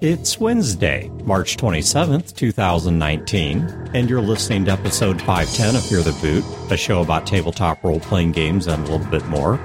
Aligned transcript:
It's 0.00 0.38
Wednesday, 0.38 1.08
March 1.24 1.56
27th, 1.56 2.36
2019, 2.36 3.90
and 3.94 4.08
you're 4.08 4.22
listening 4.22 4.64
to 4.66 4.70
episode 4.70 5.20
510 5.20 5.74
of 5.74 5.84
Fear 5.84 6.02
the 6.02 6.12
Boot, 6.22 6.44
a 6.70 6.76
show 6.76 7.02
about 7.02 7.26
tabletop 7.26 7.82
role 7.82 7.98
playing 7.98 8.30
games 8.30 8.68
and 8.68 8.86
a 8.86 8.92
little 8.92 9.10
bit 9.10 9.26
more. 9.26 9.58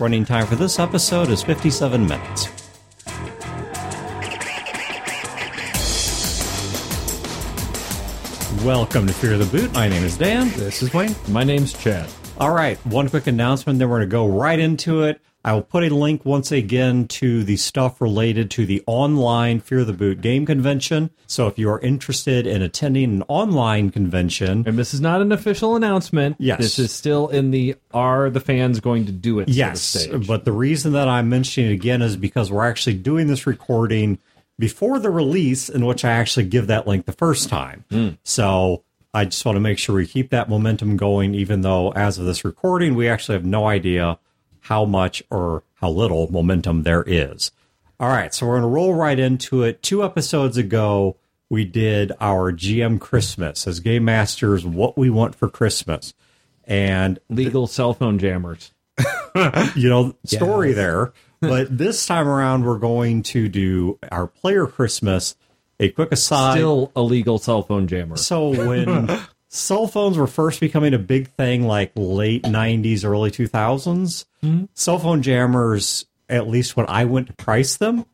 Running 0.00 0.24
time 0.24 0.48
for 0.48 0.56
this 0.56 0.80
episode 0.80 1.28
is 1.28 1.44
57 1.44 2.04
minutes. 2.04 2.48
Welcome 8.64 9.06
to 9.06 9.12
Fear 9.12 9.38
the 9.38 9.48
Boot. 9.52 9.72
My 9.72 9.86
name 9.86 10.02
is 10.02 10.18
Dan. 10.18 10.48
This 10.56 10.82
is 10.82 10.92
Wayne. 10.92 11.14
My 11.28 11.44
name's 11.44 11.74
Chad. 11.74 12.10
All 12.38 12.52
right, 12.52 12.76
one 12.86 13.08
quick 13.08 13.28
announcement, 13.28 13.78
then 13.78 13.88
we're 13.88 13.98
going 13.98 14.08
to 14.08 14.12
go 14.12 14.26
right 14.26 14.58
into 14.58 15.04
it. 15.04 15.20
I 15.42 15.54
will 15.54 15.62
put 15.62 15.84
a 15.84 15.94
link 15.94 16.26
once 16.26 16.52
again 16.52 17.08
to 17.08 17.42
the 17.44 17.56
stuff 17.56 18.00
related 18.00 18.50
to 18.52 18.66
the 18.66 18.82
online 18.86 19.60
Fear 19.60 19.84
the 19.84 19.94
Boot 19.94 20.20
game 20.20 20.44
convention. 20.44 21.10
So 21.26 21.46
if 21.46 21.58
you 21.58 21.70
are 21.70 21.80
interested 21.80 22.46
in 22.46 22.60
attending 22.60 23.04
an 23.04 23.22
online 23.28 23.90
convention, 23.90 24.64
And 24.66 24.78
this 24.78 24.92
is 24.92 25.00
not 25.00 25.22
an 25.22 25.32
official 25.32 25.76
announcement. 25.76 26.36
Yes. 26.38 26.58
This 26.58 26.78
is 26.78 26.92
still 26.92 27.28
in 27.28 27.52
the 27.52 27.76
are 27.92 28.28
the 28.28 28.40
fans 28.40 28.80
going 28.80 29.06
to 29.06 29.12
do 29.12 29.40
it 29.40 29.44
sort 29.44 29.50
of 29.50 29.56
yes, 29.56 30.06
but 30.26 30.44
the 30.44 30.52
reason 30.52 30.92
that 30.92 31.08
I'm 31.08 31.28
mentioning 31.30 31.70
it 31.70 31.74
again 31.74 32.02
is 32.02 32.16
because 32.16 32.50
we're 32.50 32.68
actually 32.68 32.94
doing 32.94 33.26
this 33.26 33.46
recording 33.46 34.18
before 34.58 34.98
the 34.98 35.10
release, 35.10 35.70
in 35.70 35.86
which 35.86 36.04
I 36.04 36.10
actually 36.10 36.46
give 36.46 36.66
that 36.66 36.86
link 36.86 37.06
the 37.06 37.12
first 37.12 37.48
time. 37.48 37.84
Hmm. 37.90 38.08
So 38.24 38.84
I 39.14 39.24
just 39.24 39.44
want 39.46 39.56
to 39.56 39.60
make 39.60 39.78
sure 39.78 39.94
we 39.96 40.06
keep 40.06 40.30
that 40.30 40.50
momentum 40.50 40.98
going, 40.98 41.34
even 41.34 41.62
though 41.62 41.92
as 41.92 42.18
of 42.18 42.26
this 42.26 42.44
recording, 42.44 42.94
we 42.94 43.08
actually 43.08 43.36
have 43.36 43.44
no 43.46 43.66
idea 43.66 44.18
how 44.70 44.84
much 44.84 45.20
or 45.30 45.64
how 45.74 45.90
little 45.90 46.30
momentum 46.30 46.84
there 46.84 47.02
is. 47.04 47.50
All 47.98 48.08
right, 48.08 48.32
so 48.32 48.46
we're 48.46 48.60
going 48.60 48.62
to 48.62 48.68
roll 48.68 48.94
right 48.94 49.18
into 49.18 49.64
it. 49.64 49.82
Two 49.82 50.04
episodes 50.04 50.56
ago, 50.56 51.16
we 51.50 51.64
did 51.64 52.12
our 52.20 52.52
GM 52.52 53.00
Christmas 53.00 53.66
as 53.66 53.80
Game 53.80 54.04
Masters, 54.04 54.64
what 54.64 54.96
we 54.96 55.10
want 55.10 55.34
for 55.34 55.50
Christmas. 55.50 56.14
And 56.64 57.18
Legal 57.28 57.66
cell 57.66 57.94
phone 57.94 58.20
jammers. 58.20 58.72
you 59.74 59.88
know, 59.88 60.14
story 60.24 60.72
there. 60.72 61.12
But 61.40 61.76
this 61.76 62.06
time 62.06 62.28
around, 62.28 62.64
we're 62.64 62.78
going 62.78 63.24
to 63.24 63.48
do 63.48 63.98
our 64.12 64.28
player 64.28 64.68
Christmas. 64.68 65.34
A 65.80 65.88
quick 65.88 66.12
aside. 66.12 66.54
Still 66.54 66.92
a 66.94 67.02
legal 67.02 67.38
cell 67.38 67.62
phone 67.62 67.88
jammer. 67.88 68.16
so 68.16 68.50
when 68.50 69.18
cell 69.50 69.86
phones 69.86 70.16
were 70.16 70.26
first 70.26 70.60
becoming 70.60 70.94
a 70.94 70.98
big 70.98 71.28
thing, 71.32 71.66
like 71.66 71.92
late 71.94 72.44
'90s, 72.44 73.04
early 73.04 73.30
2000s, 73.30 74.24
mm-hmm. 74.42 74.64
cell 74.72 74.98
phone 74.98 75.20
jammers, 75.20 76.06
at 76.28 76.48
least 76.48 76.76
when 76.76 76.86
I 76.88 77.04
went 77.04 77.26
to 77.26 77.32
price 77.34 77.76
them, 77.76 78.06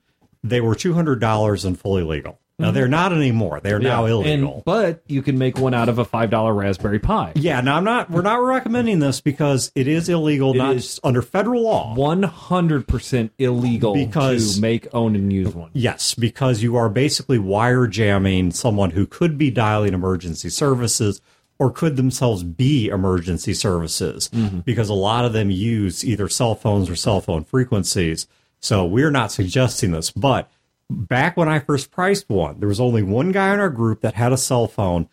they 0.43 0.61
were 0.61 0.75
two 0.75 0.95
hundred 0.95 1.20
dollars 1.20 1.65
and 1.65 1.78
fully 1.78 2.03
legal. 2.03 2.41
Now 2.59 2.71
they're 2.71 2.89
not 2.89 3.12
anymore; 3.12 3.61
they're 3.62 3.79
now 3.79 4.07
illegal. 4.07 4.55
And, 4.57 4.65
but 4.65 5.03
you 5.07 5.21
can 5.21 5.37
make 5.37 5.59
one 5.59 5.75
out 5.75 5.91
of 5.91 5.99
a 5.99 6.07
five 6.07 6.31
dollar 6.31 6.55
Raspberry 6.55 6.99
Pi. 6.99 7.33
yeah, 7.35 7.61
now 7.61 7.77
I'm 7.77 7.85
not. 7.85 8.11
We're 8.11 8.23
not 8.23 8.43
recommending 8.43 8.99
this 8.99 9.21
because 9.21 9.71
it 9.75 9.87
is 9.87 10.09
illegal, 10.09 10.55
not 10.55 10.77
is- 10.77 10.99
under 11.05 11.21
federal 11.21 11.62
law. 11.62 11.95
One 11.95 12.23
hundred 12.23 12.89
percent 12.89 13.33
illegal 13.39 13.93
Because- 13.93 14.55
to 14.55 14.61
make, 14.62 14.89
own, 14.95 15.15
and 15.15 15.31
use 15.31 15.55
one. 15.55 15.71
Yes, 15.75 16.15
because 16.15 16.62
you 16.62 16.77
are 16.77 16.89
basically 16.89 17.39
wire 17.39 17.87
jamming 17.87 18.53
someone 18.53 18.91
who 18.91 19.07
could 19.07 19.37
be 19.37 19.51
dialing 19.51 19.93
emergency 19.93 20.49
services 20.49 21.21
or 21.59 21.71
could 21.71 21.97
themselves 21.97 22.43
be 22.43 22.89
emergency 22.89 23.53
services 23.55 24.29
mm-hmm. 24.31 24.61
because 24.61 24.89
a 24.89 24.95
lot 24.95 25.25
of 25.25 25.33
them 25.33 25.51
use 25.51 26.05
either 26.05 26.29
cell 26.29 26.55
phones 26.55 26.89
or 26.89 26.97
cell 26.97 27.21
phone 27.21 27.45
frequencies. 27.45 28.27
So 28.61 28.84
we're 28.84 29.11
not 29.11 29.33
suggesting 29.33 29.93
this, 29.93 30.11
but 30.11 30.51
back 30.91 31.37
when 31.37 31.48
I 31.48 31.59
first 31.59 31.91
priced 31.91 32.29
one, 32.29 32.61
there 32.61 32.69
was 32.69 32.81
only 32.81 33.03
one 33.03 33.33
guy 33.33 33.53
in 33.53 33.61
our 33.61 33.70
group 33.70 34.01
that 34.03 34.15
had 34.15 34.33
a 34.33 34.37
cell 34.37 34.66
phone 34.66 35.09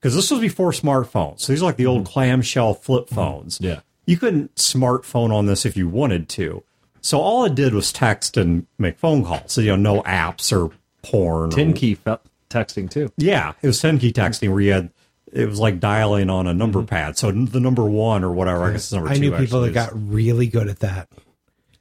because 0.00 0.14
this 0.14 0.30
was 0.30 0.40
before 0.40 0.70
smartphones. 0.70 1.40
So 1.40 1.52
these 1.52 1.62
are 1.62 1.66
like 1.66 1.76
the 1.76 1.86
old 1.86 2.04
mm-hmm. 2.04 2.12
clamshell 2.12 2.74
flip 2.74 3.06
mm-hmm. 3.06 3.14
phones. 3.14 3.60
Yeah. 3.60 3.80
You 4.06 4.16
couldn't 4.16 4.54
smartphone 4.54 5.32
on 5.32 5.46
this 5.46 5.66
if 5.66 5.76
you 5.76 5.88
wanted 5.88 6.28
to. 6.30 6.62
So 7.00 7.20
all 7.20 7.44
it 7.44 7.54
did 7.54 7.74
was 7.74 7.92
text 7.92 8.36
and 8.36 8.66
make 8.78 8.98
phone 8.98 9.24
calls. 9.24 9.52
So, 9.52 9.60
you 9.60 9.76
know, 9.76 9.94
no 9.96 10.02
apps 10.02 10.52
or 10.56 10.72
porn. 11.02 11.50
Ten 11.50 11.70
or, 11.70 11.74
key 11.74 11.94
fe- 11.94 12.18
texting 12.50 12.90
too. 12.90 13.12
yeah, 13.16 13.52
it 13.62 13.66
was 13.66 13.80
10 13.80 13.98
key 13.98 14.12
mm-hmm. 14.12 14.22
texting 14.22 14.50
where 14.52 14.60
you 14.60 14.72
had, 14.72 14.90
it 15.32 15.48
was 15.48 15.58
like 15.58 15.80
dialing 15.80 16.30
on 16.30 16.46
a 16.46 16.54
number 16.54 16.78
Mm-hmm. 16.80 16.86
pad. 16.86 17.18
So 17.18 17.32
the 17.32 17.60
number 17.60 17.84
one 17.84 18.22
or 18.22 18.32
whatever, 18.32 18.64
I 18.64 18.72
guess 18.72 18.84
it's 18.84 18.92
number 18.92 19.08
I 19.08 19.14
two. 19.14 19.20
knew 19.20 19.30
people 19.30 19.42
actually 19.64 19.70
that 19.70 19.88
is. 19.88 19.92
got 19.92 20.12
really 20.12 20.46
good 20.46 20.68
at 20.68 20.78
that. 20.80 21.08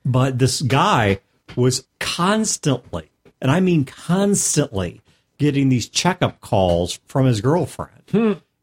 But 0.03 0.37
this 0.39 0.61
guy 0.61 1.19
was 1.55 1.87
constantly, 1.99 3.09
and 3.45 3.51
I 3.51 3.59
mean 3.59 3.85
constantly, 3.85 5.01
getting 5.37 5.69
these 5.69 5.87
checkup 5.87 6.41
calls 6.41 6.99
from 7.05 7.27
his 7.27 7.41
girlfriend. 7.41 7.91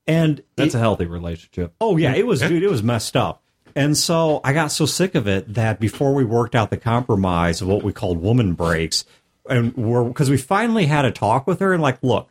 And 0.04 0.38
Hmm. 0.38 0.42
That's 0.56 0.74
it- 0.74 0.78
a 0.78 0.80
healthy 0.80 1.06
relationship. 1.06 1.72
Oh 1.80 1.96
yeah, 1.96 2.14
it 2.16 2.26
was 2.26 2.40
dude, 2.40 2.64
it 2.64 2.68
was 2.70 2.82
messed 2.82 3.16
up. 3.16 3.44
And 3.76 3.96
so 3.96 4.40
I 4.42 4.52
got 4.52 4.72
so 4.72 4.84
sick 4.84 5.14
of 5.14 5.28
it 5.28 5.54
that 5.54 5.78
before 5.78 6.12
we 6.14 6.24
worked 6.24 6.56
out 6.56 6.70
the 6.70 6.76
compromise 6.76 7.62
of 7.62 7.68
what 7.68 7.84
we 7.84 7.92
called 7.92 8.18
woman 8.20 8.54
breaks, 8.54 9.04
and 9.48 9.72
we're 9.76 10.02
because 10.02 10.28
we 10.30 10.36
finally 10.36 10.86
had 10.86 11.04
a 11.04 11.12
talk 11.12 11.46
with 11.46 11.60
her 11.60 11.72
and 11.72 11.80
like, 11.80 12.02
look, 12.02 12.28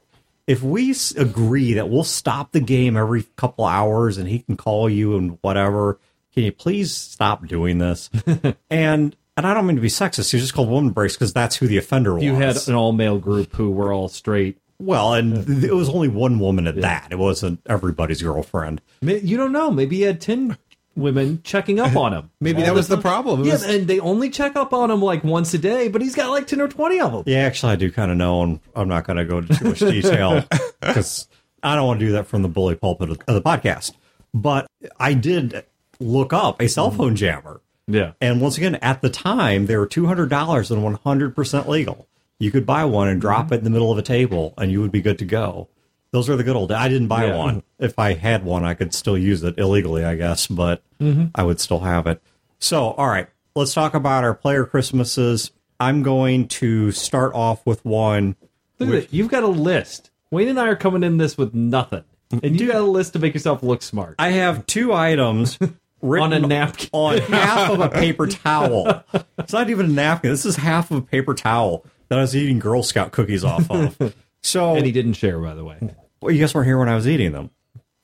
if 0.47 0.61
we 0.61 0.93
agree 1.17 1.73
that 1.73 1.89
we'll 1.89 2.03
stop 2.03 2.51
the 2.51 2.59
game 2.59 2.97
every 2.97 3.23
couple 3.37 3.63
hours 3.63 4.17
and 4.17 4.27
he 4.27 4.39
can 4.39 4.57
call 4.57 4.89
you 4.89 5.15
and 5.15 5.37
whatever, 5.41 5.97
can 6.33 6.43
you 6.43 6.51
please 6.51 6.93
stop 6.93 7.47
doing 7.47 7.77
this? 7.77 8.09
and 8.69 9.15
and 9.37 9.47
I 9.47 9.53
don't 9.53 9.65
mean 9.65 9.75
to 9.77 9.81
be 9.81 9.87
sexist. 9.87 10.33
It 10.33 10.37
was 10.37 10.43
just 10.43 10.53
called 10.53 10.69
woman 10.69 10.91
breaks 10.91 11.15
because 11.15 11.33
that's 11.33 11.55
who 11.55 11.67
the 11.67 11.77
offender 11.77 12.13
was. 12.13 12.23
You 12.23 12.35
had 12.35 12.57
an 12.67 12.75
all 12.75 12.91
male 12.91 13.17
group 13.19 13.55
who 13.55 13.71
were 13.71 13.93
all 13.93 14.07
straight. 14.09 14.57
well, 14.79 15.13
and 15.13 15.45
th- 15.45 15.63
it 15.63 15.73
was 15.75 15.89
only 15.89 16.07
one 16.07 16.39
woman 16.39 16.67
at 16.67 16.81
that. 16.81 17.09
It 17.11 17.17
wasn't 17.17 17.59
everybody's 17.67 18.21
girlfriend. 18.21 18.81
You 19.01 19.37
don't 19.37 19.51
know. 19.51 19.71
Maybe 19.71 19.97
he 19.97 20.01
had 20.03 20.19
ten 20.21 20.57
women 20.95 21.39
checking 21.43 21.79
up 21.79 21.95
on 21.95 22.13
him. 22.13 22.29
Maybe 22.41 22.59
All 22.59 22.65
that 22.65 22.73
was 22.75 22.87
the 22.89 22.95
time. 22.95 23.01
problem. 23.03 23.41
It 23.41 23.45
Yeah, 23.45 23.53
was- 23.53 23.63
and 23.63 23.87
they 23.87 23.99
only 23.99 24.29
check 24.29 24.55
up 24.55 24.73
on 24.73 24.91
him 24.91 25.01
like 25.01 25.23
once 25.23 25.53
a 25.53 25.57
day, 25.57 25.87
but 25.87 26.01
he's 26.01 26.15
got 26.15 26.29
like 26.29 26.47
ten 26.47 26.59
or 26.59 26.67
twenty 26.67 26.99
of 26.99 27.11
them. 27.13 27.23
Yeah, 27.25 27.39
actually, 27.45 27.73
I 27.73 27.75
do 27.77 27.91
kind 27.91 28.11
of 28.11 28.17
know, 28.17 28.41
and 28.43 28.59
I'm 28.75 28.87
not 28.89 29.05
going 29.05 29.17
to 29.17 29.25
go 29.25 29.37
into 29.37 29.53
too 29.55 29.65
much 29.65 29.79
detail 29.79 30.43
because 30.81 31.27
I 31.63 31.75
don't 31.75 31.87
want 31.87 31.99
to 31.99 32.05
do 32.07 32.11
that 32.13 32.27
from 32.27 32.41
the 32.41 32.49
bully 32.49 32.75
pulpit 32.75 33.09
of 33.11 33.19
of 33.27 33.35
the 33.35 33.41
podcast. 33.41 33.93
But 34.33 34.67
I 34.99 35.13
did 35.13 35.63
look 35.99 36.33
up 36.33 36.61
a 36.61 36.67
cell 36.67 36.89
phone 36.91 37.15
jammer. 37.15 37.61
Yeah. 37.93 38.13
And 38.21 38.41
once 38.41 38.57
again, 38.57 38.75
at 38.75 39.01
the 39.01 39.09
time, 39.09 39.65
they 39.65 39.77
were 39.77 39.87
$200 39.87 40.21
and 40.71 40.97
100% 40.97 41.67
legal. 41.67 42.07
You 42.39 42.51
could 42.51 42.65
buy 42.65 42.85
one 42.85 43.07
and 43.07 43.21
drop 43.21 43.45
mm-hmm. 43.45 43.53
it 43.53 43.57
in 43.59 43.63
the 43.63 43.69
middle 43.69 43.91
of 43.91 43.97
a 43.97 44.03
table, 44.03 44.53
and 44.57 44.71
you 44.71 44.81
would 44.81 44.91
be 44.91 45.01
good 45.01 45.19
to 45.19 45.25
go. 45.25 45.69
Those 46.11 46.29
are 46.29 46.35
the 46.35 46.43
good 46.43 46.55
old 46.55 46.69
days. 46.69 46.77
I 46.77 46.89
didn't 46.89 47.07
buy 47.07 47.25
Yeah. 47.25 47.37
one. 47.37 47.63
If 47.79 47.97
I 47.97 48.13
had 48.13 48.43
one, 48.43 48.65
I 48.65 48.73
could 48.73 48.93
still 48.93 49.17
use 49.17 49.43
it 49.43 49.57
illegally, 49.57 50.03
I 50.03 50.15
guess, 50.15 50.47
but 50.47 50.83
mm-hmm. 50.99 51.25
I 51.35 51.43
would 51.43 51.59
still 51.59 51.79
have 51.81 52.07
it. 52.07 52.21
So, 52.59 52.91
all 52.91 53.07
right, 53.07 53.27
let's 53.55 53.73
talk 53.73 53.93
about 53.93 54.23
our 54.23 54.33
player 54.33 54.65
Christmases. 54.65 55.51
I'm 55.79 56.03
going 56.03 56.47
to 56.49 56.91
start 56.91 57.33
off 57.33 57.65
with 57.65 57.83
one. 57.85 58.35
Look 58.79 58.89
at 58.89 58.95
it. 58.95 59.13
You've 59.13 59.29
got 59.29 59.43
a 59.43 59.47
list. 59.47 60.11
Wayne 60.31 60.47
and 60.47 60.59
I 60.59 60.67
are 60.67 60.75
coming 60.75 61.03
in 61.03 61.17
this 61.17 61.37
with 61.37 61.53
nothing. 61.53 62.03
And 62.31 62.59
you 62.59 62.67
got 62.67 62.81
a 62.81 62.85
list 62.85 63.13
to 63.13 63.19
make 63.19 63.33
yourself 63.33 63.63
look 63.63 63.81
smart. 63.81 64.15
I 64.19 64.29
have 64.29 64.65
two 64.65 64.93
items 64.93 65.57
On 66.01 66.33
a 66.33 66.39
napkin. 66.39 66.89
on 66.93 67.17
half 67.19 67.69
of 67.71 67.79
a 67.79 67.89
paper 67.89 68.27
towel. 68.27 69.03
It's 69.37 69.53
not 69.53 69.69
even 69.69 69.87
a 69.87 69.89
napkin. 69.89 70.31
This 70.31 70.45
is 70.45 70.55
half 70.55 70.91
of 70.91 70.97
a 70.97 71.01
paper 71.01 71.33
towel 71.33 71.85
that 72.09 72.17
I 72.17 72.21
was 72.21 72.35
eating 72.35 72.59
Girl 72.59 72.83
Scout 72.83 73.11
cookies 73.11 73.43
off 73.43 73.69
of. 73.69 74.15
So, 74.43 74.75
and 74.75 74.85
he 74.85 74.91
didn't 74.91 75.13
share, 75.13 75.39
by 75.39 75.53
the 75.53 75.63
way. 75.63 75.77
well, 76.19 76.33
you 76.33 76.41
guys 76.41 76.53
weren't 76.55 76.65
here 76.65 76.79
when 76.79 76.89
I 76.89 76.95
was 76.95 77.07
eating 77.07 77.31
them. 77.31 77.51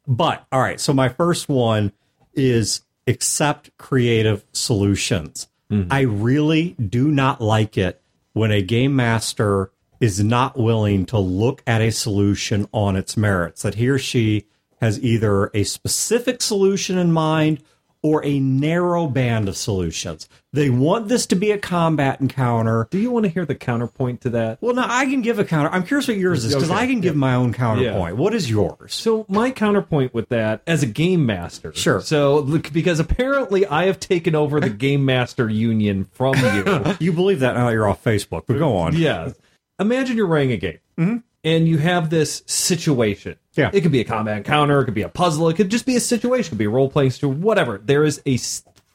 But 0.06 0.46
all 0.52 0.62
right, 0.62 0.80
so 0.80 0.94
my 0.94 1.10
first 1.10 1.50
one 1.50 1.92
is 2.34 2.82
accept 3.08 3.76
creative 3.78 4.46
solutions. 4.54 5.48
Mm-hmm. 5.72 5.92
I 5.92 6.02
really 6.02 6.72
do 6.74 7.10
not 7.10 7.42
like 7.42 7.78
it 7.78 8.02
when 8.34 8.52
a 8.52 8.62
game 8.62 8.96
master 8.96 9.72
is 10.00 10.24
not 10.24 10.58
willing 10.58 11.06
to 11.08 11.18
look 11.18 11.64
at 11.66 11.82
a 11.82 11.92
solution 11.92 12.68
on 12.72 12.96
its 12.96 13.18
merits, 13.18 13.64
that 13.64 13.76
he 13.76 13.90
or 13.90 13.98
she 13.98 14.46
has 14.80 15.04
either 15.04 15.50
a 15.54 15.64
specific 15.64 16.42
solution 16.42 16.98
in 16.98 17.12
mind 17.12 17.64
or 18.08 18.24
a 18.26 18.40
narrow 18.40 19.06
band 19.08 19.50
of 19.50 19.58
solutions. 19.58 20.30
They 20.54 20.70
want 20.70 21.10
this 21.10 21.26
to 21.28 21.36
be 21.36 21.52
a 21.52 21.58
combat 21.58 22.22
encounter. 22.22 22.88
Do 22.90 22.98
you 22.98 23.12
want 23.12 23.26
to 23.26 23.30
hear 23.30 23.46
the 23.46 23.54
counterpoint 23.54 24.22
to 24.22 24.30
that? 24.32 24.62
Well, 24.62 24.74
now 24.74 24.86
I 24.88 25.06
can 25.06 25.22
give 25.22 25.40
a 25.40 25.44
counter. 25.46 25.70
I'm 25.70 25.84
curious 25.84 26.08
what 26.08 26.16
yours 26.18 26.46
is 26.46 26.54
because 26.54 26.72
Okay, 26.72 26.80
I 26.80 26.88
can 26.88 27.02
give 27.02 27.16
my 27.18 27.36
own 27.36 27.54
counterpoint. 27.54 28.16
What 28.16 28.34
is 28.34 28.50
yours? 28.50 28.94
So 28.94 29.26
my 29.28 29.52
counterpoint 29.52 30.14
with 30.14 30.30
that, 30.30 30.62
as 30.66 30.84
a 30.84 30.88
game 30.88 31.26
master, 31.26 31.74
Sure. 31.74 32.00
So 32.00 32.44
because 32.44 33.00
apparently 33.02 33.66
I 33.68 33.88
have 33.88 34.00
taken 34.00 34.36
over 34.36 34.60
the 34.62 34.70
game 34.70 35.04
master 35.06 35.50
union 35.50 36.06
from 36.06 36.36
you. 36.38 36.96
You 37.00 37.12
believe 37.12 37.42
that 37.42 37.56
now 37.56 37.70
you're 37.70 37.88
off 37.88 38.04
Facebook, 38.04 38.44
but 38.48 38.58
go 38.58 38.78
on. 38.78 38.96
yeah. 38.96 39.32
Imagine 39.80 40.18
you're 40.18 40.28
running 40.28 40.54
a 40.54 40.58
game, 40.58 40.80
mm-hmm. 40.98 41.18
And 41.44 41.68
you 41.68 41.78
have 41.78 42.10
this 42.10 42.44
situation. 42.46 43.36
Yeah. 43.54 43.70
It 43.74 43.82
could 43.82 43.92
be 43.92 44.02
a 44.02 44.06
combat 44.06 44.38
encounter. 44.38 44.82
It 44.82 44.86
could 44.86 44.94
be 44.94 45.02
a 45.04 45.10
puzzle. 45.10 45.50
It 45.50 45.56
could 45.56 45.70
just 45.70 45.86
be 45.86 45.96
a 45.96 46.00
situation. 46.00 46.48
It 46.48 46.50
could 46.52 46.58
be 46.60 46.66
a 46.66 46.70
role 46.70 46.90
playing 46.90 47.12
situation. 47.12 47.42
Whatever. 47.42 47.78
There 47.84 48.04
is 48.04 48.22
a 48.26 48.38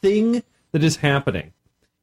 thing 0.00 0.42
that 0.72 0.82
is 0.84 0.96
happening, 0.96 1.52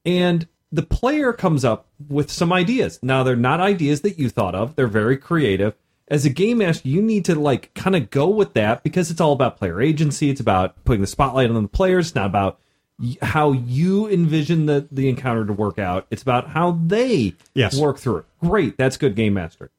and 0.06 0.48
the 0.72 0.84
player 0.84 1.34
comes 1.34 1.66
up 1.66 1.88
with 2.08 2.32
some 2.32 2.54
ideas. 2.54 3.00
Now 3.02 3.24
they're 3.24 3.36
not 3.36 3.60
ideas 3.60 4.02
that 4.02 4.20
you 4.20 4.30
thought 4.30 4.56
of. 4.56 4.76
They're 4.76 4.88
very 4.88 5.18
creative. 5.18 5.74
As 6.08 6.26
a 6.26 6.30
game 6.30 6.58
master, 6.60 6.88
you 6.88 7.02
need 7.02 7.26
to 7.26 7.36
like 7.36 7.72
kind 7.76 7.96
of 7.96 8.10
go 8.10 8.28
with 8.30 8.54
that 8.54 8.84
because 8.84 9.12
it's 9.12 9.22
all 9.22 9.34
about 9.34 9.58
player 9.58 9.82
agency. 9.82 10.30
It's 10.30 10.40
about 10.42 10.84
putting 10.84 11.02
the 11.02 11.08
spotlight 11.08 11.50
on 11.52 11.62
the 11.62 11.68
players. 11.70 12.08
It's 12.08 12.16
not 12.16 12.26
about 12.28 12.60
y- 13.00 13.18
how 13.22 13.52
you 13.52 14.08
envision 14.10 14.66
the 14.66 14.88
the 14.92 15.08
encounter 15.10 15.46
to 15.46 15.54
work 15.54 15.78
out. 15.80 16.08
It's 16.10 16.22
about 16.24 16.50
how 16.50 16.80
they 16.86 17.36
Yes. 17.54 17.80
work 17.80 17.98
through 18.00 18.18
it. 18.18 18.26
Great, 18.42 18.76
that's 18.78 18.98
good 18.98 19.16
game 19.16 19.36
master. 19.36 19.70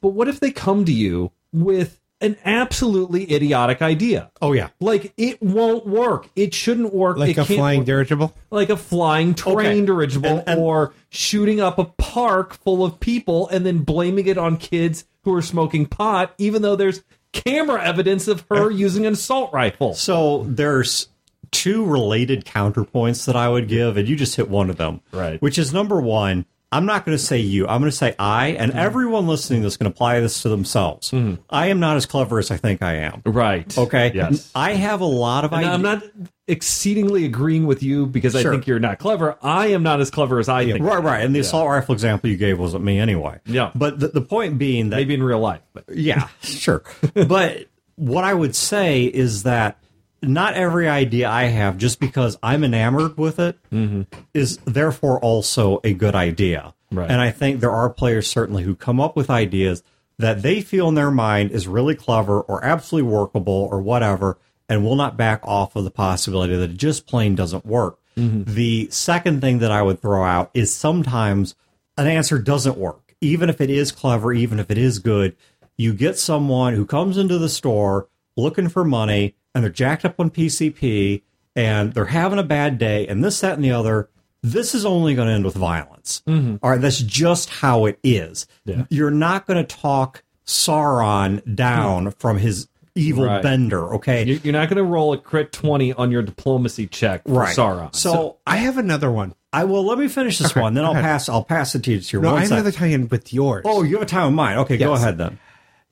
But 0.00 0.08
what 0.08 0.28
if 0.28 0.40
they 0.40 0.50
come 0.50 0.84
to 0.84 0.92
you 0.92 1.32
with 1.52 2.00
an 2.20 2.36
absolutely 2.44 3.30
idiotic 3.34 3.82
idea? 3.82 4.30
Oh 4.40 4.52
yeah. 4.52 4.68
Like 4.80 5.12
it 5.16 5.42
won't 5.42 5.86
work. 5.86 6.28
It 6.34 6.54
shouldn't 6.54 6.94
work. 6.94 7.18
Like 7.18 7.36
it 7.36 7.38
a 7.38 7.44
flying 7.44 7.80
work 7.80 7.86
dirigible. 7.86 8.34
like 8.50 8.70
a 8.70 8.76
flying 8.76 9.34
train 9.34 9.56
Okay. 9.58 9.84
dirigible 9.86 10.30
And- 10.38 10.44
and- 10.46 10.60
or 10.60 10.94
shooting 11.10 11.60
up 11.60 11.78
a 11.78 11.84
park 11.84 12.54
full 12.54 12.84
of 12.84 13.00
people 13.00 13.48
and 13.48 13.66
then 13.66 13.78
blaming 13.78 14.26
it 14.26 14.38
on 14.38 14.56
kids 14.56 15.04
who 15.24 15.34
are 15.34 15.42
smoking 15.42 15.86
pot 15.86 16.32
even 16.38 16.62
though 16.62 16.76
there's 16.76 17.02
camera 17.32 17.84
evidence 17.84 18.28
of 18.28 18.44
her 18.50 18.70
using 18.84 19.04
an 19.04 19.12
assault 19.12 19.52
rifle 19.52 19.92
So 19.94 20.44
there's 20.48 21.08
two 21.52 21.84
related 21.84 22.44
counterpoints 22.44 23.26
that 23.26 23.36
I 23.36 23.48
would 23.48 23.68
give, 23.68 23.96
and 23.96 24.08
you 24.08 24.16
just 24.16 24.36
hit 24.36 24.48
one 24.50 24.68
of 24.68 24.76
them. 24.76 25.00
Right. 25.12 25.40
Which 25.40 25.58
is 25.58 25.72
number 25.72 26.00
one, 26.00 26.44
I'm 26.76 26.84
not 26.84 27.06
going 27.06 27.16
to 27.16 27.22
say 27.22 27.38
you, 27.38 27.66
I'm 27.66 27.80
going 27.80 27.90
to 27.90 27.96
say 27.96 28.14
I, 28.18 28.48
and 28.48 28.70
mm-hmm. 28.70 28.78
everyone 28.78 29.26
listening 29.26 29.62
that's 29.62 29.78
going 29.78 29.90
to 29.90 29.94
apply 29.94 30.20
this 30.20 30.42
to 30.42 30.50
themselves. 30.50 31.10
Mm-hmm. 31.10 31.40
I 31.48 31.68
am 31.68 31.80
not 31.80 31.96
as 31.96 32.04
clever 32.04 32.38
as 32.38 32.50
I 32.50 32.58
think 32.58 32.82
I 32.82 32.96
am. 32.96 33.22
right 33.24 33.76
Okay. 33.76 34.12
yes 34.14 34.50
I 34.54 34.74
have 34.74 35.00
a 35.00 35.06
lot 35.06 35.46
of 35.46 35.54
ideas. 35.54 35.72
I'm 35.72 35.82
not 35.82 36.02
exceedingly 36.46 37.24
agreeing 37.24 37.66
with 37.66 37.82
you 37.82 38.06
because 38.06 38.36
I 38.36 38.42
think 38.42 38.66
you're 38.66 38.78
not 38.78 38.98
clever. 38.98 39.38
I 39.40 39.68
am 39.68 39.82
not 39.82 40.00
as 40.00 40.10
clever 40.10 40.38
as 40.38 40.50
I 40.50 40.64
think. 40.66 40.84
Right, 40.84 41.02
right. 41.02 41.24
And 41.24 41.34
the 41.34 41.40
assault 41.40 41.68
rifle 41.68 41.94
example 41.94 42.28
you 42.28 42.36
gave 42.36 42.58
wasn't 42.58 42.84
me 42.84 42.98
anyway. 42.98 43.40
Yeah. 43.46 43.70
But 43.74 43.98
the, 43.98 44.08
the 44.08 44.20
point 44.20 44.58
being 44.58 44.90
that 44.90 44.96
Maybe 44.96 45.14
in 45.14 45.22
real 45.22 45.40
life, 45.40 45.62
but 45.72 45.84
Yeah, 45.88 46.28
sure. 46.42 46.82
but 47.14 47.66
what 47.94 48.24
I 48.24 48.34
would 48.34 48.54
say 48.54 49.04
is 49.04 49.44
that 49.44 49.78
not 50.22 50.54
every 50.54 50.88
idea 50.88 51.28
I 51.28 51.44
have, 51.44 51.78
just 51.78 52.00
because 52.00 52.38
I'm 52.42 52.64
enamored 52.64 53.18
with 53.18 53.38
it, 53.38 53.58
mm-hmm. 53.70 54.02
is 54.34 54.58
therefore 54.64 55.20
also 55.20 55.80
a 55.84 55.92
good 55.92 56.14
idea. 56.14 56.74
Right. 56.90 57.10
And 57.10 57.20
I 57.20 57.30
think 57.30 57.60
there 57.60 57.70
are 57.70 57.90
players 57.90 58.28
certainly 58.28 58.62
who 58.62 58.74
come 58.74 59.00
up 59.00 59.16
with 59.16 59.30
ideas 59.30 59.82
that 60.18 60.42
they 60.42 60.62
feel 60.62 60.88
in 60.88 60.94
their 60.94 61.10
mind 61.10 61.50
is 61.50 61.68
really 61.68 61.94
clever 61.94 62.40
or 62.40 62.64
absolutely 62.64 63.10
workable 63.10 63.68
or 63.70 63.80
whatever, 63.80 64.38
and 64.68 64.84
will 64.84 64.96
not 64.96 65.16
back 65.16 65.40
off 65.44 65.76
of 65.76 65.84
the 65.84 65.90
possibility 65.90 66.56
that 66.56 66.70
it 66.70 66.76
just 66.76 67.06
plain 67.06 67.34
doesn't 67.34 67.66
work. 67.66 67.98
Mm-hmm. 68.16 68.54
The 68.54 68.88
second 68.90 69.40
thing 69.40 69.58
that 69.58 69.70
I 69.70 69.82
would 69.82 70.00
throw 70.00 70.24
out 70.24 70.50
is 70.54 70.74
sometimes 70.74 71.54
an 71.98 72.06
answer 72.06 72.38
doesn't 72.38 72.78
work. 72.78 73.14
Even 73.20 73.50
if 73.50 73.60
it 73.60 73.70
is 73.70 73.92
clever, 73.92 74.32
even 74.32 74.58
if 74.58 74.70
it 74.70 74.78
is 74.78 74.98
good, 74.98 75.36
you 75.76 75.92
get 75.92 76.18
someone 76.18 76.74
who 76.74 76.86
comes 76.86 77.18
into 77.18 77.38
the 77.38 77.48
store 77.48 78.08
looking 78.36 78.68
for 78.68 78.84
money 78.84 79.34
and 79.54 79.64
they're 79.64 79.70
jacked 79.70 80.04
up 80.04 80.20
on 80.20 80.30
PCP 80.30 81.22
and 81.54 81.94
they're 81.94 82.06
having 82.06 82.38
a 82.38 82.42
bad 82.44 82.78
day 82.78 83.06
and 83.06 83.24
this, 83.24 83.40
that, 83.40 83.54
and 83.54 83.64
the 83.64 83.72
other. 83.72 84.10
This 84.42 84.74
is 84.74 84.84
only 84.84 85.14
going 85.14 85.28
to 85.28 85.34
end 85.34 85.44
with 85.44 85.54
violence. 85.54 86.22
Mm-hmm. 86.28 86.56
All 86.62 86.70
right, 86.70 86.80
that's 86.80 87.00
just 87.00 87.48
how 87.48 87.86
it 87.86 87.98
is. 88.04 88.46
Yeah. 88.64 88.84
You're 88.90 89.10
not 89.10 89.46
going 89.46 89.64
to 89.64 89.76
talk 89.76 90.22
Sauron 90.46 91.54
down 91.56 92.04
hmm. 92.04 92.10
from 92.10 92.38
his 92.38 92.68
evil 92.94 93.24
Right. 93.26 93.42
bender, 93.42 93.94
okay? 93.94 94.24
you- 94.24 94.40
you're 94.44 94.52
not 94.52 94.68
going 94.68 94.76
to 94.76 94.84
roll 94.84 95.12
a 95.12 95.18
crit 95.18 95.52
20 95.52 95.92
on 95.94 96.10
your 96.10 96.22
diplomacy 96.22 96.86
check 96.86 97.24
for 97.24 97.32
right. 97.32 97.56
Sauron. 97.56 97.94
So, 97.94 98.36
I 98.46 98.56
have 98.58 98.78
another 98.78 99.10
one. 99.10 99.34
I 99.52 99.64
will 99.64 99.84
let 99.84 99.98
me 99.98 100.06
finish 100.08 100.38
this 100.38 100.54
one, 100.54 100.74
then 100.74 100.84
I'll 100.84 100.92
ahead. 100.92 101.04
pass 101.04 101.28
I'll 101.30 101.44
pass 101.44 101.74
it 101.74 101.82
to 101.84 101.92
you. 101.92 102.00
To 102.00 102.12
your 102.16 102.22
No, 102.22 102.28
one 102.30 102.36
I 102.36 102.40
have 102.40 102.48
sec. 102.48 102.58
another 102.58 102.72
tie-in 102.72 103.08
with 103.08 103.32
yours. 103.32 103.62
Oh, 103.64 103.82
you 103.82 103.94
have 103.94 104.02
a 104.02 104.06
time 104.06 104.28
of 104.28 104.34
mine. 104.34 104.58
Okay, 104.58 104.76
go 104.76 104.92
ahead 104.92 105.16
then. 105.18 105.38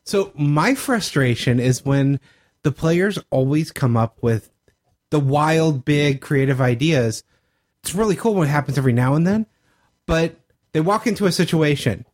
So 0.04 0.32
my 0.34 0.74
frustration 0.74 1.58
is 1.58 1.84
when 1.84 2.20
the 2.62 2.72
players 2.72 3.18
always 3.30 3.72
come 3.72 3.96
up 3.96 4.22
with 4.22 4.50
the 5.10 5.20
wild, 5.20 5.84
big, 5.84 6.20
creative 6.20 6.60
ideas. 6.60 7.24
It's 7.82 7.94
really 7.94 8.16
cool 8.16 8.34
when 8.34 8.48
it 8.48 8.50
happens 8.50 8.78
every 8.78 8.92
now 8.92 9.14
and 9.14 9.26
then, 9.26 9.46
but 10.06 10.36
they 10.72 10.80
walk 10.80 11.06
into 11.06 11.26
a 11.26 11.32
situation. 11.32 12.06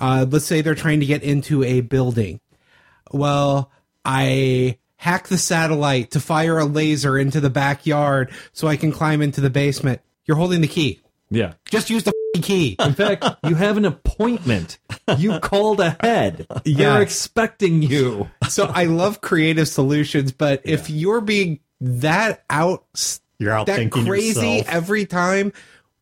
Uh, 0.00 0.26
let's 0.28 0.44
say 0.44 0.60
they're 0.60 0.74
trying 0.74 1.00
to 1.00 1.06
get 1.06 1.22
into 1.22 1.62
a 1.62 1.80
building. 1.80 2.40
Well, 3.12 3.70
I 4.04 4.78
hack 4.96 5.28
the 5.28 5.38
satellite 5.38 6.10
to 6.12 6.20
fire 6.20 6.58
a 6.58 6.64
laser 6.64 7.18
into 7.18 7.40
the 7.40 7.50
backyard 7.50 8.32
so 8.52 8.66
I 8.66 8.76
can 8.76 8.90
climb 8.90 9.22
into 9.22 9.40
the 9.40 9.50
basement. 9.50 10.00
You're 10.24 10.36
holding 10.36 10.62
the 10.62 10.68
key. 10.68 11.00
yeah. 11.30 11.54
Just 11.66 11.90
use 11.90 12.04
the 12.04 12.12
key. 12.42 12.76
In 12.78 12.94
fact, 12.94 13.24
you 13.44 13.54
have 13.54 13.76
an 13.76 13.84
appointment. 13.84 14.78
You 15.18 15.38
called 15.40 15.80
ahead. 15.80 16.46
They're 16.64 17.02
expecting 17.02 17.82
you. 17.82 18.28
so 18.48 18.64
I 18.66 18.84
love 18.84 19.20
creative 19.20 19.68
solutions, 19.68 20.32
but 20.32 20.62
if 20.64 20.88
you're 20.90 21.20
being 21.20 21.60
that 21.80 22.44
out, 22.48 22.84
You're 23.38 23.52
out 23.52 23.66
that 23.66 23.76
thinking 23.76 24.06
crazy 24.06 24.46
yourself. 24.58 24.68
every 24.74 25.06
time, 25.06 25.52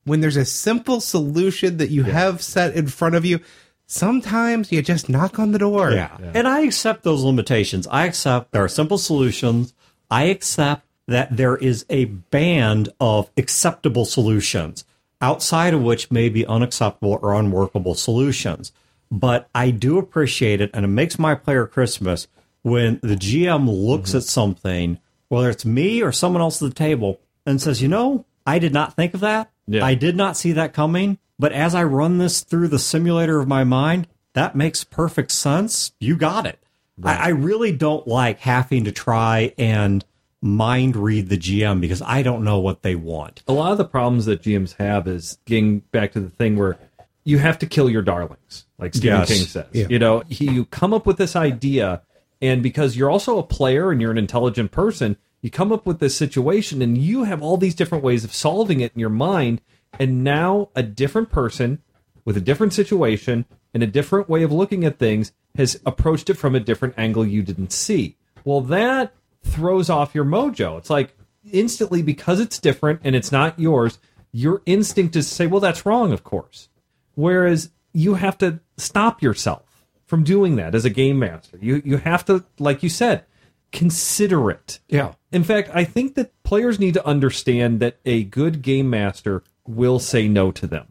when 0.04 0.20
there's 0.20 0.36
a 0.36 0.44
simple 0.44 1.00
solution 1.00 1.76
that 1.78 1.90
you 1.90 2.04
have 2.04 2.42
set 2.42 2.74
in 2.74 2.86
front 2.88 3.14
of 3.14 3.24
you, 3.24 3.40
sometimes 3.86 4.72
you 4.72 4.82
just 4.82 5.08
knock 5.08 5.38
on 5.38 5.52
the 5.52 5.58
door. 5.58 5.90
Yeah. 5.92 6.16
And 6.34 6.48
I 6.48 6.60
accept 6.60 7.02
those 7.04 7.22
limitations. 7.22 7.86
I 7.86 8.06
accept 8.06 8.52
there 8.52 8.64
are 8.64 8.68
simple 8.68 8.98
solutions. 8.98 9.74
I 10.10 10.24
accept 10.24 10.86
that 11.08 11.36
there 11.36 11.56
is 11.56 11.84
a 11.90 12.04
band 12.06 12.88
of 13.00 13.30
acceptable 13.36 14.04
solutions 14.04 14.84
outside 15.22 15.72
of 15.72 15.82
which 15.82 16.10
may 16.10 16.28
be 16.28 16.44
unacceptable 16.44 17.18
or 17.22 17.34
unworkable 17.34 17.94
solutions. 17.94 18.72
But 19.10 19.48
I 19.54 19.70
do 19.70 19.98
appreciate 19.98 20.60
it, 20.60 20.70
and 20.74 20.84
it 20.84 20.88
makes 20.88 21.18
my 21.18 21.34
player 21.34 21.66
Christmas 21.66 22.28
when 22.62 22.98
the 23.02 23.14
GM 23.14 23.66
looks 23.66 24.10
mm-hmm. 24.10 24.18
at 24.18 24.24
something, 24.24 24.98
whether 25.28 25.48
it's 25.48 25.64
me 25.64 26.02
or 26.02 26.12
someone 26.12 26.42
else 26.42 26.60
at 26.62 26.68
the 26.68 26.74
table, 26.74 27.20
and 27.46 27.60
says, 27.60 27.80
You 27.80 27.88
know, 27.88 28.24
I 28.46 28.58
did 28.58 28.72
not 28.72 28.96
think 28.96 29.14
of 29.14 29.20
that. 29.20 29.50
Yeah. 29.66 29.84
I 29.84 29.94
did 29.94 30.16
not 30.16 30.36
see 30.36 30.52
that 30.52 30.72
coming. 30.72 31.18
But 31.38 31.52
as 31.52 31.74
I 31.74 31.84
run 31.84 32.18
this 32.18 32.42
through 32.42 32.68
the 32.68 32.78
simulator 32.78 33.40
of 33.40 33.48
my 33.48 33.64
mind, 33.64 34.06
that 34.34 34.54
makes 34.54 34.84
perfect 34.84 35.32
sense. 35.32 35.92
You 35.98 36.16
got 36.16 36.46
it. 36.46 36.58
I, 37.02 37.16
I 37.16 37.28
really 37.28 37.72
don't 37.72 38.06
like 38.06 38.40
having 38.40 38.84
to 38.84 38.92
try 38.92 39.52
and 39.58 40.04
mind 40.42 40.96
read 40.96 41.28
the 41.28 41.38
GM 41.38 41.80
because 41.80 42.02
I 42.02 42.22
don't 42.22 42.44
know 42.44 42.58
what 42.58 42.82
they 42.82 42.96
want. 42.96 43.42
A 43.46 43.52
lot 43.52 43.72
of 43.72 43.78
the 43.78 43.84
problems 43.84 44.26
that 44.26 44.42
GMs 44.42 44.76
have 44.76 45.06
is 45.06 45.38
getting 45.46 45.78
back 45.92 46.12
to 46.12 46.20
the 46.20 46.28
thing 46.28 46.56
where 46.56 46.76
you 47.24 47.38
have 47.38 47.58
to 47.60 47.66
kill 47.66 47.88
your 47.88 48.02
darlings, 48.02 48.66
like 48.78 48.94
Stephen 48.94 49.20
Yes. 49.20 49.28
King 49.28 49.46
says. 49.46 49.66
Yeah. 49.72 49.86
You 49.88 49.98
know, 50.00 50.24
he, 50.28 50.50
you 50.50 50.64
come 50.66 50.92
up 50.92 51.06
with 51.06 51.16
this 51.16 51.36
idea, 51.36 52.02
and 52.40 52.62
because 52.62 52.96
you're 52.96 53.10
also 53.10 53.38
a 53.38 53.44
player 53.44 53.92
and 53.92 54.00
you're 54.00 54.10
an 54.10 54.18
intelligent 54.18 54.72
person, 54.72 55.16
you 55.40 55.50
come 55.50 55.70
up 55.72 55.86
with 55.86 56.00
this 56.00 56.16
situation, 56.16 56.82
and 56.82 56.98
you 56.98 57.24
have 57.24 57.42
all 57.42 57.56
these 57.56 57.76
different 57.76 58.02
ways 58.02 58.24
of 58.24 58.34
solving 58.34 58.80
it 58.80 58.92
in 58.94 59.00
your 59.00 59.08
mind. 59.10 59.60
And 59.98 60.24
now 60.24 60.70
a 60.74 60.82
different 60.82 61.30
person 61.30 61.82
with 62.24 62.36
a 62.36 62.40
different 62.40 62.72
situation 62.72 63.44
and 63.74 63.82
a 63.82 63.86
different 63.86 64.28
way 64.28 64.42
of 64.42 64.50
looking 64.50 64.84
at 64.84 64.98
things 64.98 65.32
has 65.56 65.80
approached 65.84 66.30
it 66.30 66.34
from 66.34 66.54
a 66.54 66.60
different 66.60 66.94
angle 66.96 67.26
you 67.26 67.42
didn't 67.42 67.72
see. 67.72 68.16
Well, 68.44 68.62
that 68.62 69.12
throws 69.42 69.90
off 69.90 70.14
your 70.14 70.24
mojo. 70.24 70.78
It's 70.78 70.90
like 70.90 71.16
instantly 71.50 72.02
because 72.02 72.40
it's 72.40 72.58
different 72.58 73.00
and 73.04 73.14
it's 73.16 73.32
not 73.32 73.58
yours, 73.58 73.98
your 74.32 74.62
instinct 74.66 75.16
is 75.16 75.28
to 75.28 75.34
say, 75.34 75.46
well, 75.46 75.60
that's 75.60 75.84
wrong, 75.84 76.12
of 76.12 76.24
course. 76.24 76.68
Whereas 77.14 77.70
you 77.92 78.14
have 78.14 78.38
to 78.38 78.60
stop 78.78 79.22
yourself 79.22 79.84
from 80.06 80.24
doing 80.24 80.56
that 80.56 80.74
as 80.74 80.84
a 80.84 80.90
game 80.90 81.18
master. 81.18 81.58
You 81.60 81.82
you 81.84 81.96
have 81.98 82.24
to, 82.26 82.44
like 82.58 82.82
you 82.82 82.88
said, 82.88 83.24
consider 83.72 84.50
it. 84.50 84.80
Yeah. 84.88 85.14
In 85.32 85.44
fact, 85.44 85.70
I 85.74 85.84
think 85.84 86.14
that 86.14 86.30
players 86.42 86.78
need 86.78 86.94
to 86.94 87.06
understand 87.06 87.80
that 87.80 87.98
a 88.04 88.24
good 88.24 88.62
game 88.62 88.88
master 88.90 89.42
will 89.66 89.98
say 89.98 90.28
no 90.28 90.50
to 90.52 90.66
them. 90.66 90.88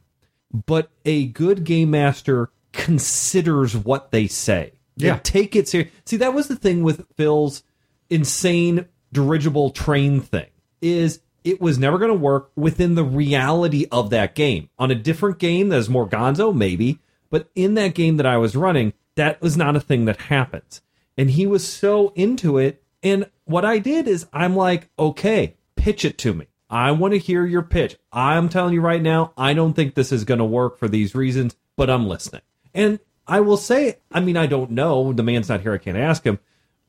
But 0.66 0.90
a 1.06 1.28
good 1.28 1.64
game 1.64 1.92
master 1.92 2.50
considers 2.74 3.76
what 3.76 4.12
they 4.12 4.28
say. 4.28 4.74
They 4.98 5.08
Yeah. 5.08 5.20
take 5.24 5.56
it 5.56 5.68
serious. 5.68 5.92
See, 6.06 6.18
that 6.18 6.34
was 6.34 6.48
the 6.48 6.56
thing 6.56 6.84
with 6.84 7.06
Phil's 7.16 7.64
insane 8.12 8.86
dirigible 9.12 9.72
train 9.72 10.22
thing. 10.22 10.48
Is 10.82 11.22
it 11.44 11.60
was 11.60 11.80
never 11.80 11.98
going 11.98 12.12
to 12.12 12.18
work 12.18 12.52
within 12.56 12.96
the 12.96 13.04
reality 13.04 13.88
of 13.92 14.10
that 14.12 14.36
game. 14.36 14.70
On 14.78 14.92
a 14.92 14.96
different 14.96 15.40
game 15.40 15.70
that 15.70 15.78
is 15.78 15.90
more 15.90 16.08
gonzo, 16.08 16.56
maybe, 16.56 17.00
but 17.30 17.50
in 17.56 17.74
that 17.76 17.96
game 17.96 18.18
that 18.18 18.26
I 18.26 18.38
was 18.38 18.56
running, 18.56 18.94
that 19.16 19.42
was 19.42 19.58
not 19.58 19.76
a 19.76 19.80
thing 19.80 20.06
that 20.06 20.22
happens. 20.22 20.82
And 21.18 21.32
he 21.32 21.48
was 21.48 21.68
so 21.68 22.14
into 22.16 22.58
it. 22.58 22.84
And 23.04 23.30
what 23.46 23.66
I 23.66 23.80
did 23.80 24.08
is 24.08 24.28
I'm 24.32 24.56
like, 24.56 24.90
okay, 25.00 25.56
pitch 25.76 26.06
it 26.06 26.18
to 26.20 26.34
me. 26.34 26.48
I 26.70 26.92
want 26.92 27.14
to 27.14 27.20
hear 27.20 27.46
your 27.46 27.64
pitch. 27.64 27.98
I'm 28.14 28.48
telling 28.48 28.74
you 28.74 28.82
right 28.82 29.02
now, 29.02 29.34
I 29.36 29.54
don't 29.54 29.74
think 29.74 29.94
this 29.94 30.12
is 30.12 30.24
going 30.24 30.38
to 30.38 30.46
work 30.46 30.78
for 30.78 30.88
these 30.88 31.16
reasons, 31.16 31.56
but 31.76 31.90
I'm 31.90 32.08
listening. 32.08 32.44
And 32.74 33.00
I 33.28 33.42
will 33.42 33.58
say, 33.58 33.98
I 34.12 34.20
mean, 34.20 34.38
I 34.38 34.46
don't 34.46 34.72
know. 34.72 35.12
The 35.12 35.24
man's 35.24 35.50
not 35.50 35.62
here. 35.62 35.74
I 35.74 35.80
can't 35.80 35.98
ask 35.98 36.24
him. 36.24 36.40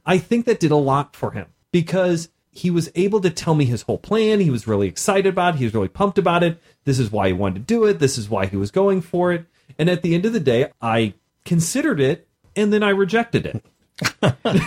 I 0.04 0.18
think 0.18 0.46
that 0.46 0.60
did 0.60 0.70
a 0.70 0.76
lot 0.76 1.14
for 1.14 1.32
him 1.32 1.46
because 1.70 2.28
he 2.50 2.70
was 2.70 2.90
able 2.94 3.20
to 3.20 3.30
tell 3.30 3.54
me 3.54 3.64
his 3.64 3.82
whole 3.82 3.98
plan. 3.98 4.40
He 4.40 4.50
was 4.50 4.66
really 4.66 4.88
excited 4.88 5.26
about 5.26 5.54
it. 5.54 5.58
He 5.58 5.64
was 5.64 5.74
really 5.74 5.88
pumped 5.88 6.18
about 6.18 6.42
it. 6.42 6.60
This 6.84 6.98
is 6.98 7.10
why 7.10 7.28
he 7.28 7.32
wanted 7.32 7.54
to 7.54 7.60
do 7.60 7.84
it. 7.84 7.98
This 7.98 8.18
is 8.18 8.28
why 8.28 8.46
he 8.46 8.56
was 8.56 8.70
going 8.70 9.00
for 9.00 9.32
it. 9.32 9.46
And 9.78 9.88
at 9.88 10.02
the 10.02 10.14
end 10.14 10.26
of 10.26 10.32
the 10.32 10.40
day, 10.40 10.70
I 10.80 11.14
considered 11.44 12.00
it 12.00 12.28
and 12.54 12.72
then 12.72 12.82
I 12.82 12.90
rejected 12.90 13.46
it. 13.46 13.64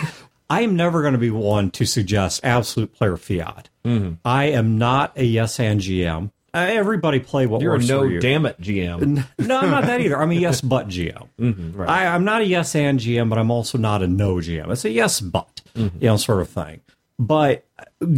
I 0.48 0.62
am 0.62 0.76
never 0.76 1.02
going 1.02 1.12
to 1.12 1.18
be 1.18 1.30
one 1.30 1.70
to 1.72 1.84
suggest 1.84 2.44
absolute 2.44 2.92
player 2.92 3.16
fiat. 3.16 3.68
Mm-hmm. 3.84 4.14
I 4.24 4.44
am 4.46 4.78
not 4.78 5.12
a 5.16 5.24
yes 5.24 5.58
and 5.60 5.80
GM. 5.80 6.30
Uh, 6.56 6.60
everybody 6.70 7.20
play 7.20 7.46
what 7.46 7.60
You're 7.60 7.74
a 7.74 7.78
no 7.80 8.00
for 8.00 8.06
you. 8.06 8.18
damn 8.20 8.46
it 8.46 8.58
GM. 8.60 9.24
no, 9.38 9.58
I'm 9.58 9.70
not 9.70 9.84
that 9.84 10.00
either. 10.00 10.16
I'm 10.20 10.30
a 10.30 10.34
yes 10.46 10.60
but 10.62 10.88
GM. 10.88 11.28
Mm-hmm, 11.38 11.76
right. 11.76 11.88
I, 11.88 12.06
I'm 12.14 12.24
not 12.24 12.40
a 12.40 12.46
yes 12.46 12.74
and 12.74 12.98
GM, 12.98 13.28
but 13.28 13.38
I'm 13.38 13.50
also 13.50 13.76
not 13.76 14.02
a 14.02 14.06
no 14.06 14.36
GM. 14.36 14.70
It's 14.72 14.84
a 14.84 14.90
yes 14.90 15.20
but, 15.20 15.60
Mm-hmm. 15.74 15.98
you 16.00 16.06
know, 16.08 16.16
sort 16.16 16.40
of 16.40 16.48
thing. 16.48 16.80
But 17.18 17.66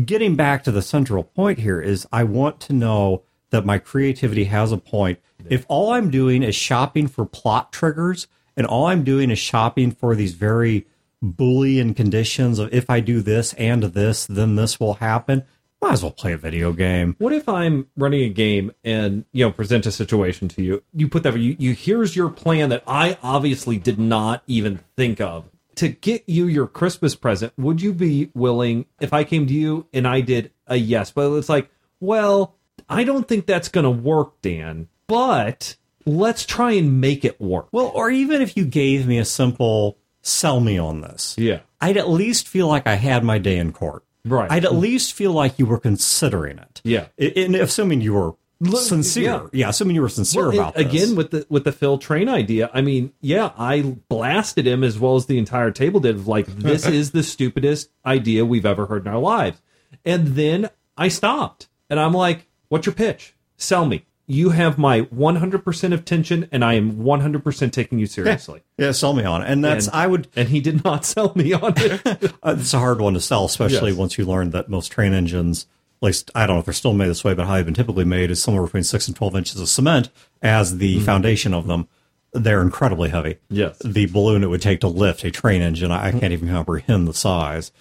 getting 0.04 0.36
back 0.36 0.62
to 0.64 0.70
the 0.70 0.82
central 0.82 1.24
point 1.24 1.58
here 1.58 1.80
is 1.80 2.06
I 2.12 2.22
want 2.22 2.60
to 2.60 2.72
know 2.72 3.22
that 3.50 3.64
my 3.66 3.78
creativity 3.78 4.44
has 4.44 4.70
a 4.70 4.76
point. 4.78 5.18
If 5.48 5.64
all 5.68 5.90
I'm 5.92 6.10
doing 6.10 6.42
is 6.44 6.54
shopping 6.54 7.08
for 7.08 7.24
plot 7.24 7.72
triggers 7.72 8.28
and 8.56 8.66
all 8.66 8.86
I'm 8.86 9.02
doing 9.04 9.30
is 9.32 9.38
shopping 9.40 9.90
for 9.92 10.14
these 10.14 10.34
very 10.34 10.86
Boolean 11.24 11.96
conditions 11.96 12.60
of 12.60 12.72
if 12.72 12.88
I 12.90 13.00
do 13.00 13.20
this 13.20 13.52
and 13.54 13.82
this, 13.82 14.26
then 14.26 14.54
this 14.54 14.78
will 14.78 14.94
happen, 14.94 15.44
might 15.80 15.92
as 15.92 16.02
well 16.02 16.12
play 16.12 16.32
a 16.32 16.38
video 16.38 16.72
game. 16.72 17.14
What 17.18 17.32
if 17.32 17.48
I'm 17.48 17.86
running 17.96 18.22
a 18.22 18.28
game 18.28 18.72
and 18.84 19.24
you 19.32 19.44
know 19.44 19.52
present 19.52 19.86
a 19.86 19.92
situation 19.92 20.48
to 20.48 20.62
you? 20.62 20.82
You 20.92 21.08
put 21.08 21.22
that 21.22 21.38
you, 21.38 21.56
you 21.58 21.72
here's 21.72 22.16
your 22.16 22.30
plan 22.30 22.70
that 22.70 22.82
I 22.86 23.18
obviously 23.22 23.78
did 23.78 23.98
not 23.98 24.42
even 24.46 24.80
think 24.96 25.20
of 25.20 25.48
to 25.76 25.88
get 25.88 26.24
you 26.26 26.46
your 26.46 26.66
Christmas 26.66 27.14
present. 27.14 27.52
Would 27.56 27.80
you 27.80 27.92
be 27.92 28.30
willing 28.34 28.86
if 29.00 29.12
I 29.12 29.22
came 29.22 29.46
to 29.46 29.54
you 29.54 29.86
and 29.92 30.08
I 30.08 30.20
did 30.20 30.50
a 30.66 30.76
yes, 30.76 31.12
but 31.12 31.32
it's 31.36 31.48
like, 31.48 31.70
well, 32.00 32.56
I 32.88 33.04
don't 33.04 33.28
think 33.28 33.46
that's 33.46 33.68
going 33.68 33.84
to 33.84 33.90
work, 33.90 34.42
Dan. 34.42 34.88
But 35.06 35.76
let's 36.04 36.44
try 36.44 36.72
and 36.72 37.00
make 37.00 37.24
it 37.24 37.40
work. 37.40 37.68
Well, 37.70 37.92
or 37.94 38.10
even 38.10 38.42
if 38.42 38.56
you 38.56 38.64
gave 38.64 39.06
me 39.06 39.18
a 39.18 39.24
simple 39.24 39.98
sell 40.20 40.58
me 40.58 40.78
on 40.78 41.00
this. 41.00 41.36
Yeah. 41.38 41.60
I'd 41.80 41.96
at 41.96 42.08
least 42.08 42.48
feel 42.48 42.66
like 42.66 42.86
I 42.86 42.94
had 42.94 43.22
my 43.22 43.38
day 43.38 43.56
in 43.56 43.72
court. 43.72 44.04
Right. 44.24 44.50
I'd 44.50 44.64
at 44.64 44.74
least 44.74 45.12
feel 45.14 45.32
like 45.32 45.58
you 45.58 45.66
were 45.66 45.78
considering 45.80 46.58
it. 46.58 46.80
Yeah. 46.84 47.06
And 47.18 47.54
assuming 47.56 48.00
you 48.00 48.12
were 48.14 48.32
sincere. 48.76 49.24
yeah. 49.24 49.46
Yeah. 49.52 49.68
assuming 49.68 49.94
you 49.96 50.02
were 50.02 50.08
sincere 50.08 50.48
Well, 50.50 50.60
about 50.60 50.74
this. 50.74 50.86
again 50.86 51.16
with 51.16 51.30
the 51.30 51.46
with 51.48 51.64
the 51.64 51.72
Phil 51.72 51.98
Train 51.98 52.28
idea. 52.28 52.70
I 52.74 52.80
mean, 52.80 53.12
yeah, 53.20 53.52
I 53.56 53.82
blasted 54.08 54.66
him 54.66 54.82
as 54.84 54.98
well 54.98 55.16
as 55.16 55.26
the 55.26 55.38
entire 55.38 55.70
table 55.70 56.00
did. 56.00 56.16
Of 56.16 56.26
like, 56.28 56.46
this 56.46 56.86
is 57.00 57.12
the 57.12 57.22
stupidest 57.22 57.90
idea 58.04 58.44
we've 58.44 58.66
ever 58.66 58.86
heard 58.86 59.06
in 59.06 59.12
our 59.12 59.20
lives. 59.20 59.62
And 60.04 60.28
then 60.28 60.68
I 60.96 61.08
stopped, 61.08 61.68
and 61.88 61.98
I'm 62.00 62.12
like, 62.12 62.46
"What's 62.68 62.86
your 62.86 62.94
pitch? 62.94 63.34
Sell 63.56 63.86
me. 63.86 64.04
You 64.30 64.50
have 64.50 64.76
my 64.76 65.00
100% 65.02 65.92
of 65.94 66.00
attention, 66.00 66.48
and 66.52 66.62
I 66.62 66.74
am 66.74 66.98
100% 66.98 67.72
taking 67.72 67.98
you 67.98 68.06
seriously." 68.06 68.62
yeah, 68.76 68.92
sell 68.92 69.14
me 69.14 69.24
on 69.24 69.40
it. 69.42 69.48
And 69.50 69.64
that's, 69.64 69.86
And- 69.86 69.96
I 69.96 70.06
would, 70.06 70.28
And 70.36 70.48
he 70.50 70.60
did 70.60 70.84
not 70.84 71.04
sell 71.14 71.32
me 71.34 71.54
on 71.54 71.72
it. 71.78 72.06
uh, 72.42 72.56
it's 72.58 72.74
a 72.74 72.78
hard 72.78 73.00
one 73.00 73.14
to 73.14 73.20
sell, 73.20 73.46
especially 73.46 73.90
Yes. 73.90 73.98
once 73.98 74.18
you 74.18 74.26
learn 74.26 74.50
that 74.50 74.68
most 74.68 74.92
train 74.92 75.14
engines, 75.14 75.66
at 76.02 76.06
least, 76.06 76.30
I 76.34 76.46
don't 76.46 76.56
know 76.56 76.60
if 76.60 76.66
they're 76.66 76.74
still 76.74 76.92
made 76.92 77.08
this 77.08 77.24
way, 77.24 77.32
but 77.34 77.46
how 77.46 77.54
they've 77.54 77.64
been 77.64 77.72
typically 77.74 78.04
made 78.04 78.30
is 78.30 78.40
somewhere 78.42 78.62
between 78.64 78.84
six 78.84 79.08
and 79.08 79.16
12 79.16 79.34
inches 79.34 79.60
of 79.60 79.68
cement 79.68 80.10
as 80.42 80.76
the 80.78 81.00
foundation 81.00 81.54
of 81.54 81.66
them. 81.66 81.88
They're 82.34 82.60
incredibly 82.60 83.08
heavy. 83.08 83.38
Yes. 83.48 83.78
The 83.82 84.04
balloon 84.06 84.44
it 84.44 84.48
would 84.50 84.60
take 84.60 84.80
to 84.82 84.88
lift 84.88 85.24
a 85.24 85.30
train 85.30 85.62
engine, 85.62 85.90
I 85.90 86.08
I 86.08 86.12
can't 86.12 86.34
even 86.34 86.50
comprehend 86.50 87.08
the 87.08 87.14
size. 87.14 87.72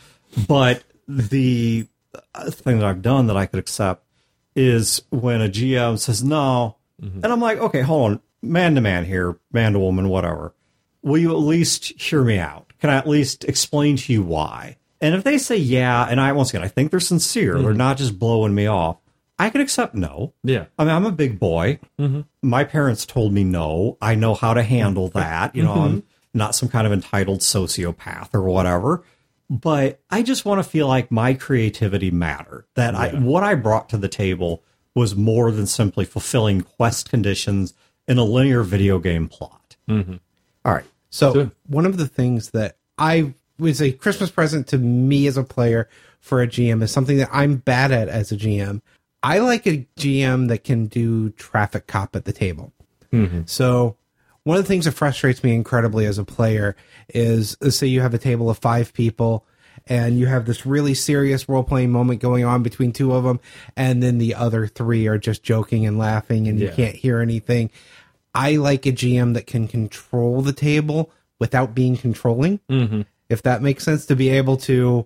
But 0.48 0.84
the 1.10 1.88
uh, 2.34 2.50
thing 2.52 2.80
that 2.80 2.88
I've 2.88 3.02
done 3.02 3.28
that 3.28 3.36
I 3.36 3.46
could 3.46 3.60
accept 3.60 4.06
is 4.58 5.04
when 5.12 5.40
a 5.40 5.48
GM 5.48 6.00
says 6.00 6.24
no, 6.24 6.78
mm-hmm. 7.02 7.24
and 7.24 7.32
I'm 7.32 7.40
like, 7.40 7.60
okay, 7.60 7.82
hold 7.82 8.12
on, 8.12 8.22
man 8.42 8.76
to 8.76 8.82
man 8.82 9.06
here, 9.06 9.38
man 9.54 9.74
to 9.74 9.80
woman, 9.80 10.10
whatever. 10.10 10.54
Will 11.04 11.20
you 11.20 11.32
at 11.32 11.38
least 11.38 12.02
hear 12.02 12.24
me 12.24 12.40
out? 12.40 12.74
Can 12.80 12.90
I 12.90 12.98
at 12.98 13.08
least 13.08 13.46
explain 13.46 13.98
to 13.98 14.12
you 14.12 14.24
why? 14.24 14.78
And 15.00 15.14
if 15.14 15.24
they 15.24 15.38
say 15.38 15.58
yeah, 15.58 16.08
and 16.10 16.20
I 16.20 16.32
once 16.32 16.50
again 16.50 16.64
I 16.64 16.68
think 16.68 16.90
they're 16.90 17.00
sincere, 17.00 17.54
they're 17.60 17.70
mm-hmm. 17.70 17.78
not 17.78 17.98
just 17.98 18.18
blowing 18.18 18.56
me 18.56 18.66
off, 18.66 18.98
I 19.40 19.52
can 19.52 19.62
accept 19.62 19.94
no. 19.94 20.34
yeah. 20.44 20.66
I 20.80 20.84
mean, 20.84 20.96
I'm 20.96 21.06
a 21.06 21.12
big 21.12 21.40
boy. 21.40 21.80
Mm-hmm. 22.00 22.22
My 22.42 22.64
parents 22.64 23.06
told 23.06 23.32
me 23.32 23.44
no. 23.44 23.98
I 24.02 24.16
know 24.16 24.34
how 24.34 24.56
to 24.56 24.64
handle 24.64 25.08
that. 25.14 25.56
You 25.56 25.64
know, 25.64 25.74
I'm 25.74 26.04
not 26.34 26.56
some 26.56 26.70
kind 26.70 26.88
of 26.88 26.94
entitled 26.94 27.42
sociopath 27.42 28.34
or 28.34 28.42
whatever. 28.42 29.04
But 29.50 30.02
I 30.10 30.24
just 30.24 30.44
want 30.46 30.62
to 30.64 30.70
feel 30.70 30.88
like 30.88 31.10
my 31.10 31.34
creativity 31.34 32.12
mattered. 32.12 32.66
That 32.76 32.96
I, 32.96 33.10
what 33.14 33.44
I 33.44 33.56
brought 33.56 33.90
to 33.90 33.98
the 33.98 34.10
table 34.10 34.64
was 34.94 35.16
more 35.16 35.52
than 35.52 35.68
simply 35.68 36.06
fulfilling 36.06 36.62
quest 36.62 37.10
conditions 37.10 37.74
in 38.08 38.18
a 38.18 38.24
linear 38.24 38.64
video 38.64 39.00
game 39.00 39.30
plot. 39.30 39.78
Mm-hmm. 39.88 40.16
All 40.66 40.74
right. 40.74 40.86
So 41.10 41.34
Sure. 41.34 41.52
one 41.68 41.86
of 41.86 41.98
the 41.98 42.08
things 42.08 42.52
that 42.52 42.78
I 42.98 43.34
was 43.60 43.82
a 43.82 43.92
Christmas 43.92 44.30
present 44.30 44.68
to 44.68 44.78
me 44.78 45.28
as 45.28 45.38
a 45.38 45.44
player 45.44 45.88
for 46.20 46.42
a 46.42 46.48
GM 46.48 46.82
is 46.84 46.92
something 46.92 47.18
that 47.18 47.30
I'm 47.32 47.58
bad 47.58 47.92
at 47.92 48.10
as 48.10 48.32
a 48.32 48.36
GM. 48.36 48.82
I 49.24 49.40
like 49.40 49.66
a 49.66 49.88
GM 49.98 50.48
that 50.50 50.64
can 50.64 50.88
do 50.88 51.30
traffic 51.32 51.88
cop 51.88 52.16
at 52.16 52.26
the 52.26 52.34
table. 52.34 52.74
Mm-hmm. 53.14 53.42
So 53.46 53.98
one 54.48 54.58
of 54.58 54.64
the 54.64 54.68
things 54.68 54.86
that 54.86 54.94
frustrates 54.94 55.44
me 55.44 55.54
incredibly 55.54 56.06
as 56.06 56.18
a 56.18 56.24
player 56.24 56.74
is 57.14 57.58
let's 57.60 57.76
say 57.76 57.86
you 57.86 58.00
have 58.00 58.14
a 58.14 58.18
table 58.18 58.50
of 58.50 58.58
five 58.58 58.94
people 58.94 59.46
and 59.88 60.18
you 60.18 60.26
have 60.26 60.46
this 60.46 60.66
really 60.66 60.94
serious 60.94 61.50
role 61.50 61.64
playing 61.64 61.92
moment 61.92 62.22
going 62.22 62.46
on 62.46 62.64
between 62.64 62.94
two 62.94 63.14
of 63.14 63.26
them 63.26 63.42
and 63.76 64.02
then 64.02 64.20
the 64.20 64.34
other 64.34 64.66
three 64.66 65.06
are 65.06 65.18
just 65.18 65.44
joking 65.44 65.86
and 65.86 65.98
laughing 65.98 66.48
and 66.48 66.62
you 66.62 66.70
can't 66.70 66.96
hear 66.96 67.20
anything. 67.20 67.70
I 68.34 68.56
like 68.56 68.86
a 68.86 68.94
GM 68.94 69.34
that 69.34 69.48
can 69.48 69.68
control 69.68 70.42
the 70.42 70.54
table 70.54 71.12
without 71.40 71.76
being 71.76 71.98
controlling. 71.98 72.62
Mm-hmm. 72.70 73.02
If 73.28 73.42
that 73.44 73.62
makes 73.62 73.84
sense, 73.84 74.06
to 74.06 74.16
be 74.16 74.30
able 74.30 74.56
to 74.58 75.06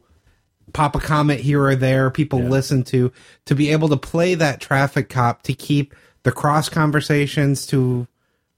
pop 0.71 0.95
a 0.95 0.99
comment 0.99 1.39
here 1.39 1.63
or 1.63 1.75
there, 1.75 2.11
people 2.11 2.41
listen 2.41 2.83
to, 2.85 3.11
to 3.45 3.55
be 3.55 3.71
able 3.71 3.89
to 3.89 3.97
play 3.97 4.35
that 4.35 4.61
traffic 4.61 5.09
cop 5.09 5.41
to 5.43 5.53
keep 5.55 5.95
the 6.21 6.31
cross 6.31 6.69
conversations 6.69 7.65
to 7.67 8.07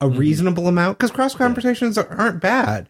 a 0.03 0.10
reasonable 0.10 0.67
amount 0.67 0.98
because 0.98 1.12
cross 1.12 1.33
conversations 1.33 1.98
aren't 1.98 2.41
bad, 2.41 2.89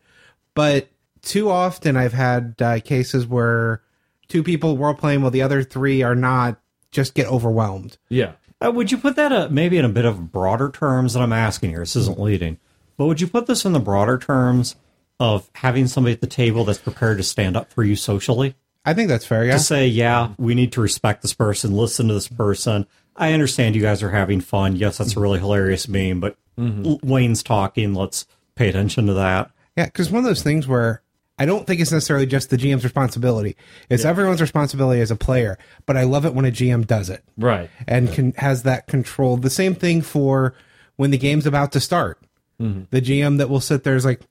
but 0.56 0.90
too 1.22 1.50
often 1.50 1.96
I've 1.96 2.14
had 2.14 2.56
uh, 2.60 2.80
cases 2.80 3.28
where 3.28 3.82
two 4.28 4.42
people 4.42 4.78
role 4.78 4.96
playing 4.96 5.22
while 5.22 5.32
the 5.32 5.44
other 5.44 5.64
three 5.64 6.02
are 6.02 6.16
not 6.16 6.60
just 6.90 7.14
get 7.14 7.28
overwhelmed. 7.28 7.98
Yeah. 8.10 8.34
Uh, 8.64 8.72
would 8.72 8.92
you 8.92 8.98
put 8.98 9.16
that 9.16 9.32
uh, 9.32 9.48
maybe 9.52 9.78
in 9.78 9.86
a 9.86 9.90
bit 9.90 10.06
of 10.06 10.32
broader 10.32 10.72
terms 10.72 11.14
that 11.14 11.22
I'm 11.22 11.34
asking 11.34 11.70
here? 11.70 11.80
This 11.82 11.96
isn't 11.96 12.20
leading, 12.20 12.58
but 12.98 13.06
would 13.06 13.22
you 13.22 13.28
put 13.28 13.46
this 13.46 13.64
in 13.64 13.74
the 13.74 13.80
broader 13.80 14.18
terms 14.18 14.76
of 15.20 15.50
having 15.56 15.86
somebody 15.86 16.14
at 16.14 16.22
the 16.22 16.28
table 16.28 16.64
that's 16.64 16.80
prepared 16.80 17.18
to 17.18 17.24
stand 17.24 17.56
up 17.56 17.72
for 17.72 17.84
you 17.84 17.96
socially? 17.96 18.56
I 18.86 18.94
think 18.96 19.08
that's 19.08 19.26
fair. 19.26 19.46
Yeah. 19.46 19.54
To 19.54 19.60
say, 19.60 19.88
yeah, 19.88 20.34
we 20.38 20.56
need 20.56 20.72
to 20.74 20.82
respect 20.82 21.22
this 21.22 21.34
person, 21.34 21.76
listen 21.76 22.08
to 22.08 22.16
this 22.16 22.28
person. 22.28 22.88
I 23.16 23.34
understand 23.34 23.76
you 23.76 23.82
guys 23.82 24.02
are 24.04 24.10
having 24.10 24.42
fun. 24.42 24.76
Yes, 24.76 24.98
that's 24.98 25.16
a 25.16 25.20
really 25.20 25.40
hilarious 25.40 25.88
meme, 25.88 26.20
but 26.20 26.38
mm-hmm. 26.58 26.86
L- 26.86 27.00
Wayne's 27.04 27.44
talking. 27.44 27.94
Let's 27.94 28.26
pay 28.56 28.70
attention 28.70 29.08
to 29.08 29.14
that. 29.14 29.52
Yeah, 29.78 29.86
because 29.86 30.12
one 30.12 30.20
of 30.20 30.26
those 30.26 30.44
things 30.44 30.68
where 30.68 31.02
I 31.38 31.46
don't 31.46 31.66
think 31.66 31.82
it's 31.82 31.92
necessarily 31.92 32.26
just 32.26 32.50
the 32.50 32.58
GM's 32.58 32.84
responsibility. 32.84 33.56
It's 33.90 34.06
everyone's 34.06 34.42
responsibility 34.42 35.02
as 35.02 35.12
a 35.12 35.16
player, 35.16 35.58
but 35.86 35.98
I 35.98 36.04
love 36.04 36.26
it 36.26 36.34
when 36.34 36.46
a 36.46 36.52
GM 36.52 36.86
does 36.86 37.10
it 37.10 37.24
Right. 37.38 37.70
and 37.88 38.12
can 38.12 38.34
has 38.34 38.64
that 38.64 38.88
control. 38.88 39.38
The 39.38 39.50
same 39.50 39.74
thing 39.74 40.02
for 40.02 40.54
when 40.96 41.12
the 41.12 41.18
game's 41.18 41.48
about 41.48 41.72
to 41.72 41.80
start. 41.80 42.20
Mm-hmm. 42.62 42.84
The 42.92 43.02
GM 43.02 43.40
that 43.40 43.50
will 43.50 43.62
sit 43.62 43.84
there 43.84 43.96
is 43.96 44.06
like, 44.06 44.22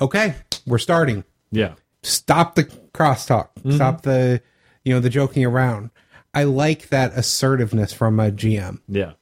okay, 0.00 0.34
we're 0.66 0.78
starting. 0.78 1.24
Yeah. 1.52 1.74
Stop 2.02 2.56
the 2.56 2.64
crosstalk. 2.92 3.50
Mm-hmm. 3.60 3.76
Stop 3.76 4.02
the, 4.02 4.42
you 4.84 4.92
know, 4.92 5.00
the 5.00 5.10
joking 5.10 5.44
around. 5.44 5.90
I 6.38 6.44
like 6.44 6.90
that 6.90 7.14
assertiveness 7.18 7.92
from 7.92 8.20
a 8.20 8.30
GM. 8.30 8.78
Yeah. 8.86 9.14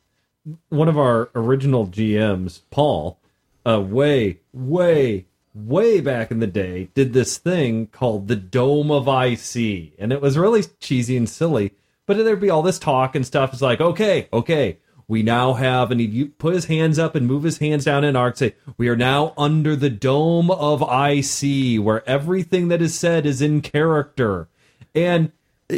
One 0.68 0.86
of 0.86 0.98
our 0.98 1.30
original 1.34 1.86
GMs, 1.86 2.60
Paul, 2.70 3.18
uh, 3.66 3.80
way, 3.80 4.40
way, 4.52 5.24
way 5.54 6.02
back 6.02 6.30
in 6.30 6.40
the 6.40 6.46
day, 6.46 6.90
did 6.92 7.14
this 7.14 7.38
thing 7.38 7.86
called 7.86 8.28
the 8.28 8.36
Dome 8.36 8.90
of 8.90 9.08
IC. 9.08 9.94
And 9.98 10.12
it 10.12 10.20
was 10.20 10.36
really 10.36 10.64
cheesy 10.78 11.16
and 11.16 11.26
silly. 11.26 11.72
But 12.04 12.18
there'd 12.18 12.38
be 12.38 12.50
all 12.50 12.60
this 12.60 12.78
talk 12.78 13.14
and 13.14 13.24
stuff. 13.24 13.54
It's 13.54 13.62
like, 13.62 13.80
okay, 13.80 14.28
okay, 14.30 14.76
we 15.08 15.22
now 15.22 15.54
have, 15.54 15.90
and 15.90 16.02
he'd 16.02 16.36
put 16.36 16.52
his 16.52 16.66
hands 16.66 16.98
up 16.98 17.14
and 17.14 17.26
move 17.26 17.44
his 17.44 17.56
hands 17.56 17.86
down 17.86 18.04
in 18.04 18.14
arc, 18.14 18.36
say, 18.36 18.56
we 18.76 18.88
are 18.88 18.96
now 18.96 19.32
under 19.38 19.74
the 19.74 19.88
Dome 19.88 20.50
of 20.50 20.82
IC, 20.82 21.82
where 21.82 22.06
everything 22.06 22.68
that 22.68 22.82
is 22.82 22.98
said 22.98 23.24
is 23.24 23.40
in 23.40 23.62
character. 23.62 24.48
And 24.94 25.32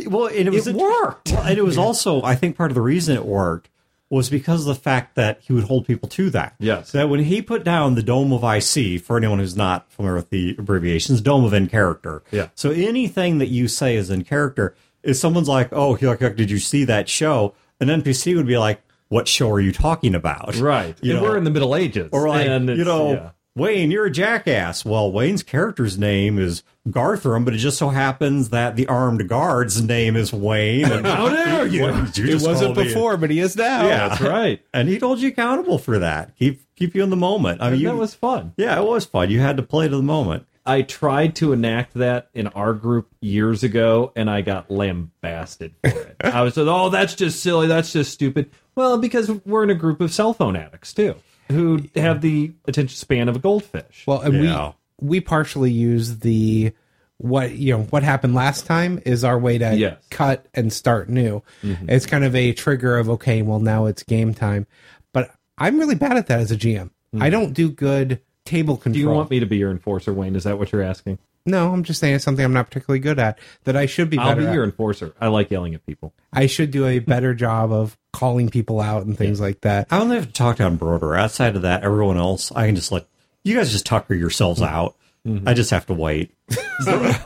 Well, 0.07 0.27
and 0.27 0.49
it, 0.49 0.53
was 0.53 0.67
It 0.67 0.77
worked. 0.77 1.33
Well, 1.33 1.43
and 1.43 1.59
it 1.59 1.65
was 1.65 1.79
also, 1.79 2.23
I 2.23 2.35
think, 2.35 2.57
part 2.57 2.71
of 2.71 2.75
the 2.75 2.83
reason 2.83 3.17
it 3.17 3.25
worked 3.25 3.71
was 4.11 4.31
because 4.31 4.63
of 4.63 4.67
the 4.75 4.81
fact 4.81 5.17
that 5.17 5.41
he 5.43 5.53
would 5.53 5.65
hold 5.65 5.87
people 5.87 6.09
to 6.09 6.31
that. 6.31 6.55
Yes. 6.59 6.93
That 6.93 7.09
when 7.09 7.21
he 7.21 7.43
put 7.43 7.63
down 7.63 7.95
the 7.95 8.03
Dome 8.03 8.33
of 8.33 8.43
IC, 8.43 9.03
for 9.03 9.19
anyone 9.19 9.39
who's 9.39 9.57
not 9.57 9.91
familiar 9.93 10.17
with 10.17 10.31
the 10.31 10.57
abbreviations, 10.59 11.21
Dome 11.21 11.45
of 11.45 11.53
in 11.53 11.69
character. 11.69 12.23
Yeah. 12.31 12.49
So 12.55 12.71
anything 12.71 13.39
that 13.39 13.49
you 13.49 13.69
say 13.69 13.97
is 13.97 14.11
in 14.11 14.25
character, 14.25 14.75
if 15.03 15.17
someone's 15.17 15.49
like, 15.49 15.69
"Oh, 15.73 15.97
did 15.97 16.51
you 16.51 16.59
see 16.59 16.85
that 16.85 17.09
show?" 17.09 17.55
An 17.81 17.89
NPC 17.89 18.35
would 18.35 18.47
be 18.47 18.59
like, 18.59 18.83
"What 19.09 19.29
show 19.29 19.51
are 19.51 19.61
you 19.61 19.73
talking 19.73 20.15
about?" 20.15 20.57
Right. 20.57 20.97
You 21.03 21.13
and 21.13 21.23
know, 21.23 21.29
we're 21.29 21.37
in 21.37 21.45
the 21.45 21.51
Middle 21.51 21.77
Ages. 21.77 22.09
or 22.13 22.29
like, 22.29 22.47
and 22.47 22.69
you 22.69 22.85
know, 22.85 23.13
yeah. 23.13 23.31
Wayne, 23.59 23.91
you're 23.91 24.07
a 24.07 24.11
jackass. 24.11 24.85
Well, 24.85 25.11
Wayne's 25.13 25.43
character's 25.43 25.99
name 25.99 26.39
is 26.39 26.63
Garthram, 26.89 27.45
but 27.45 27.53
it 27.55 27.59
just 27.59 27.77
so 27.77 27.89
happens 27.91 28.49
that 28.51 28.77
the 28.77 28.87
armed 28.87 29.29
guard's 29.29 29.83
name 29.83 30.17
is 30.17 30.33
Wayne. 30.33 30.91
And 30.91 31.07
How 31.07 31.29
dare 31.29 31.67
you? 31.69 31.83
What 31.83 32.17
you 32.17 32.27
It 32.29 32.43
wasn't 32.43 32.75
call 32.75 32.85
me? 32.85 32.89
before, 32.89 33.17
but 33.17 33.31
he 33.31 33.41
is 33.41 33.57
now. 33.57 33.87
Yeah. 33.87 34.09
That's 34.09 34.21
right. 34.21 34.63
And 34.73 34.89
he 34.89 34.99
told 34.99 35.19
you 35.21 35.29
accountable 35.29 35.79
for 35.79 35.99
that. 35.99 36.37
Keep 36.39 36.63
keep 36.77 36.95
you 36.95 37.03
in 37.03 37.11
the 37.11 37.17
moment. 37.17 37.61
I 37.61 37.65
mean, 37.67 37.73
And 37.75 37.83
you, 37.83 37.89
that 37.89 37.97
was 37.97 38.15
fun. 38.15 38.53
yeah, 38.57 38.79
it 38.81 38.87
was 38.87 39.05
fun. 39.05 39.31
You 39.31 39.41
had 39.41 39.57
to 39.59 39.63
play 39.63 39.89
to 39.89 39.97
the 39.97 40.03
moment. 40.03 40.47
I 40.65 40.83
tried 40.83 41.35
to 41.37 41.53
enact 41.55 41.95
that 41.95 42.29
in 42.35 42.47
our 42.49 42.75
group 42.75 43.09
years 43.23 43.63
ago, 43.65 44.13
and 44.15 44.29
I 44.29 44.43
got 44.43 44.71
lambasted 44.71 45.73
for 45.83 45.89
it. 45.89 46.17
I 46.25 46.43
was 46.43 46.59
like, 46.59 46.67
"Oh, 46.69 46.91
that's 46.91 47.15
just 47.15 47.43
silly. 47.43 47.67
That's 47.69 47.91
just 47.91 48.13
stupid." 48.13 48.51
Well, 48.75 48.99
because 48.99 49.31
we're 49.47 49.65
in 49.65 49.71
a 49.71 49.75
group 49.75 50.01
of 50.03 50.13
cell 50.13 50.35
phone 50.35 50.57
addicts 50.57 50.93
too, 50.93 51.15
who 51.51 51.83
have 51.95 52.21
the 52.21 52.53
attention 52.67 52.97
span 52.97 53.29
of 53.29 53.37
a 53.37 53.39
goldfish. 53.39 54.05
Well, 54.07 54.21
and 54.21 54.45
Yeah. 54.45 54.73
we 55.01 55.19
we 55.19 55.21
partially 55.21 55.71
use 55.71 56.19
the 56.19 56.73
what 57.19 57.53
you 57.53 57.77
know 57.77 57.83
what 57.85 58.03
happened 58.03 58.35
last 58.35 58.67
time 58.67 59.01
is 59.05 59.25
our 59.25 59.39
way 59.39 59.59
to 59.59 59.75
Yes. 59.75 59.97
cut 60.11 60.47
and 60.55 60.73
start 60.73 61.09
new. 61.09 61.43
Mm-hmm. 61.63 61.91
It's 61.91 62.07
kind 62.07 62.25
of 62.25 62.35
a 62.37 62.53
trigger 62.53 62.97
of 62.97 63.11
okay, 63.11 63.43
well 63.43 63.61
now 63.61 63.87
it's 63.87 64.03
game 64.03 64.35
time. 64.35 64.67
But 65.13 65.31
I'm 65.57 65.79
really 65.79 65.97
bad 65.97 66.17
at 66.17 66.27
that 66.29 66.41
as 66.41 66.51
a 66.51 66.57
GM. 66.57 66.91
I 67.15 67.29
mm. 67.29 67.31
don't 67.31 67.53
do 67.53 67.71
good 67.71 68.21
table 68.45 68.77
control. 68.77 68.95
Do 68.95 69.01
you 69.01 69.11
want 69.11 69.31
me 69.31 69.41
to 69.41 69.47
be 69.47 69.57
your 69.57 69.71
enforcer, 69.71 70.13
Wayne? 70.13 70.37
Is 70.37 70.45
that 70.45 70.59
what 70.59 70.73
you're 70.73 70.83
asking? 70.83 71.19
No, 71.49 71.73
I'm 71.73 71.83
just 71.83 71.99
saying 72.01 72.15
it's 72.15 72.25
something 72.25 72.45
I'm 72.45 72.53
not 72.53 72.67
particularly 72.67 73.01
good 73.01 73.19
at 73.19 73.39
that 73.65 73.77
I 73.77 73.87
should 73.87 74.11
be 74.11 74.19
I'll 74.19 74.29
better 74.29 74.43
be 74.43 74.47
at. 74.49 74.55
your 74.55 74.65
enforcer. 74.65 75.15
I 75.21 75.29
like 75.29 75.51
yelling 75.51 75.75
at 75.75 75.85
people. 75.87 76.13
I 76.33 76.47
should 76.47 76.71
do 76.71 76.87
a 76.87 76.99
better 76.99 77.35
job 77.35 77.73
of 77.73 77.97
calling 78.13 78.51
people 78.51 78.81
out 78.81 79.07
and 79.07 79.17
things 79.17 79.41
like 79.41 79.63
that. 79.63 79.89
I 79.91 79.99
only 79.99 80.17
have 80.17 80.27
to 80.27 80.33
talk 80.33 80.57
down 80.57 80.77
Broder. 80.77 81.15
Outside 81.15 81.57
of 81.57 81.63
that, 81.63 81.85
everyone 81.85 82.19
else, 82.19 82.53
I 82.53 82.67
can 82.67 82.77
just 82.77 82.93
let 82.93 83.07
you 83.45 83.57
guys 83.57 83.73
just 83.73 83.87
tucker 83.87 84.15
yourselves 84.15 84.61
mm-hmm. 84.61 84.75
out. 84.75 84.97
Mm-hmm. 85.27 85.49
I 85.49 85.55
just 85.55 85.71
have 85.71 85.87
to 85.87 85.95
wait. 85.95 86.35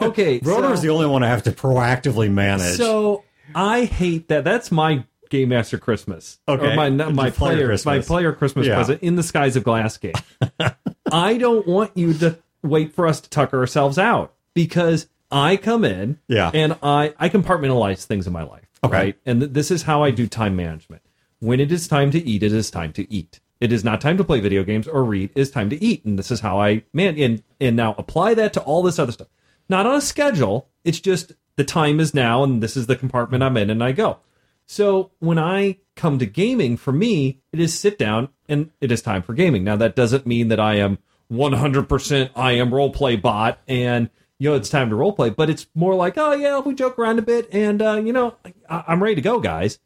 Okay, 0.00 0.38
Broder 0.43 0.73
is 0.73 0.81
so, 0.81 0.87
the 0.87 0.88
only 0.95 1.07
one 1.07 1.23
I 1.23 1.29
have 1.29 1.43
to 1.43 1.52
proactively 1.52 2.33
manage. 2.33 2.79
so 2.79 3.23
I 3.55 3.85
hate 3.85 4.29
that. 4.29 4.45
That's 4.45 4.73
my 4.73 5.05
game 5.29 5.50
master 5.50 5.79
Christmas. 5.79 6.38
Okay. 6.49 6.73
or 6.73 6.76
my 6.76 6.88
not 6.88 7.14
my 7.14 7.25
Your 7.25 7.33
player 7.33 7.55
player 7.57 7.67
Christmas. 7.67 7.85
my 7.85 8.14
player 8.14 8.33
Christmas 8.33 8.67
Yeah. 8.67 8.76
present 8.76 9.02
in 9.02 9.17
the 9.17 9.23
skies 9.23 9.57
of 9.57 9.64
glass 9.64 9.99
game. 9.99 10.14
I 11.12 11.37
don't 11.37 11.67
want 11.67 11.97
you 11.97 12.14
to 12.14 12.38
wait 12.62 12.92
for 12.95 13.07
us 13.07 13.21
to 13.21 13.31
tucker 13.31 13.59
ourselves 13.59 13.99
out 13.99 14.35
because 14.54 15.09
I 15.31 15.57
come 15.57 15.85
in 15.85 16.19
Yeah. 16.28 16.50
and 16.52 16.76
I 16.83 17.14
I 17.19 17.28
compartmentalize 17.28 18.04
things 18.04 18.26
in 18.26 18.33
my 18.33 18.42
life. 18.42 18.66
Okay. 18.85 18.92
Right. 18.95 19.16
And 19.25 19.40
th- 19.40 19.52
this 19.52 19.71
is 19.71 19.83
how 19.85 20.02
I 20.02 20.11
do 20.11 20.26
time 20.26 20.57
management. 20.57 21.02
When 21.40 21.61
it 21.61 21.73
is 21.73 21.88
time 21.88 22.11
to 22.12 22.19
eat, 22.25 22.42
it 22.42 22.52
is 22.52 22.71
time 22.71 22.92
to 22.95 23.12
eat. 23.12 23.40
It 23.61 23.73
is 23.73 23.85
not 23.85 24.00
time 24.00 24.16
to 24.19 24.25
play 24.25 24.40
video 24.40 24.64
games 24.64 24.88
or 24.88 25.04
read. 25.04 25.31
It 25.35 25.40
is 25.40 25.50
time 25.50 25.71
to 25.71 25.83
eat. 25.83 26.04
And 26.04 26.19
this 26.19 26.31
is 26.31 26.40
how 26.40 26.61
I 26.61 26.83
man 26.92 27.16
and 27.19 27.42
and 27.61 27.76
now 27.76 27.95
apply 27.99 28.35
that 28.35 28.52
to 28.54 28.61
all 28.62 28.83
this 28.83 28.99
other 28.99 29.12
stuff. 29.12 29.28
Not 29.69 29.87
on 29.87 29.95
a 29.95 30.00
schedule. 30.00 30.69
It's 30.85 31.00
just 31.00 31.33
the 31.57 31.64
time 31.64 32.00
is 32.00 32.12
now 32.14 32.42
and 32.42 32.62
this 32.62 32.76
is 32.76 32.87
the 32.87 32.97
compartment 32.97 33.42
I'm 33.42 33.57
in 33.57 33.71
and 33.71 33.83
I 33.83 33.92
go. 33.92 34.19
So 34.66 35.11
when 35.19 35.38
I 35.38 35.78
come 35.97 36.19
to 36.19 36.26
gaming, 36.26 36.76
for 36.76 36.92
me, 36.92 37.40
it 37.52 37.61
is 37.61 37.78
sit 37.78 37.99
down 37.99 38.28
and 38.49 38.71
it 38.81 38.90
is 38.90 39.02
time 39.02 39.23
for 39.23 39.35
gaming. 39.35 39.62
Now 39.64 39.76
that 39.76 39.95
doesn't 39.97 40.26
mean 40.26 40.49
that 40.49 40.61
I 40.61 40.76
am 40.76 40.99
100% 41.33 42.31
I 42.37 42.53
am 42.53 42.71
roleplay 42.71 43.21
bot 43.21 43.59
and 43.67 44.11
you 44.39 44.51
know 44.51 44.57
it's 44.57 44.69
time 44.69 44.91
to 44.91 44.97
roleplay, 44.97 45.35
but 45.35 45.49
it's 45.51 45.67
more 45.75 45.95
like 45.95 46.15
oh 46.19 46.33
yeah 46.33 46.59
we 46.61 46.75
joke 46.75 46.99
around 46.99 47.19
a 47.19 47.23
bit 47.23 47.49
and 47.53 47.81
uh, 47.81 47.95
you 48.05 48.12
know 48.12 48.35
I- 48.69 48.85
I'm 48.89 49.03
ready 49.03 49.17
to 49.17 49.21
go 49.23 49.41
guys. 49.41 49.79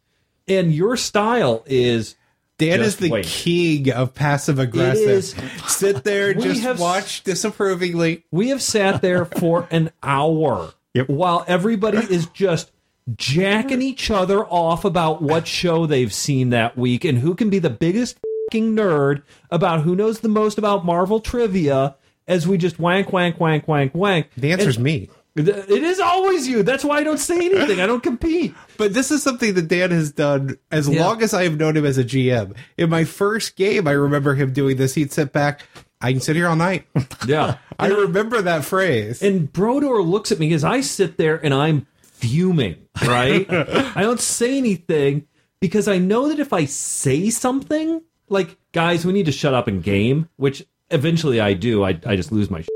And 0.49 0.73
your 0.73 0.97
style 0.97 1.63
is 1.67 2.15
Dan 2.59 2.81
is 2.81 2.97
the 2.97 3.11
wait. 3.11 3.27
king 3.27 3.93
of 3.93 4.15
passive 4.15 4.59
aggressive. 4.59 5.25
Sit 5.69 6.05
there, 6.05 6.33
just 6.35 6.63
have- 6.63 6.81
watch 6.81 7.23
disapprovingly. 7.25 8.25
We 8.31 8.49
have 8.49 8.63
sat 8.63 9.03
there 9.03 9.25
for 9.27 9.69
an 9.71 9.91
hour 10.03 10.73
Yep. 10.95 11.11
while 11.11 11.45
everybody 11.47 11.99
is 11.99 12.27
just 12.29 12.71
jacking 13.15 13.83
each 13.83 14.11
other 14.11 14.45
off 14.47 14.85
about 14.87 15.21
what 15.23 15.47
show 15.47 15.85
they've 15.85 16.13
seen 16.13 16.51
that 16.51 16.79
week 16.79 17.05
and 17.05 17.19
who 17.19 17.35
can 17.35 17.51
be 17.51 17.59
the 17.59 17.69
biggest 17.71 18.19
nerd 18.53 19.23
about 19.51 19.83
who 19.83 19.97
knows 19.97 20.21
the 20.21 20.29
most 20.29 20.59
about 20.59 20.85
Marvel 20.85 21.21
trivia 21.21 21.97
as 22.29 22.47
we 22.47 22.59
just 22.59 22.79
wank, 22.79 23.13
wank, 23.13 23.39
wank, 23.41 23.67
wank, 23.69 23.95
wank. 23.95 24.29
The 24.37 24.53
answer's 24.53 24.77
And 24.77 24.85
me. 24.85 25.11
It 25.37 25.49
is 25.83 26.01
always 26.01 26.49
you. 26.49 26.63
That's 26.63 26.83
why 26.83 26.97
I 26.99 27.03
don't 27.05 27.19
say 27.19 27.37
anything. 27.37 27.79
I 27.81 27.87
don't 27.87 28.03
compete. 28.03 28.55
But 28.79 28.95
this 28.95 29.11
is 29.11 29.23
something 29.23 29.53
that 29.55 29.69
Dan 29.69 29.91
has 29.91 30.11
done 30.13 30.57
as 30.71 30.89
Yeah. 30.89 31.05
long 31.05 31.23
as 31.23 31.35
I 31.35 31.43
have 31.45 31.59
known 31.59 31.77
him 31.77 31.85
as 31.85 31.99
a 31.99 32.05
GM. 32.05 32.55
In 32.79 32.89
my 32.89 33.05
first 33.05 33.55
game, 33.57 33.87
I 33.87 33.93
remember 33.93 34.35
him 34.35 34.53
doing 34.55 34.77
this. 34.79 34.95
He'd 34.95 35.13
sit 35.13 35.33
back. 35.35 35.63
I 36.01 36.13
can 36.13 36.21
sit 36.23 36.37
here 36.37 36.49
all 36.49 36.57
night. 36.57 36.85
Yeah. 37.27 37.59
I 37.79 37.89
remember 37.89 38.41
that 38.43 38.65
phrase. 38.65 39.23
And 39.23 39.53
Brodor 39.53 40.03
looks 40.07 40.33
at 40.33 40.39
me 40.39 40.53
as 40.55 40.65
I 40.65 40.81
sit 40.81 41.19
there 41.19 41.37
and 41.45 41.53
I'm 41.53 41.87
fuming, 42.01 42.77
right? 43.05 43.47
I 43.51 44.01
don't 44.03 44.21
say 44.21 44.57
anything 44.57 45.27
because 45.61 45.87
I 45.89 45.99
know 45.99 46.29
that 46.29 46.39
if 46.39 46.53
I 46.55 46.65
say 46.65 47.29
something, 47.29 48.01
like, 48.29 48.57
guys, 48.73 49.05
we 49.05 49.13
need 49.13 49.27
to 49.27 49.33
shut 49.33 49.55
up 49.55 49.69
and 49.69 49.83
game, 49.83 50.29
which 50.37 50.67
eventually 50.91 51.41
I 51.41 51.55
do. 51.55 51.85
I, 51.85 51.99
I 52.07 52.17
just 52.17 52.33
lose 52.33 52.51
my 52.51 52.61
shit. 52.61 52.71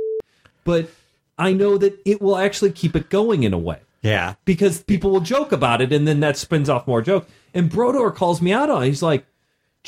But 0.65 0.91
I 1.39 1.53
know 1.53 1.79
that 1.79 1.99
it 2.05 2.21
will 2.21 2.37
actually 2.37 2.73
keep 2.73 2.95
it 2.95 3.09
going 3.09 3.43
in 3.43 3.53
a 3.53 3.59
way 3.59 3.81
yeah. 4.03 4.35
because 4.45 4.83
people 4.83 5.11
will 5.11 5.21
joke 5.21 5.53
about 5.53 5.81
it 5.81 5.93
and 5.93 6.07
then 6.07 6.21
that 6.21 6.37
spins 6.37 6.69
off 6.69 6.87
more 6.87 7.03
joke. 7.03 7.29
And 7.55 7.71
Brodor 7.71 8.15
calls 8.15 8.41
me 8.41 8.53
out 8.53 8.71
on 8.71 8.83
it. 8.83 8.87
He's 8.87 9.03
like, 9.03 9.27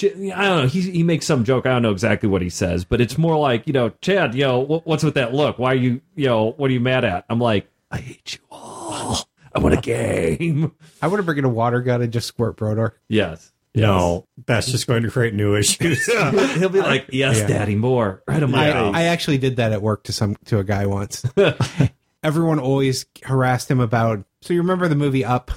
I 0.03 0.09
don't 0.09 0.37
know. 0.39 0.67
He, 0.67 0.81
he 0.81 1.03
makes 1.03 1.27
some 1.27 1.45
joke. 1.45 1.67
I 1.67 1.71
don't 1.71 1.83
know 1.83 1.91
exactly 1.91 2.29
what 2.29 2.41
he 2.41 2.49
says, 2.49 2.85
but 2.85 3.01
it's 3.01 3.19
more 3.19 3.37
like, 3.37 3.67
you 3.67 3.75
know, 3.75 3.91
Chad, 4.01 4.35
you 4.35 4.45
know, 4.45 4.65
wh- 4.65 4.87
what's 4.87 5.05
with 5.05 5.15
that 5.15 5.35
look? 5.35 5.59
Why 5.59 5.73
are 5.73 5.77
you, 5.77 6.01
you 6.17 6.27
know, 6.27 6.53
what 6.53 6.71
are 6.71 6.73
you 6.73 6.81
mad 6.81 7.05
at? 7.05 7.27
I'm 7.29 7.39
like, 7.39 7.69
I 7.91 7.99
hate 7.99 8.35
you 8.35 8.41
all. 8.51 9.29
I 9.55 9.59
want 9.59 9.75
a 9.75 9.81
game. 9.83 10.73
I 11.03 11.09
want 11.09 11.19
to 11.19 11.23
bring 11.23 11.39
in 11.39 11.45
a 11.45 11.51
water 11.51 11.83
gun 11.83 12.01
and 12.01 12.11
just 12.13 12.27
squirt 12.27 12.57
Brodor. 12.57 12.93
Yes. 13.09 13.52
No, 13.75 14.27
that's 14.47 14.71
just 14.71 14.87
going 14.87 15.03
to 15.05 15.11
create 15.11 15.33
new 15.35 15.57
issues. 15.57 16.05
He'll 16.57 16.69
be 16.69 16.81
like, 16.81 17.07
yes, 17.11 17.39
Yeah. 17.39 17.47
daddy, 17.47 17.75
more. 17.75 18.23
Right 18.27 18.43
on 18.43 18.51
my 18.51 18.71
I. 18.71 19.01
I 19.01 19.03
actually 19.05 19.39
did 19.39 19.57
that 19.57 19.73
at 19.73 19.81
work 19.81 20.05
to 20.05 20.13
some 20.13 20.37
to 20.47 20.59
a 20.59 20.65
guy 20.65 20.87
once. 20.87 21.25
Everyone 22.23 22.59
always 22.59 23.07
harassed 23.25 23.71
him 23.71 23.81
about. 23.81 24.25
So 24.43 24.53
you 24.55 24.61
remember 24.61 24.89
the 24.89 24.95
movie 24.95 25.25
Up, 25.25 25.51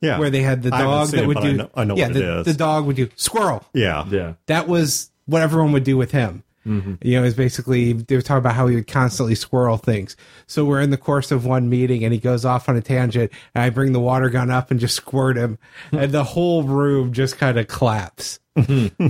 yeah. 0.00 0.18
where 0.18 0.30
they 0.30 0.42
had 0.42 0.62
the 0.62 0.70
dog 0.70 1.08
that 1.08 1.24
it, 1.24 1.26
would 1.26 1.40
do. 1.40 1.48
I 1.48 1.52
know, 1.52 1.70
I 1.74 1.84
know 1.84 1.96
yeah, 1.96 2.08
the, 2.08 2.42
the 2.44 2.54
dog 2.54 2.86
would 2.86 2.96
do 2.96 3.08
squirrel. 3.16 3.64
yeah. 3.74 4.04
yeah. 4.08 4.34
That 4.46 4.66
was 4.66 5.10
what 5.26 5.42
everyone 5.42 5.72
would 5.72 5.84
do 5.84 5.96
with 5.96 6.10
him. 6.10 6.42
Mm-hmm. 6.68 6.94
You 7.02 7.18
know, 7.18 7.26
it's 7.26 7.36
basically 7.36 7.94
they 7.94 8.14
were 8.14 8.22
talking 8.22 8.38
about 8.38 8.54
how 8.54 8.66
he 8.66 8.76
would 8.76 8.86
constantly 8.86 9.34
squirrel 9.34 9.78
things. 9.78 10.16
So 10.46 10.64
we're 10.64 10.82
in 10.82 10.90
the 10.90 10.98
course 10.98 11.30
of 11.30 11.46
one 11.46 11.68
meeting, 11.68 12.04
and 12.04 12.12
he 12.12 12.20
goes 12.20 12.44
off 12.44 12.68
on 12.68 12.76
a 12.76 12.82
tangent, 12.82 13.32
and 13.54 13.64
I 13.64 13.70
bring 13.70 13.92
the 13.92 14.00
water 14.00 14.28
gun 14.28 14.50
up 14.50 14.70
and 14.70 14.78
just 14.78 14.94
squirt 14.94 15.36
him, 15.36 15.58
hmm. 15.90 15.98
and 15.98 16.12
the 16.12 16.24
whole 16.24 16.62
room 16.62 17.12
just 17.12 17.38
kind 17.38 17.58
of 17.58 17.66
claps. 17.68 18.38
that 18.54 18.92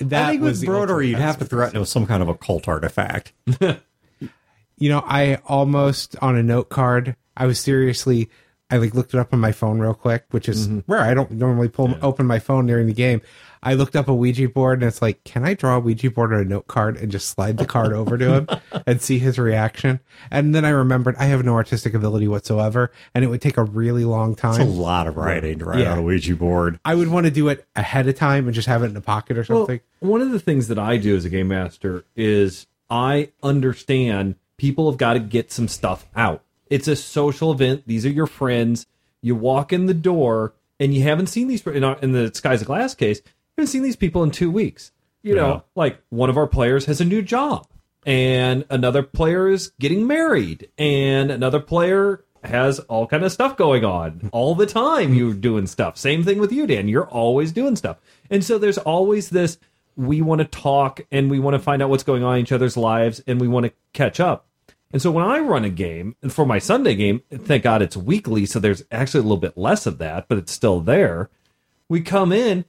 I 0.00 0.30
think 0.30 0.42
was 0.42 0.60
with 0.60 0.66
Broder, 0.66 1.02
you'd 1.02 1.18
have 1.18 1.38
to 1.38 1.44
threaten 1.44 1.76
it 1.76 1.80
with 1.80 1.88
some 1.88 2.06
kind 2.06 2.22
of 2.22 2.28
occult 2.28 2.66
artifact. 2.68 3.32
you 4.78 4.88
know, 4.88 5.04
I 5.06 5.36
almost 5.46 6.16
on 6.20 6.36
a 6.36 6.42
note 6.42 6.68
card, 6.68 7.16
I 7.36 7.46
was 7.46 7.60
seriously, 7.60 8.28
I 8.70 8.78
like 8.78 8.94
looked 8.94 9.14
it 9.14 9.20
up 9.20 9.32
on 9.32 9.40
my 9.40 9.52
phone 9.52 9.78
real 9.78 9.94
quick, 9.94 10.24
which 10.30 10.48
is 10.48 10.66
mm-hmm. 10.66 10.78
where 10.86 11.00
I 11.00 11.14
don't 11.14 11.30
normally 11.32 11.68
pull 11.68 11.94
open 12.02 12.26
my 12.26 12.38
phone 12.38 12.66
during 12.66 12.86
the 12.86 12.92
game. 12.92 13.20
I 13.64 13.74
looked 13.74 13.96
up 13.96 14.08
a 14.08 14.14
Ouija 14.14 14.48
board 14.48 14.80
and 14.80 14.88
it's 14.88 15.00
like, 15.02 15.24
can 15.24 15.44
I 15.44 15.54
draw 15.54 15.76
a 15.76 15.80
Ouija 15.80 16.10
board 16.10 16.32
on 16.32 16.40
a 16.40 16.44
note 16.44 16.66
card 16.66 16.96
and 16.96 17.10
just 17.10 17.28
slide 17.28 17.56
the 17.56 17.66
card 17.66 17.92
over 17.92 18.18
to 18.18 18.32
him 18.34 18.48
and 18.86 19.00
see 19.00 19.18
his 19.18 19.38
reaction? 19.38 20.00
And 20.30 20.54
then 20.54 20.64
I 20.64 20.68
remembered 20.70 21.16
I 21.18 21.24
have 21.24 21.44
no 21.44 21.54
artistic 21.54 21.94
ability 21.94 22.28
whatsoever, 22.28 22.92
and 23.14 23.24
it 23.24 23.28
would 23.28 23.40
take 23.42 23.56
a 23.56 23.64
really 23.64 24.04
long 24.04 24.34
time. 24.34 24.60
It's 24.60 24.70
a 24.70 24.72
lot 24.72 25.06
of 25.06 25.16
writing 25.16 25.58
to 25.60 25.64
write 25.64 25.80
Yeah. 25.80 25.92
on 25.92 25.98
a 25.98 26.02
Ouija 26.02 26.36
board. 26.36 26.78
I 26.84 26.94
would 26.94 27.08
want 27.08 27.24
to 27.26 27.30
do 27.30 27.48
it 27.48 27.66
ahead 27.74 28.06
of 28.06 28.14
time 28.16 28.46
and 28.46 28.54
just 28.54 28.68
have 28.68 28.82
it 28.82 28.90
in 28.90 28.96
a 28.96 29.00
pocket 29.00 29.38
or 29.38 29.44
something. 29.44 29.80
Well, 30.00 30.10
one 30.12 30.20
of 30.20 30.30
the 30.30 30.38
things 30.40 30.68
that 30.68 30.78
I 30.78 30.96
do 30.98 31.16
as 31.16 31.24
a 31.24 31.30
game 31.30 31.48
master 31.48 32.04
is 32.14 32.66
I 32.90 33.30
understand 33.42 34.36
people 34.56 34.90
have 34.90 34.98
got 34.98 35.14
to 35.14 35.20
get 35.20 35.50
some 35.50 35.68
stuff 35.68 36.06
out. 36.14 36.42
It's 36.68 36.88
a 36.88 36.96
social 36.96 37.52
event. 37.52 37.84
These 37.86 38.04
are 38.06 38.10
your 38.10 38.26
friends. 38.26 38.86
You 39.20 39.34
walk 39.34 39.72
in 39.72 39.86
the 39.86 39.94
door 39.94 40.54
and 40.78 40.94
you 40.94 41.02
haven't 41.02 41.28
seen 41.28 41.48
these 41.48 41.66
in, 41.66 41.84
our, 41.84 41.96
in 42.00 42.12
the 42.12 42.30
Skies 42.34 42.60
of 42.60 42.66
Glass 42.66 42.94
case. 42.94 43.22
Haven't 43.56 43.68
seen 43.68 43.82
these 43.82 43.96
people 43.96 44.22
in 44.22 44.30
two 44.30 44.50
weeks. 44.50 44.92
You 45.22 45.34
Yeah. 45.36 45.40
know, 45.40 45.64
like 45.74 45.98
one 46.10 46.28
of 46.28 46.36
our 46.36 46.46
players 46.46 46.86
has 46.86 47.00
a 47.00 47.04
new 47.04 47.22
job, 47.22 47.66
and 48.04 48.64
another 48.68 49.02
player 49.02 49.48
is 49.48 49.72
getting 49.80 50.06
married, 50.06 50.68
and 50.76 51.30
another 51.30 51.60
player 51.60 52.24
has 52.42 52.78
all 52.80 53.06
kind 53.06 53.24
of 53.24 53.32
stuff 53.32 53.56
going 53.56 53.84
on 53.84 54.28
all 54.32 54.54
the 54.54 54.66
time. 54.66 55.14
You're 55.14 55.32
doing 55.32 55.66
stuff. 55.66 55.96
Same 55.96 56.22
thing 56.24 56.38
with 56.38 56.52
you, 56.52 56.66
Dan. 56.66 56.88
You're 56.88 57.08
always 57.08 57.52
doing 57.52 57.76
stuff, 57.76 57.96
and 58.28 58.44
so 58.44 58.58
there's 58.58 58.76
always 58.78 59.30
this. 59.30 59.56
We 59.96 60.20
want 60.20 60.40
to 60.40 60.44
talk 60.44 61.00
and 61.12 61.30
we 61.30 61.38
want 61.38 61.54
to 61.54 61.60
find 61.60 61.80
out 61.80 61.88
what's 61.88 62.02
going 62.02 62.24
on 62.24 62.34
in 62.36 62.42
each 62.42 62.52
other's 62.52 62.76
lives, 62.76 63.22
and 63.26 63.40
we 63.40 63.46
want 63.48 63.66
to 63.66 63.72
catch 63.92 64.18
up. 64.18 64.46
And 64.92 65.00
so 65.00 65.10
when 65.10 65.24
I 65.24 65.38
run 65.38 65.64
a 65.64 65.70
game 65.70 66.16
and 66.20 66.32
for 66.32 66.44
my 66.44 66.58
Sunday 66.58 66.94
game, 66.96 67.22
thank 67.32 67.62
God 67.62 67.80
it's 67.80 67.96
weekly, 67.96 68.44
so 68.44 68.58
there's 68.58 68.84
actually 68.92 69.20
a 69.20 69.22
little 69.22 69.36
bit 69.38 69.56
less 69.56 69.86
of 69.86 69.98
that, 69.98 70.26
but 70.28 70.36
it's 70.38 70.52
still 70.52 70.80
there. 70.80 71.30
We 71.88 72.00
come 72.00 72.32
in 72.32 72.64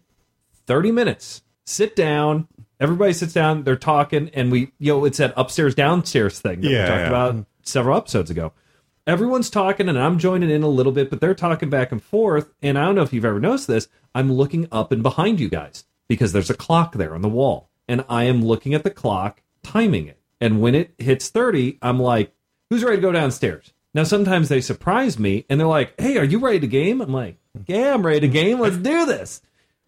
30 0.68 0.92
minutes, 0.92 1.44
sit 1.66 1.96
down, 1.96 2.48
everybody 2.80 3.14
sits 3.14 3.34
down, 3.34 3.64
they're 3.64 3.76
talking, 3.76 4.30
and 4.34 4.52
we, 4.52 4.72
you 4.80 4.94
know, 4.94 5.06
it's 5.06 5.18
that 5.18 5.34
upstairs 5.38 5.76
downstairs 5.76 6.40
thing 6.40 6.62
that 6.62 6.70
Yeah, 6.70 6.84
we 6.84 6.88
talked 6.88 7.00
yeah. 7.02 7.08
about 7.08 7.46
several 7.64 7.98
episodes 7.98 8.30
ago. 8.30 8.54
Everyone's 9.08 9.50
talking, 9.52 9.88
and 9.88 10.00
I'm 10.00 10.18
joining 10.18 10.50
in 10.50 10.64
a 10.64 10.68
little 10.68 10.92
bit, 10.92 11.10
but 11.12 11.22
they're 11.22 11.36
talking 11.36 11.70
back 11.70 11.92
and 11.92 12.02
forth. 12.02 12.52
And 12.64 12.78
I 12.78 12.86
don't 12.86 12.96
know 12.96 13.04
if 13.04 13.14
you've 13.14 13.26
ever 13.26 13.40
noticed 13.40 13.68
this. 13.68 13.88
I'm 14.16 14.34
looking 14.34 14.68
up 14.72 14.92
and 14.92 15.04
behind 15.04 15.40
you 15.40 15.48
guys 15.48 15.84
because 16.08 16.34
there's 16.34 16.50
a 16.50 16.56
clock 16.56 16.94
there 16.96 17.14
on 17.14 17.22
the 17.22 17.30
wall, 17.30 17.70
and 17.88 18.04
I 18.10 18.24
am 18.24 18.44
looking 18.44 18.74
at 18.74 18.84
the 18.84 18.90
clock, 18.90 19.42
timing 19.62 20.08
it. 20.08 20.20
And 20.42 20.60
when 20.60 20.74
it 20.74 20.96
hits 20.98 21.30
30, 21.30 21.78
I'm 21.82 22.00
like, 22.00 22.34
who's 22.70 22.84
ready 22.84 22.98
to 22.98 23.02
go 23.02 23.12
downstairs? 23.12 23.74
Now, 23.94 24.04
sometimes 24.04 24.50
they 24.50 24.60
surprise 24.60 25.18
me 25.18 25.46
and 25.50 25.58
they're 25.60 25.68
like, 25.68 26.00
hey, 26.00 26.18
are 26.18 26.24
you 26.26 26.40
ready 26.40 26.60
to 26.60 26.68
game? 26.68 27.00
I'm 27.00 27.14
like, 27.14 27.38
yeah, 27.66 27.94
I'm 27.94 28.06
ready 28.06 28.20
to 28.22 28.28
game. 28.28 28.60
Let's 28.60 28.76
do 28.76 29.06
this. 29.06 29.42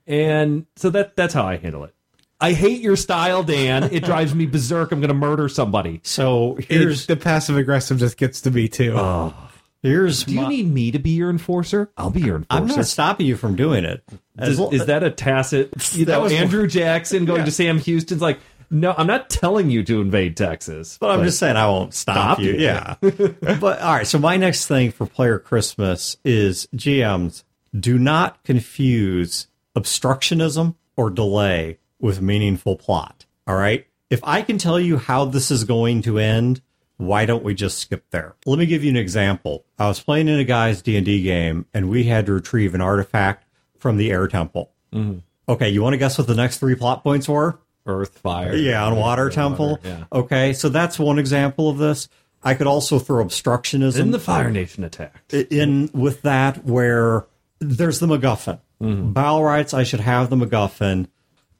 And 0.07 0.65
so 0.75 0.89
that 0.91 1.15
that's 1.15 1.33
how 1.33 1.45
I 1.45 1.57
handle 1.57 1.83
it. 1.83 1.93
I 2.39 2.53
hate 2.53 2.81
your 2.81 2.95
style, 2.95 3.41
Dan. 3.43 3.83
It 3.91 4.03
drives 4.03 4.33
me 4.35 4.45
berserk. 4.45 4.91
I'm 4.91 4.99
going 4.99 5.07
to 5.09 5.13
murder 5.15 5.49
somebody. 5.49 6.01
So 6.03 6.57
Here's 6.69 7.07
the 7.07 7.15
passive 7.15 7.57
aggressive 7.57 7.97
just 7.97 8.15
gets 8.17 8.41
to 8.41 8.51
me 8.51 8.67
too. 8.67 8.93
Oh. 8.95 9.33
here's 9.81 10.23
Do 10.23 10.33
you 10.35 10.41
my- 10.41 10.47
need 10.49 10.71
me 10.71 10.91
to 10.91 10.99
be 10.99 11.09
your 11.11 11.29
enforcer? 11.31 11.89
I'll 11.97 12.11
be 12.11 12.21
your 12.21 12.35
enforcer. 12.37 12.61
I'm 12.63 12.67
not 12.67 12.85
stopping 12.85 13.25
you 13.25 13.35
from 13.37 13.55
doing 13.55 13.85
it. 13.85 14.03
Is, 14.39 14.59
lo- 14.59 14.69
is 14.69 14.85
that 14.85 15.03
a 15.03 15.09
tacit? 15.09 15.73
You 15.93 16.05
That 16.05 16.11
know, 16.13 16.21
was- 16.21 16.31
Andrew 16.33 16.67
Jackson 16.67 17.25
going 17.25 17.43
to 17.45 17.51
Sam 17.51 17.79
Houston's 17.79 18.21
like, 18.21 18.39
no, 18.69 18.93
I'm 18.95 19.07
not 19.07 19.29
telling 19.31 19.71
you 19.71 19.81
to 19.85 19.99
invade 20.01 20.37
Texas. 20.37 20.97
But 20.99 21.09
I'm 21.11 21.23
just 21.23 21.39
saying 21.39 21.55
I 21.55 21.65
won't 21.67 21.93
stop, 21.95 22.37
Stop 22.37 22.39
you. 22.39 22.51
you. 22.53 22.59
Yeah. 22.59 22.95
but 23.01 23.81
all 23.81 23.95
right. 23.95 24.05
So 24.05 24.19
my 24.19 24.37
next 24.37 24.67
thing 24.67 24.91
for 24.91 25.07
player 25.07 25.39
Christmas 25.39 26.17
is 26.23 26.67
GMs 26.75 27.43
do 27.77 27.97
not 27.97 28.43
confuse 28.43 29.47
obstructionism 29.77 30.75
or 30.95 31.09
delay 31.09 31.77
with 31.99 32.21
meaningful 32.21 32.75
plot. 32.75 33.25
All 33.45 33.55
right. 33.55 33.85
If 34.09 34.19
I 34.23 34.41
can 34.41 34.57
tell 34.57 34.79
you 34.79 34.97
how 34.97 35.25
this 35.25 35.51
is 35.51 35.63
going 35.63 36.01
to 36.03 36.17
end, 36.17 36.61
why 36.97 37.25
don't 37.25 37.43
we 37.43 37.53
just 37.53 37.77
skip 37.77 38.05
there? 38.11 38.35
Let 38.45 38.57
me 38.59 38.65
give 38.65 38.83
you 38.83 38.89
an 38.89 38.97
example. 38.97 39.65
I 39.77 39.87
was 39.87 39.99
playing 39.99 40.27
in 40.27 40.39
a 40.39 40.43
guy's 40.43 40.81
D&D 40.81 41.21
game 41.23 41.65
and 41.73 41.89
we 41.89 42.05
had 42.05 42.25
to 42.27 42.33
retrieve 42.33 42.73
an 42.73 42.81
artifact 42.81 43.45
from 43.77 43.97
the 43.97 44.11
air 44.11 44.27
temple. 44.27 44.71
Mm-hmm. 44.93 45.19
Okay, 45.49 45.69
you 45.69 45.81
want 45.83 45.93
to 45.93 45.97
guess 45.97 46.17
what 46.17 46.27
the 46.27 46.35
next 46.35 46.59
three 46.59 46.75
plot 46.75 47.03
points 47.03 47.27
were? 47.29 47.59
Earth, 47.85 48.17
fire. 48.19 48.53
Yeah, 48.55 48.85
on 48.85 48.97
Water 48.97 49.29
Temple. 49.29 49.79
yeah. 49.83 50.05
Okay, 50.11 50.51
so 50.51 50.67
that's 50.67 50.99
one 50.99 51.17
example 51.19 51.69
of 51.69 51.77
this. 51.77 52.09
I 52.43 52.53
could 52.53 52.67
also 52.67 52.99
throw 52.99 53.23
obstructionism 53.23 53.93
Then 53.95 54.11
the 54.11 54.19
Fire 54.19 54.51
Nation 54.51 54.83
attacked. 54.83 55.33
in 55.33 55.89
with 55.93 56.21
that 56.23 56.65
where 56.65 57.25
there's 57.59 57.99
the 57.99 58.07
MacGuffin. 58.07 58.59
Mm-hmm. 58.81 59.11
Battle 59.11 59.43
rights, 59.43 59.73
I 59.73 59.83
should 59.83 60.01
have 60.01 60.29
the 60.29 60.35
MacGuffin. 60.35 61.07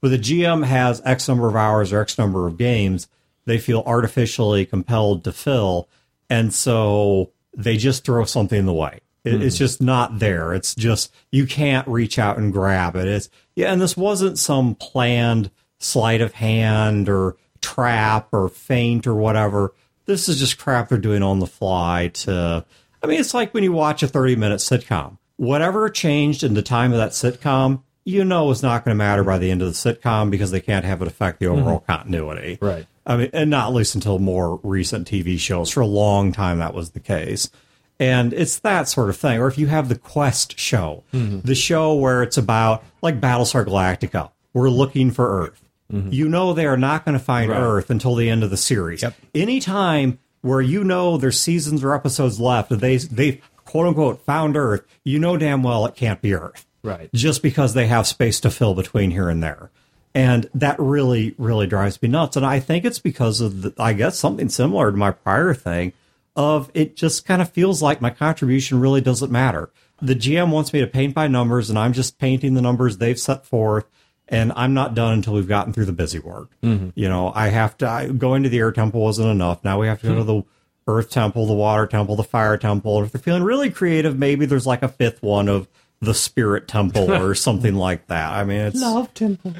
But 0.00 0.10
the 0.10 0.18
GM 0.18 0.64
has 0.64 1.02
X 1.04 1.28
number 1.28 1.48
of 1.48 1.56
hours 1.56 1.92
or 1.92 2.00
X 2.00 2.18
number 2.18 2.46
of 2.46 2.56
games 2.56 3.08
they 3.48 3.58
feel 3.58 3.82
artificially 3.86 4.66
compelled 4.66 5.24
to 5.24 5.32
fill. 5.32 5.88
And 6.28 6.52
so 6.52 7.32
they 7.56 7.78
just 7.78 8.04
throw 8.04 8.24
something 8.24 8.58
in 8.58 8.66
the 8.66 8.74
way. 8.74 9.00
It, 9.24 9.42
It's 9.42 9.54
mm-hmm. 9.54 9.64
just 9.64 9.80
not 9.80 10.18
there. 10.18 10.52
It's 10.52 10.74
just, 10.74 11.12
you 11.32 11.46
can't 11.46 11.88
reach 11.88 12.18
out 12.18 12.36
and 12.36 12.52
grab 12.52 12.94
it. 12.94 13.08
It's, 13.08 13.30
yeah, 13.56 13.72
and 13.72 13.80
this 13.80 13.96
wasn't 13.96 14.38
some 14.38 14.74
planned 14.74 15.50
sleight 15.78 16.20
of 16.20 16.34
hand 16.34 17.08
or 17.08 17.36
trap 17.62 18.28
or 18.32 18.48
feint 18.48 19.06
or 19.06 19.14
whatever. 19.14 19.72
This 20.04 20.28
is 20.28 20.38
just 20.38 20.58
crap 20.58 20.90
they're 20.90 20.98
doing 20.98 21.22
on 21.22 21.38
the 21.38 21.46
fly 21.46 22.08
to, 22.08 22.64
I 23.02 23.06
mean, 23.06 23.18
it's 23.18 23.34
like 23.34 23.54
when 23.54 23.64
you 23.64 23.72
watch 23.72 24.02
a 24.02 24.08
30 24.08 24.36
minute 24.36 24.60
sitcom. 24.60 25.17
Whatever 25.38 25.88
changed 25.88 26.44
in 26.44 26.52
the 26.52 26.62
time 26.62 26.92
of 26.92 26.98
that 26.98 27.12
sitcom, 27.12 27.82
you 28.04 28.24
know 28.24 28.50
is 28.50 28.62
not 28.62 28.84
going 28.84 28.94
to 28.94 28.98
matter 28.98 29.24
by 29.24 29.38
the 29.38 29.50
end 29.50 29.62
of 29.62 29.68
the 29.68 29.74
sitcom 29.74 30.30
because 30.30 30.50
they 30.50 30.60
can't 30.60 30.84
have 30.84 31.02
it 31.02 31.08
affect 31.08 31.40
the 31.40 31.46
overall 31.46 31.80
mm-hmm. 31.80 31.92
continuity. 31.92 32.58
Right. 32.60 32.86
I 33.06 33.16
mean, 33.16 33.30
and 33.32 33.48
not 33.48 33.72
least 33.72 33.94
until 33.94 34.18
more 34.18 34.60
recent 34.62 35.08
TV 35.08 35.38
shows. 35.38 35.70
For 35.70 35.80
a 35.80 35.86
long 35.86 36.32
time, 36.32 36.58
that 36.58 36.74
was 36.74 36.90
the 36.90 37.00
case. 37.00 37.50
And 37.98 38.32
it's 38.32 38.58
that 38.60 38.88
sort 38.88 39.08
of 39.08 39.16
thing. 39.16 39.40
Or 39.40 39.48
if 39.48 39.58
you 39.58 39.66
have 39.66 39.88
the 39.88 39.98
Quest 39.98 40.58
show, 40.58 41.04
mm-hmm. 41.12 41.40
the 41.40 41.54
show 41.54 41.94
where 41.94 42.22
it's 42.22 42.36
about, 42.36 42.84
like 43.02 43.20
Battlestar 43.20 43.64
Galactica, 43.64 44.30
we're 44.52 44.70
looking 44.70 45.10
for 45.10 45.42
Earth. 45.44 45.62
Mm-hmm. 45.92 46.12
You 46.12 46.28
know 46.28 46.52
they 46.52 46.66
are 46.66 46.76
not 46.76 47.04
going 47.04 47.18
to 47.18 47.24
find 47.24 47.50
Right. 47.50 47.60
Earth 47.60 47.90
until 47.90 48.14
the 48.14 48.28
end 48.28 48.44
of 48.44 48.50
the 48.50 48.56
series. 48.56 49.02
Anytime 49.34 50.18
where 50.42 50.60
you 50.60 50.84
know 50.84 51.16
there's 51.16 51.40
seasons 51.40 51.82
or 51.82 51.94
episodes 51.94 52.38
left, 52.38 52.70
they 52.70 52.96
they 52.98 53.40
quote 53.68 53.86
unquote 53.86 54.24
found 54.24 54.56
Earth, 54.56 54.84
you 55.04 55.18
know 55.18 55.36
damn 55.36 55.62
well 55.62 55.84
it 55.86 55.94
can't 55.94 56.20
be 56.22 56.34
Earth 56.34 56.66
Right. 56.82 57.10
just 57.12 57.42
because 57.42 57.74
they 57.74 57.86
have 57.86 58.06
space 58.06 58.40
to 58.40 58.50
fill 58.50 58.74
between 58.74 59.10
here 59.10 59.28
and 59.28 59.42
there. 59.42 59.70
And 60.14 60.48
that 60.54 60.80
really, 60.80 61.34
really 61.36 61.66
drives 61.66 62.00
me 62.00 62.08
nuts. 62.08 62.36
And 62.36 62.46
I 62.46 62.60
think 62.60 62.84
it's 62.84 62.98
because 62.98 63.40
of, 63.40 63.62
the, 63.62 63.74
I 63.78 63.92
guess, 63.92 64.18
something 64.18 64.48
similar 64.48 64.90
to 64.90 64.96
my 64.96 65.10
prior 65.10 65.52
thing 65.54 65.92
of 66.34 66.70
it 66.72 66.96
just 66.96 67.26
kind 67.26 67.42
of 67.42 67.50
feels 67.50 67.82
like 67.82 68.00
my 68.00 68.10
contribution 68.10 68.80
really 68.80 69.00
doesn't 69.00 69.30
matter. 69.30 69.70
The 70.00 70.14
GM 70.14 70.50
wants 70.50 70.72
me 70.72 70.80
to 70.80 70.86
paint 70.86 71.14
by 71.14 71.26
numbers, 71.26 71.68
and 71.68 71.78
I'm 71.78 71.92
just 71.92 72.18
painting 72.18 72.54
the 72.54 72.62
numbers 72.62 72.96
they've 72.96 73.18
set 73.18 73.44
forth, 73.44 73.84
and 74.28 74.52
I'm 74.54 74.72
not 74.72 74.94
done 74.94 75.14
until 75.14 75.34
we've 75.34 75.48
gotten 75.48 75.72
through 75.72 75.86
the 75.86 75.92
busy 75.92 76.20
work. 76.20 76.50
Mm-hmm. 76.62 76.90
You 76.94 77.08
know, 77.08 77.32
I 77.34 77.48
have 77.48 77.76
to, 77.78 77.88
I, 77.88 78.06
going 78.08 78.44
to 78.44 78.48
the 78.48 78.58
air 78.60 78.72
temple 78.72 79.00
wasn't 79.00 79.28
enough. 79.30 79.62
Now 79.64 79.80
we 79.80 79.88
have 79.88 80.00
to 80.02 80.06
go 80.06 80.14
to 80.14 80.24
the 80.24 80.42
earth 80.88 81.10
temple, 81.10 81.46
the 81.46 81.54
water 81.54 81.86
temple, 81.86 82.16
the 82.16 82.24
fire 82.24 82.56
temple. 82.56 82.96
And 82.96 83.06
if 83.06 83.12
they're 83.12 83.20
feeling 83.20 83.44
really 83.44 83.70
creative, 83.70 84.18
maybe 84.18 84.46
there's 84.46 84.66
like 84.66 84.82
a 84.82 84.88
fifth 84.88 85.22
one 85.22 85.48
of 85.48 85.68
the 86.00 86.14
spirit 86.14 86.66
temple 86.66 87.12
or 87.22 87.34
something 87.34 87.74
like 87.74 88.06
that. 88.08 88.32
I 88.32 88.44
mean, 88.44 88.60
it's 88.60 88.80
Love 88.80 89.12
Temple. 89.14 89.54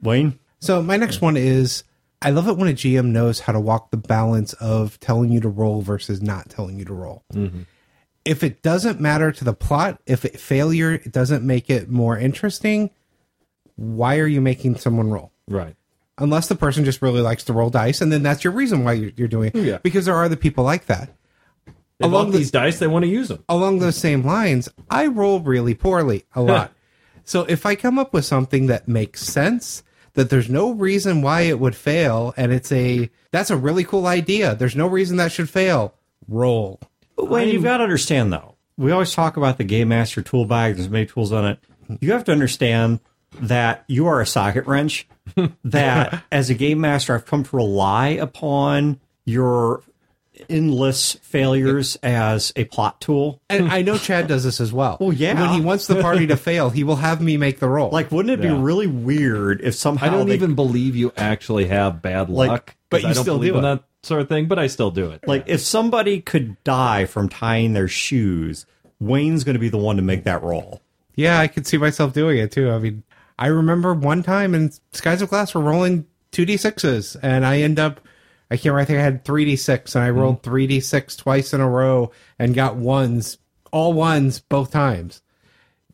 Wayne. 0.00 0.38
So 0.60 0.80
my 0.82 0.96
next 0.96 1.20
one 1.20 1.36
is 1.36 1.84
I 2.22 2.30
love 2.30 2.48
it 2.48 2.56
when 2.56 2.68
a 2.68 2.72
GM 2.72 3.06
knows 3.06 3.40
how 3.40 3.52
to 3.52 3.60
walk 3.60 3.90
the 3.90 3.96
balance 3.96 4.52
of 4.54 4.98
telling 5.00 5.30
you 5.30 5.40
to 5.40 5.48
roll 5.48 5.82
versus 5.82 6.22
not 6.22 6.48
telling 6.48 6.78
you 6.78 6.84
to 6.86 6.94
roll. 6.94 7.24
Mm-hmm. 7.32 7.62
If 8.24 8.42
it 8.42 8.62
doesn't 8.62 9.00
matter 9.00 9.32
to 9.32 9.44
the 9.44 9.54
plot, 9.54 10.00
if 10.06 10.24
it, 10.24 10.38
failure 10.38 10.92
it 10.92 11.12
doesn't 11.12 11.44
make 11.44 11.70
it 11.70 11.88
more 11.88 12.18
interesting, 12.18 12.90
why 13.76 14.18
are 14.18 14.26
you 14.26 14.40
making 14.40 14.76
someone 14.76 15.10
roll? 15.10 15.32
Right. 15.48 15.76
Unless 16.18 16.48
the 16.48 16.56
person 16.56 16.84
just 16.84 17.00
really 17.00 17.20
likes 17.20 17.44
to 17.44 17.52
roll 17.52 17.70
dice, 17.70 18.00
and 18.00 18.12
then 18.12 18.22
that's 18.22 18.42
your 18.44 18.52
reason 18.52 18.84
why 18.84 18.92
you're, 18.94 19.12
you're 19.16 19.28
doing 19.28 19.52
it. 19.54 19.56
Yeah. 19.64 19.78
Because 19.78 20.04
there 20.06 20.16
are 20.16 20.28
the 20.28 20.36
people 20.36 20.64
like 20.64 20.86
that. 20.86 21.10
They 21.98 22.06
Along 22.06 22.30
the- 22.32 22.38
these 22.38 22.50
dice. 22.50 22.78
They 22.78 22.86
want 22.86 23.04
to 23.04 23.08
use 23.08 23.28
them. 23.28 23.44
along 23.48 23.78
those 23.80 23.96
same 23.96 24.22
lines, 24.24 24.68
I 24.90 25.06
roll 25.06 25.40
really 25.40 25.74
poorly 25.74 26.24
a 26.34 26.42
lot. 26.42 26.72
so 27.24 27.42
if 27.44 27.64
I 27.66 27.74
come 27.74 27.98
up 27.98 28.12
with 28.12 28.24
something 28.24 28.66
that 28.66 28.86
makes 28.88 29.22
sense, 29.22 29.82
that 30.14 30.30
there's 30.30 30.48
no 30.50 30.72
reason 30.72 31.22
why 31.22 31.42
it 31.42 31.60
would 31.60 31.76
fail, 31.76 32.34
and 32.36 32.52
it's 32.52 32.72
a 32.72 33.10
that's 33.30 33.50
a 33.50 33.56
really 33.56 33.84
cool 33.84 34.06
idea. 34.06 34.54
There's 34.54 34.74
no 34.76 34.86
reason 34.86 35.16
that 35.18 35.30
should 35.32 35.48
fail. 35.50 35.94
Roll. 36.26 36.80
But 37.16 37.46
you've 37.48 37.62
got 37.62 37.78
to 37.78 37.84
understand 37.84 38.32
though. 38.32 38.54
We 38.76 38.90
always 38.92 39.12
talk 39.12 39.36
about 39.36 39.58
the 39.58 39.64
game 39.64 39.88
master 39.88 40.22
tool 40.22 40.44
bag. 40.44 40.76
There's 40.76 40.88
many 40.88 41.06
tools 41.06 41.32
on 41.32 41.44
it. 41.46 41.58
You 42.00 42.12
have 42.12 42.24
to 42.24 42.32
understand 42.32 43.00
that 43.42 43.84
you 43.88 44.06
are 44.06 44.20
a 44.20 44.26
socket 44.26 44.66
wrench. 44.66 45.06
that 45.64 46.24
as 46.32 46.48
a 46.50 46.54
game 46.54 46.80
master, 46.80 47.14
I've 47.14 47.26
come 47.26 47.44
to 47.44 47.56
rely 47.56 48.08
upon 48.08 48.98
your 49.24 49.82
endless 50.48 51.14
failures 51.22 51.96
as 52.02 52.52
a 52.56 52.64
plot 52.64 53.00
tool. 53.00 53.40
And 53.50 53.68
I 53.70 53.82
know 53.82 53.98
Chad 53.98 54.28
does 54.28 54.44
this 54.44 54.60
as 54.60 54.72
well. 54.72 54.96
Well, 55.00 55.12
yeah. 55.12 55.40
When 55.40 55.50
he 55.50 55.60
wants 55.60 55.86
the 55.86 56.00
party 56.00 56.26
to 56.28 56.36
fail, 56.38 56.70
he 56.70 56.84
will 56.84 56.96
have 56.96 57.20
me 57.20 57.36
make 57.36 57.58
the 57.58 57.68
roll. 57.68 57.90
Like, 57.90 58.12
wouldn't 58.12 58.38
it 58.38 58.44
Yeah. 58.44 58.54
be 58.54 58.60
really 58.60 58.86
weird 58.86 59.60
if 59.62 59.74
somehow 59.74 60.06
I 60.06 60.10
don't 60.10 60.28
they- 60.28 60.34
even 60.34 60.54
believe 60.54 60.94
you 60.96 61.12
actually 61.16 61.66
have 61.66 62.00
bad 62.02 62.30
Like, 62.30 62.50
luck. 62.50 62.66
'cause 62.66 62.74
but 62.90 63.02
you 63.02 63.08
I 63.08 63.12
don't 63.14 63.24
still 63.24 63.36
believe 63.36 63.52
do 63.54 63.58
in 63.58 63.64
it. 63.64 63.68
that 63.74 63.84
sort 64.04 64.20
of 64.22 64.28
thing. 64.28 64.46
But 64.46 64.58
I 64.58 64.68
still 64.68 64.90
do 64.90 65.10
it. 65.10 65.26
like 65.26 65.44
if 65.46 65.60
somebody 65.60 66.20
could 66.20 66.62
die 66.64 67.04
from 67.04 67.28
tying 67.28 67.72
their 67.72 67.88
shoes, 67.88 68.64
Wayne's 69.00 69.44
going 69.44 69.54
to 69.54 69.60
be 69.60 69.68
the 69.68 69.78
one 69.78 69.96
to 69.96 70.02
make 70.02 70.24
that 70.24 70.42
roll. 70.42 70.80
Yeah, 71.16 71.40
I 71.40 71.48
could 71.48 71.66
see 71.66 71.78
myself 71.78 72.12
doing 72.12 72.38
it 72.38 72.52
too. 72.52 72.70
I 72.70 72.78
mean, 72.78 73.02
I 73.38 73.46
remember 73.46 73.94
one 73.94 74.22
time 74.22 74.54
in 74.54 74.72
Skies 74.92 75.22
of 75.22 75.28
Glass, 75.28 75.54
we're 75.54 75.60
rolling 75.60 76.06
2d6s, 76.32 77.16
and 77.22 77.46
I 77.46 77.60
end 77.60 77.78
up, 77.78 78.00
I 78.50 78.56
can't 78.56 78.66
remember, 78.66 78.80
I 78.80 78.84
think 78.84 78.98
I 78.98 79.02
had 79.02 79.24
3d6, 79.24 79.94
and 79.94 80.04
I 80.04 80.10
rolled 80.10 80.42
mm-hmm. 80.42 80.54
3d6 80.54 81.16
twice 81.16 81.54
in 81.54 81.60
a 81.60 81.68
row 81.68 82.10
and 82.38 82.54
got 82.54 82.76
ones, 82.76 83.38
all 83.70 83.92
ones 83.92 84.40
both 84.40 84.72
times. 84.72 85.22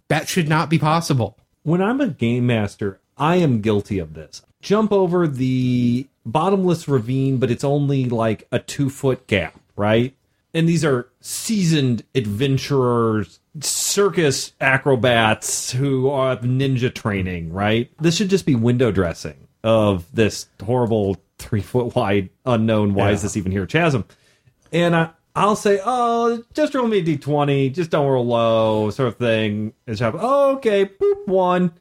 That 0.08 0.28
should 0.28 0.48
not 0.48 0.70
be 0.70 0.78
possible. 0.78 1.38
when 1.62 1.80
I'm 1.80 2.00
a 2.00 2.08
game 2.08 2.46
master, 2.46 3.00
I 3.16 3.36
am 3.36 3.60
guilty 3.60 3.98
of 3.98 4.14
this. 4.14 4.42
Jump 4.60 4.92
over 4.92 5.26
the 5.26 6.08
bottomless 6.26 6.88
ravine, 6.88 7.38
but 7.38 7.50
it's 7.50 7.64
only 7.64 8.06
like 8.06 8.46
a 8.50 8.58
two 8.58 8.90
foot 8.90 9.26
gap, 9.26 9.58
right? 9.76 10.14
And 10.52 10.68
these 10.68 10.84
are 10.84 11.08
seasoned 11.20 12.04
adventurers, 12.14 13.40
circus 13.94 14.52
acrobats 14.60 15.70
who 15.70 16.10
have 16.10 16.40
ninja 16.40 16.92
training, 16.92 17.52
right? 17.52 17.90
This 18.00 18.16
should 18.16 18.28
just 18.28 18.44
be 18.44 18.56
window 18.56 18.90
dressing 18.90 19.46
of 19.62 20.04
this 20.12 20.48
horrible 20.62 21.16
three 21.38 21.62
foot 21.62 21.94
wide, 21.94 22.30
unknown, 22.44 22.94
why 22.94 23.12
is 23.12 23.22
this 23.22 23.36
even 23.36 23.52
here 23.52 23.66
chasm? 23.66 24.04
and 24.72 24.96
I, 24.96 25.10
I'll 25.36 25.56
say, 25.56 25.80
"Oh, 25.84 26.42
just 26.52 26.74
roll 26.74 26.86
me 26.86 26.98
a 26.98 27.02
d20, 27.02 27.72
just 27.72 27.90
don't 27.90 28.06
roll 28.06 28.26
low," 28.26 28.90
sort 28.90 29.08
of 29.08 29.16
thing. 29.16 29.72
It's. 29.86 30.00
Oh, 30.02 30.56
okay, 30.56 30.86
boop 30.86 31.26
one, 31.26 31.72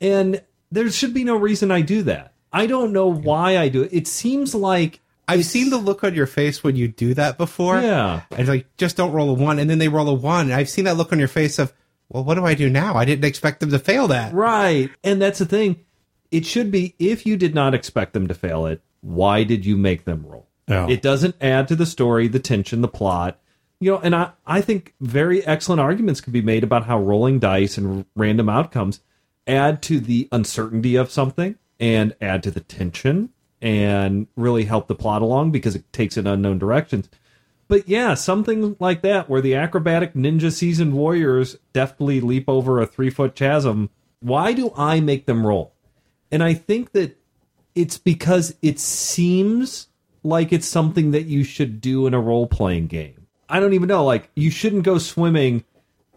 and 0.00 0.42
there 0.70 0.90
should 0.90 1.14
be 1.14 1.24
no 1.24 1.36
reason 1.36 1.70
I 1.70 1.80
do 1.80 2.02
that. 2.02 2.34
I 2.52 2.66
don't 2.66 2.92
know 2.92 3.06
why 3.06 3.56
I 3.58 3.68
do 3.68 3.82
it. 3.82 3.92
It 3.92 4.06
seems 4.06 4.54
like 4.54 5.00
I've 5.32 5.44
seen 5.44 5.70
the 5.70 5.78
look 5.78 6.04
on 6.04 6.14
your 6.14 6.26
face 6.26 6.62
when 6.62 6.76
you 6.76 6.88
do 6.88 7.14
that 7.14 7.38
before. 7.38 7.80
Yeah. 7.80 8.22
And 8.30 8.48
like, 8.48 8.76
just 8.76 8.96
don't 8.96 9.12
roll 9.12 9.30
a 9.30 9.34
one. 9.34 9.58
And 9.58 9.68
then 9.68 9.78
they 9.78 9.88
roll 9.88 10.08
a 10.08 10.14
one. 10.14 10.46
And 10.46 10.54
I've 10.54 10.68
seen 10.68 10.84
that 10.84 10.96
look 10.96 11.12
on 11.12 11.18
your 11.18 11.28
face 11.28 11.58
of, 11.58 11.72
well, 12.08 12.24
what 12.24 12.34
do 12.34 12.44
I 12.44 12.54
do 12.54 12.68
now? 12.68 12.94
I 12.94 13.04
didn't 13.04 13.24
expect 13.24 13.60
them 13.60 13.70
to 13.70 13.78
fail 13.78 14.08
that. 14.08 14.32
Right. 14.32 14.90
And 15.02 15.20
that's 15.20 15.38
the 15.38 15.46
thing. 15.46 15.84
It 16.30 16.46
should 16.46 16.70
be 16.70 16.94
if 16.98 17.26
you 17.26 17.36
did 17.36 17.54
not 17.54 17.74
expect 17.74 18.12
them 18.12 18.28
to 18.28 18.34
fail 18.34 18.66
it, 18.66 18.82
why 19.00 19.44
did 19.44 19.66
you 19.66 19.76
make 19.76 20.04
them 20.04 20.24
roll? 20.26 20.48
Yeah. 20.68 20.88
It 20.88 21.02
doesn't 21.02 21.36
add 21.40 21.68
to 21.68 21.76
the 21.76 21.86
story, 21.86 22.28
the 22.28 22.38
tension, 22.38 22.80
the 22.80 22.88
plot. 22.88 23.38
You 23.80 23.92
know, 23.92 23.98
and 23.98 24.14
I, 24.14 24.30
I 24.46 24.60
think 24.60 24.94
very 25.00 25.44
excellent 25.44 25.80
arguments 25.80 26.20
could 26.20 26.32
be 26.32 26.42
made 26.42 26.62
about 26.62 26.86
how 26.86 27.00
rolling 27.00 27.40
dice 27.40 27.76
and 27.76 28.06
random 28.14 28.48
outcomes 28.48 29.00
add 29.46 29.82
to 29.82 29.98
the 29.98 30.28
uncertainty 30.30 30.94
of 30.94 31.10
something 31.10 31.56
and 31.80 32.14
add 32.20 32.44
to 32.44 32.50
the 32.50 32.60
tension 32.60 33.30
and 33.62 34.26
really 34.36 34.64
help 34.64 34.88
the 34.88 34.94
plot 34.94 35.22
along 35.22 35.52
because 35.52 35.76
it 35.76 35.90
takes 35.92 36.16
it 36.16 36.26
unknown 36.26 36.58
directions. 36.58 37.08
But 37.68 37.88
yeah, 37.88 38.14
something 38.14 38.76
like 38.80 39.00
that 39.02 39.30
where 39.30 39.40
the 39.40 39.54
acrobatic 39.54 40.12
ninja 40.12 40.52
seasoned 40.52 40.92
warriors 40.92 41.56
deftly 41.72 42.20
leap 42.20 42.48
over 42.48 42.80
a 42.80 42.86
three 42.86 43.08
foot 43.08 43.34
chasm. 43.34 43.88
Why 44.20 44.52
do 44.52 44.72
I 44.76 45.00
make 45.00 45.26
them 45.26 45.46
roll? 45.46 45.72
And 46.30 46.42
I 46.42 46.54
think 46.54 46.92
that 46.92 47.16
it's 47.74 47.96
because 47.96 48.54
it 48.60 48.78
seems 48.78 49.86
like 50.22 50.52
it's 50.52 50.68
something 50.68 51.12
that 51.12 51.24
you 51.24 51.44
should 51.44 51.80
do 51.80 52.06
in 52.06 52.14
a 52.14 52.20
role 52.20 52.46
playing 52.46 52.88
game. 52.88 53.26
I 53.48 53.60
don't 53.60 53.72
even 53.74 53.88
know. 53.88 54.04
Like, 54.04 54.30
you 54.34 54.50
shouldn't 54.50 54.84
go 54.84 54.98
swimming 54.98 55.64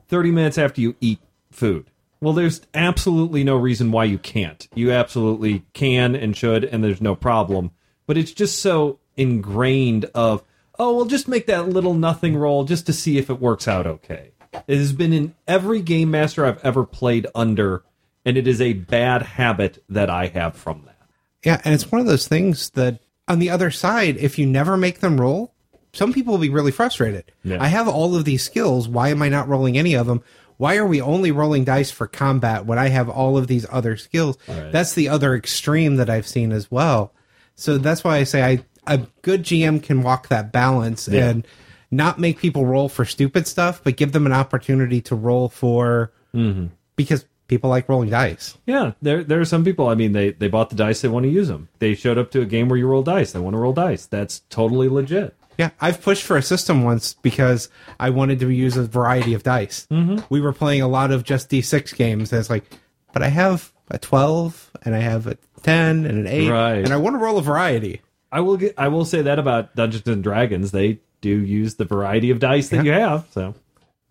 30 0.07 0.31
minutes 0.31 0.57
after 0.57 0.81
you 0.81 0.95
eat 1.01 1.19
food. 1.51 1.89
Well, 2.21 2.33
there's 2.33 2.61
absolutely 2.73 3.43
no 3.43 3.55
reason 3.55 3.91
why 3.91 4.05
you 4.05 4.17
can't. 4.17 4.67
You 4.73 4.91
absolutely 4.91 5.65
can 5.73 6.15
and 6.15 6.35
should, 6.35 6.63
and 6.63 6.83
there's 6.83 7.01
no 7.01 7.15
problem. 7.15 7.71
But 8.07 8.17
it's 8.17 8.31
just 8.31 8.59
so 8.59 8.99
ingrained 9.17 10.05
of, 10.15 10.43
oh, 10.79 10.95
we'll 10.95 11.05
just 11.05 11.27
make 11.27 11.47
that 11.47 11.69
little 11.69 11.93
nothing 11.93 12.35
roll 12.35 12.63
just 12.63 12.85
to 12.85 12.93
see 12.93 13.17
if 13.17 13.29
it 13.29 13.39
works 13.39 13.67
out 13.67 13.85
okay. 13.85 14.31
It 14.67 14.77
has 14.77 14.93
been 14.93 15.13
in 15.13 15.35
every 15.47 15.81
game 15.81 16.11
master 16.11 16.45
I've 16.45 16.63
ever 16.63 16.85
played 16.85 17.27
under, 17.35 17.83
and 18.23 18.37
it 18.37 18.47
is 18.47 18.61
a 18.61 18.73
bad 18.73 19.21
habit 19.21 19.83
that 19.89 20.09
I 20.09 20.27
have 20.27 20.55
from 20.55 20.83
that. 20.85 20.97
Yeah. 21.43 21.61
And 21.63 21.73
it's 21.73 21.91
one 21.91 22.01
of 22.01 22.07
those 22.07 22.27
things 22.27 22.69
that 22.71 22.99
on 23.27 23.39
the 23.39 23.49
other 23.49 23.71
side, 23.71 24.17
if 24.17 24.39
you 24.39 24.45
never 24.45 24.77
make 24.77 24.99
them 24.99 25.19
roll, 25.19 25.53
some 25.93 26.11
people 26.11 26.33
will 26.33 26.41
be 26.41 26.49
really 26.49 26.71
frustrated. 26.71 27.31
Yeah. 27.43 27.61
I 27.61 27.67
have 27.67 27.87
all 27.87 28.15
of 28.15 28.25
these 28.25 28.43
skills. 28.43 28.87
Why 28.87 29.09
am 29.09 29.21
I 29.21 29.29
not 29.29 29.47
rolling 29.47 29.77
any 29.77 29.93
of 29.93 30.07
them? 30.07 30.23
Why 30.57 30.77
are 30.77 30.85
we 30.85 31.01
only 31.01 31.31
rolling 31.31 31.63
dice 31.65 31.91
for 31.91 32.07
combat 32.07 32.65
when 32.65 32.79
I 32.79 32.87
have 32.89 33.09
all 33.09 33.37
of 33.37 33.47
these 33.47 33.65
other 33.69 33.97
skills? 33.97 34.37
Right. 34.47 34.71
That's 34.71 34.93
the 34.93 35.09
other 35.09 35.35
extreme 35.35 35.97
that 35.97 36.09
I've 36.09 36.27
seen 36.27 36.51
as 36.51 36.71
well. 36.71 37.13
So 37.55 37.77
that's 37.77 38.03
why 38.03 38.17
I 38.17 38.23
say 38.23 38.43
I 38.43 38.65
a 38.87 39.05
good 39.21 39.43
GM 39.43 39.81
can 39.81 40.01
walk 40.03 40.27
that 40.29 40.51
balance 40.51 41.07
Yeah. 41.07 41.29
and 41.29 41.47
not 41.91 42.19
make 42.19 42.37
people 42.39 42.65
roll 42.65 42.89
for 42.89 43.05
stupid 43.05 43.47
stuff, 43.47 43.81
but 43.83 43.95
give 43.97 44.11
them 44.11 44.25
an 44.25 44.33
opportunity 44.33 45.01
to 45.01 45.15
roll 45.15 45.49
for 45.49 46.11
Mm-hmm. 46.35 46.67
because 46.95 47.25
people 47.47 47.69
like 47.69 47.87
rolling 47.87 48.09
dice. 48.09 48.57
Yeah, 48.65 48.91
there 49.01 49.23
there 49.23 49.39
are 49.39 49.45
some 49.45 49.63
people. 49.63 49.87
I 49.87 49.95
mean, 49.95 50.11
they 50.11 50.31
they 50.31 50.47
bought 50.49 50.69
the 50.69 50.75
dice, 50.75 51.01
they 51.01 51.07
want 51.07 51.23
to 51.25 51.29
use 51.31 51.47
them. 51.47 51.69
They 51.79 51.95
showed 51.95 52.17
up 52.17 52.31
to 52.31 52.41
a 52.41 52.45
game 52.45 52.67
where 52.69 52.77
you 52.77 52.87
roll 52.87 53.03
dice, 53.03 53.31
they 53.31 53.39
want 53.39 53.53
to 53.53 53.57
roll 53.59 53.71
dice. 53.73 54.05
That's 54.05 54.39
totally 54.49 54.89
legit. 54.89 55.35
Yeah, 55.57 55.69
I've 55.79 56.01
pushed 56.01 56.23
for 56.23 56.37
a 56.37 56.41
system 56.41 56.83
once 56.83 57.13
because 57.21 57.69
I 57.99 58.09
wanted 58.09 58.39
to 58.39 58.49
use 58.49 58.75
a 58.77 58.83
variety 58.85 59.33
of 59.33 59.43
dice. 59.43 59.87
Mm-hmm. 59.91 60.25
We 60.29 60.41
were 60.41 60.53
playing 60.53 60.81
a 60.81 60.87
lot 60.87 61.11
of 61.11 61.23
just 61.23 61.49
D6 61.49 61.95
games, 61.95 62.31
and 62.33 62.39
it's 62.39 62.49
like, 62.49 62.65
but 63.13 63.23
I 63.23 63.29
have 63.29 63.71
a 63.89 63.97
12, 63.97 64.71
and 64.83 64.93
I 64.95 64.99
have 64.99 65.27
a 65.27 65.37
10, 65.63 66.05
and 66.05 66.19
an 66.19 66.27
8, 66.27 66.49
Right. 66.49 66.75
and 66.79 66.91
I 66.93 66.97
want 66.97 67.15
to 67.15 67.19
roll 67.19 67.37
a 67.37 67.41
variety. 67.41 68.01
I 68.31 68.41
will 68.41 68.57
get. 68.57 68.73
I 68.77 68.89
will 68.89 69.05
say 69.05 69.21
that 69.21 69.39
about 69.39 69.75
Dungeons 69.75 70.07
and 70.07 70.21
Dragons. 70.23 70.71
They 70.71 70.99
do 71.21 71.29
use 71.29 71.75
the 71.75 71.85
variety 71.85 72.31
of 72.31 72.39
dice 72.39 72.67
that 72.69 72.83
you 72.83 72.91
have. 72.91 73.25
So, 73.31 73.55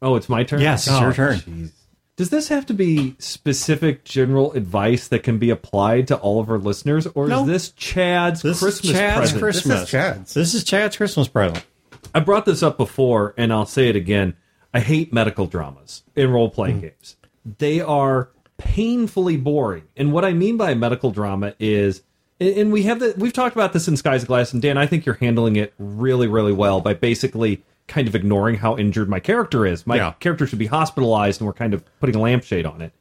oh, 0.00 0.16
it's 0.16 0.28
my 0.30 0.44
turn. 0.44 0.60
Yes, 0.62 0.86
it's 0.86 0.96
Oh, 0.96 1.00
your 1.02 1.12
turn. 1.12 1.38
jeez. 1.40 1.70
Does 2.16 2.30
this 2.30 2.48
have 2.48 2.64
to 2.66 2.74
be 2.74 3.16
specific 3.18 4.04
general 4.04 4.52
advice 4.52 5.08
that 5.08 5.24
can 5.24 5.38
be 5.38 5.50
applied 5.50 6.06
to 6.08 6.16
all 6.16 6.40
of 6.40 6.48
our 6.48 6.58
listeners, 6.58 7.08
or 7.08 7.26
No. 7.26 7.40
is 7.40 7.46
this 7.46 7.70
Chad's 7.70 8.42
This 8.42 8.60
Christmas 8.60 8.84
is 8.84 8.92
Chad's 8.92 9.18
present? 9.18 9.40
Christmas. 9.40 9.64
This 9.64 9.82
is 9.82 9.90
Chad's. 9.90 10.34
This 10.34 10.54
is 10.54 10.64
Chad's 10.64 10.96
Christmas 10.96 11.26
present. 11.28 11.64
I 12.14 12.20
brought 12.20 12.44
this 12.44 12.62
up 12.62 12.76
before, 12.76 13.34
and 13.36 13.52
I'll 13.52 13.66
say 13.66 13.88
it 13.88 13.96
again. 13.96 14.36
I 14.72 14.78
hate 14.80 15.12
medical 15.12 15.46
dramas 15.46 16.04
in 16.14 16.30
role 16.30 16.50
playing 16.50 16.76
mm-hmm. 16.76 16.86
games. 16.86 17.16
They 17.58 17.80
are 17.80 18.30
painfully 18.58 19.36
boring. 19.36 19.84
And 19.96 20.12
what 20.12 20.24
I 20.24 20.32
mean 20.32 20.56
by 20.56 20.74
medical 20.74 21.10
drama 21.10 21.54
is, 21.58 22.02
and 22.38 22.56
and 22.56 22.72
we 22.72 22.84
have 22.84 23.00
the, 23.00 23.14
we've 23.18 23.32
talked 23.32 23.56
about 23.56 23.72
this 23.72 23.88
in 23.88 23.96
Skies 23.96 24.22
of 24.22 24.28
Glass, 24.28 24.52
and 24.52 24.62
Dan, 24.62 24.78
I 24.78 24.86
think 24.86 25.04
you're 25.04 25.16
handling 25.16 25.56
it 25.56 25.74
really, 25.78 26.28
really 26.28 26.52
well 26.52 26.80
by 26.80 26.94
basically 26.94 27.64
kind 27.86 28.08
of 28.08 28.14
ignoring 28.14 28.56
how 28.56 28.76
injured 28.76 29.08
my 29.08 29.20
character 29.20 29.66
is. 29.66 29.86
My 29.86 29.96
Yeah. 29.96 30.12
character 30.20 30.46
should 30.46 30.58
be 30.58 30.66
hospitalized, 30.66 31.40
and 31.40 31.46
we're 31.46 31.52
kind 31.52 31.74
of 31.74 31.84
putting 32.00 32.16
a 32.16 32.20
lampshade 32.20 32.66
on 32.66 32.80
it, 32.80 32.92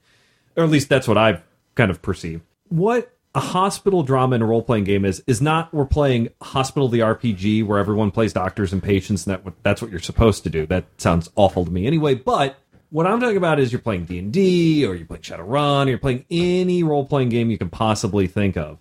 or 0.58 0.63
at 0.63 0.69
least 0.69 0.89
that's 0.89 1.08
what 1.08 1.17
I've 1.17 1.41
kind 1.76 1.89
of 1.89 2.02
perceived. 2.02 2.41
What 2.69 3.10
a 3.36 3.39
hospital 3.39 4.04
drama 4.04 4.36
in 4.36 4.41
a 4.41 4.46
role 4.46 4.62
playing 4.62 4.84
game 4.84 5.06
is 5.06 5.24
is 5.26 5.41
not 5.41 5.74
we're 5.74 5.86
playing 5.86 6.30
Hospital 6.41 6.88
the 6.88 7.00
RPG 7.00 7.63
where 7.65 7.80
everyone 7.80 8.12
plays 8.12 8.32
doctors 8.34 8.72
and 8.72 8.84
patients 8.84 9.26
and 9.26 9.34
that 9.43 9.54
that's 9.63 9.82
what 9.82 9.89
you're 9.89 10.00
supposed 10.00 10.43
to 10.43 10.50
do. 10.50 10.65
That 10.67 10.86
sounds 10.98 11.30
awful 11.36 11.65
to 11.65 11.72
me 11.72 11.88
anyway. 11.88 12.13
But 12.13 12.58
what 12.91 13.08
I'm 13.08 13.19
talking 13.19 13.38
about 13.38 13.60
is 13.60 13.72
you're 13.72 13.82
playing 13.82 14.06
D 14.06 14.19
and 14.19 14.32
D 14.32 14.86
or 14.86 14.93
you're 14.93 15.08
playing 15.08 15.24
Shadowrun 15.24 15.88
or 15.88 15.89
you're 15.89 15.98
playing 15.98 16.26
any 16.30 16.84
role 16.84 17.06
playing 17.06 17.30
game 17.30 17.50
you 17.50 17.58
can 17.58 17.69
possibly 17.69 18.28
think 18.28 18.56
of, 18.56 18.78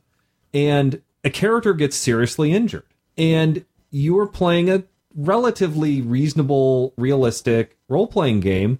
and 0.52 1.00
a 1.24 1.30
character 1.30 1.72
gets 1.72 1.96
seriously 1.96 2.52
injured, 2.52 2.84
and 3.16 3.64
you're 3.90 4.26
playing 4.26 4.68
a 4.68 4.84
relatively 5.14 6.00
reasonable, 6.00 6.94
realistic 6.96 7.76
role 7.88 8.06
playing 8.06 8.40
game, 8.40 8.78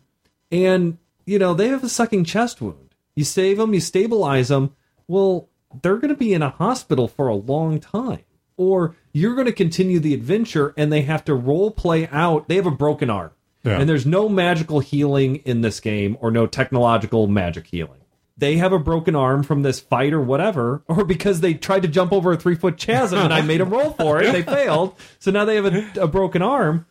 and 0.51 0.99
you 1.25 1.39
know 1.39 1.55
they 1.55 1.69
have 1.69 1.85
a 1.85 1.89
sucking 1.89 2.25
chest 2.25 2.61
wound. 2.61 2.95
You 3.15 3.25
save 3.25 3.59
them, 3.59 3.75
you 3.75 3.81
stabilize 3.81 4.49
them. 4.49 4.75
Well, 5.07 5.49
they're 5.83 5.97
going 5.97 6.09
to 6.09 6.17
be 6.17 6.35
in 6.35 6.43
a 6.43 6.51
hospital 6.51 7.09
for 7.09 7.29
a 7.29 7.35
long 7.35 7.81
time. 7.81 8.25
Or 8.57 8.95
you're 9.13 9.35
going 9.35 9.47
to 9.47 9.53
continue 9.53 9.99
the 9.99 10.15
adventure 10.15 10.75
and 10.77 10.93
they 10.93 11.03
have 11.03 11.25
to 11.25 11.35
role 11.35 11.71
play 11.71 12.07
out. 12.09 12.49
They 12.49 12.57
have 12.57 12.67
a 12.67 12.71
broken 12.71 13.11
arm. 13.11 13.33
Yeah. 13.65 13.79
And 13.79 13.89
there's 13.89 14.07
no 14.07 14.29
magical 14.29 14.81
healing 14.81 15.37
in 15.37 15.61
this 15.61 15.81
game 15.81 16.17
or 16.21 16.31
no 16.31 16.47
technological 16.47 17.27
magic 17.29 17.67
healing. 17.67 18.02
They 18.43 18.57
have 18.57 18.73
a 18.73 18.79
broken 18.81 19.15
arm 19.15 19.45
from 19.45 19.63
this 19.63 19.79
fight 19.79 20.13
or 20.13 20.21
whatever, 20.21 20.83
or 20.89 21.05
because 21.05 21.43
they 21.43 21.55
tried 21.55 21.83
to 21.83 21.89
jump 21.89 22.13
over 22.13 22.33
a 22.33 22.37
three 22.37 22.57
foot 22.57 22.77
chasm 22.77 23.21
and 23.21 23.33
I 23.33 23.41
made 23.41 23.61
them 23.61 23.71
roll 23.71 23.93
for 23.93 24.21
it. 24.21 24.33
They 24.33 24.43
failed. 24.43 24.97
So 25.21 25.31
now 25.31 25.45
they 25.45 25.55
have 25.55 25.67
a, 25.67 26.01
a 26.01 26.09
broken 26.09 26.43
arm 26.43 26.87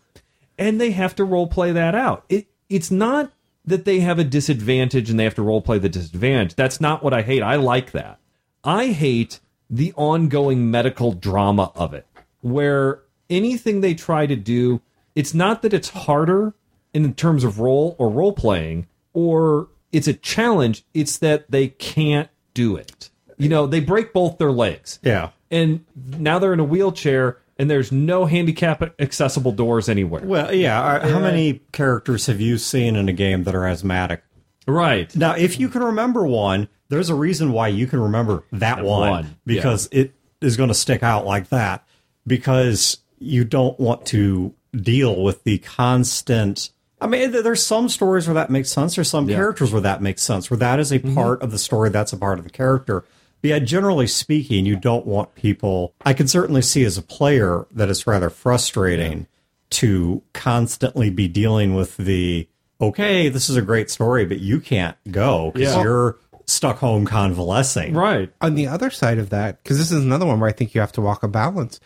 and 0.57 0.79
they 0.79 0.91
have 0.91 1.13
to 1.15 1.25
role 1.25 1.47
play 1.47 1.73
that 1.73 1.93
out. 1.93 2.23
It 2.29 2.47
it's 2.69 2.89
not 2.89 3.33
that 3.65 3.83
they 3.83 3.99
have 3.99 4.17
a 4.17 4.23
disadvantage 4.23 5.09
and 5.09 5.19
they 5.19 5.25
have 5.25 5.35
to 5.35 5.41
role 5.41 5.61
play 5.61 5.77
the 5.77 5.89
disadvantage. 5.89 6.55
That's 6.55 6.79
not 6.79 7.03
what 7.03 7.13
I 7.13 7.21
hate. 7.21 7.43
I 7.43 7.57
like 7.57 7.91
that. 7.91 8.19
I 8.63 8.87
hate 8.87 9.41
the 9.69 9.91
ongoing 9.97 10.71
medical 10.71 11.11
drama 11.11 11.73
of 11.75 11.93
it, 11.93 12.07
where 12.39 13.01
anything 13.29 13.81
they 13.81 13.93
try 13.93 14.25
to 14.25 14.37
do, 14.37 14.79
it's 15.15 15.33
not 15.33 15.63
that 15.63 15.73
it's 15.73 15.89
harder 15.89 16.53
in 16.93 17.13
terms 17.13 17.43
of 17.43 17.59
role 17.59 17.97
or 17.99 18.09
role 18.09 18.31
playing, 18.31 18.87
or 19.13 19.67
it's 19.91 20.07
a 20.07 20.13
challenge. 20.13 20.83
It's 20.93 21.17
that 21.19 21.49
they 21.51 21.67
can't 21.69 22.29
do 22.53 22.75
it. 22.75 23.09
You 23.37 23.49
know, 23.49 23.65
they 23.67 23.79
break 23.79 24.13
both 24.13 24.37
their 24.37 24.51
legs 24.51 24.99
Yeah. 25.03 25.29
and 25.49 25.83
now 25.95 26.37
they're 26.39 26.53
in 26.53 26.59
a 26.59 26.63
wheelchair 26.65 27.39
and 27.57 27.69
there's 27.69 27.91
no 27.91 28.25
handicap 28.25 28.81
accessible 28.99 29.51
doors 29.51 29.89
anywhere. 29.89 30.21
Well, 30.23 30.53
yeah. 30.53 30.81
uh, 30.81 31.09
How 31.09 31.19
many 31.19 31.61
characters 31.71 32.25
have 32.27 32.39
you 32.41 32.57
seen 32.57 32.95
in 32.95 33.09
a 33.09 33.13
game 33.13 33.43
that 33.45 33.55
are 33.55 33.65
asthmatic? 33.67 34.23
Right. 34.67 35.13
Now, 35.15 35.33
if 35.35 35.59
you 35.59 35.69
can 35.69 35.83
remember 35.83 36.25
one, 36.25 36.67
there's 36.89 37.09
a 37.09 37.15
reason 37.15 37.51
why 37.51 37.69
you 37.69 37.87
can 37.87 37.99
remember 37.99 38.43
that, 38.51 38.77
That 38.77 38.83
one, 38.83 39.09
one, 39.09 39.35
because 39.45 39.89
it 39.91 40.13
is 40.41 40.55
going 40.57 40.69
to 40.69 40.73
stick 40.75 41.01
out 41.03 41.25
like 41.25 41.49
that 41.49 41.85
because 42.27 42.97
you 43.17 43.43
don't 43.43 43.79
want 43.79 44.05
to 44.07 44.53
deal 44.75 45.21
with 45.23 45.43
the 45.43 45.57
constant. 45.59 46.69
I 47.01 47.07
mean, 47.07 47.31
there's 47.31 47.65
some 47.65 47.89
stories 47.89 48.27
where 48.27 48.35
that 48.35 48.51
makes 48.51 48.71
sense. 48.71 48.95
There's 48.95 49.09
some 49.09 49.27
characters 49.27 49.73
where 49.73 49.81
that 49.81 50.03
makes 50.03 50.21
sense, 50.21 50.51
where 50.51 50.57
that 50.59 50.79
is 50.79 50.91
a 50.91 50.99
mm-hmm. 50.99 51.15
part 51.15 51.41
of 51.41 51.49
the 51.49 51.57
story, 51.57 51.89
that's 51.89 52.13
a 52.13 52.17
part 52.17 52.37
of 52.37 52.45
the 52.45 52.51
character. 52.51 53.03
But 53.41 53.47
yeah, 53.47 53.59
generally 53.59 54.05
speaking, 54.05 54.67
you 54.67 54.75
don't 54.75 55.07
want 55.07 55.33
people. 55.33 55.95
I 56.05 56.13
can 56.13 56.27
certainly 56.27 56.61
see 56.61 56.83
as 56.83 56.99
a 56.99 57.01
player 57.01 57.65
that 57.71 57.89
it's 57.89 58.05
rather 58.05 58.29
frustrating 58.29 59.25
to 59.71 60.21
constantly 60.33 61.09
be 61.09 61.27
dealing 61.27 61.73
with 61.73 61.97
the 61.97 62.47
okay, 62.79 63.29
this 63.29 63.49
is 63.49 63.55
a 63.55 63.61
great 63.61 63.89
story, 63.91 64.25
but 64.25 64.39
you 64.39 64.59
can't 64.59 64.97
go 65.09 65.51
because 65.51 65.75
Yeah. 65.75 65.83
you're 65.83 66.17
stuck 66.45 66.77
home 66.79 67.05
convalescing. 67.05 67.93
Right. 67.93 68.31
On 68.41 68.55
the 68.55 68.67
other 68.67 68.89
side 68.89 69.17
of 69.19 69.29
that, 69.29 69.63
because 69.63 69.77
this 69.77 69.91
is 69.91 70.03
another 70.03 70.25
one 70.25 70.39
where 70.39 70.49
I 70.49 70.53
think 70.53 70.73
you 70.73 70.81
have 70.81 70.91
to 70.93 71.01
walk 71.01 71.23
a 71.23 71.27
balance. 71.27 71.79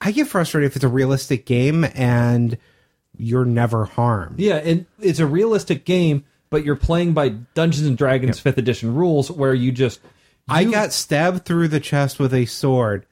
I 0.00 0.12
get 0.12 0.28
frustrated 0.28 0.70
if 0.70 0.76
it's 0.76 0.84
a 0.84 0.88
realistic 0.88 1.46
game 1.46 1.86
and 1.94 2.58
you're 3.18 3.44
never 3.44 3.84
harmed. 3.84 4.38
Yeah, 4.38 4.56
and 4.56 4.86
it's 5.00 5.18
a 5.18 5.26
realistic 5.26 5.84
game, 5.84 6.24
but 6.50 6.64
you're 6.64 6.76
playing 6.76 7.12
by 7.12 7.30
Dungeons 7.54 7.86
and 7.86 7.96
Dragons 7.98 8.38
Fifth 8.38 8.58
Edition 8.58 8.94
rules, 8.94 9.30
where 9.30 9.54
you 9.54 9.72
just 9.72 10.00
I 10.48 10.64
got 10.64 10.92
stabbed 10.92 11.44
through 11.44 11.68
the 11.68 11.80
chest 11.80 12.18
with 12.18 12.32
a 12.34 12.46
sword. 12.46 13.06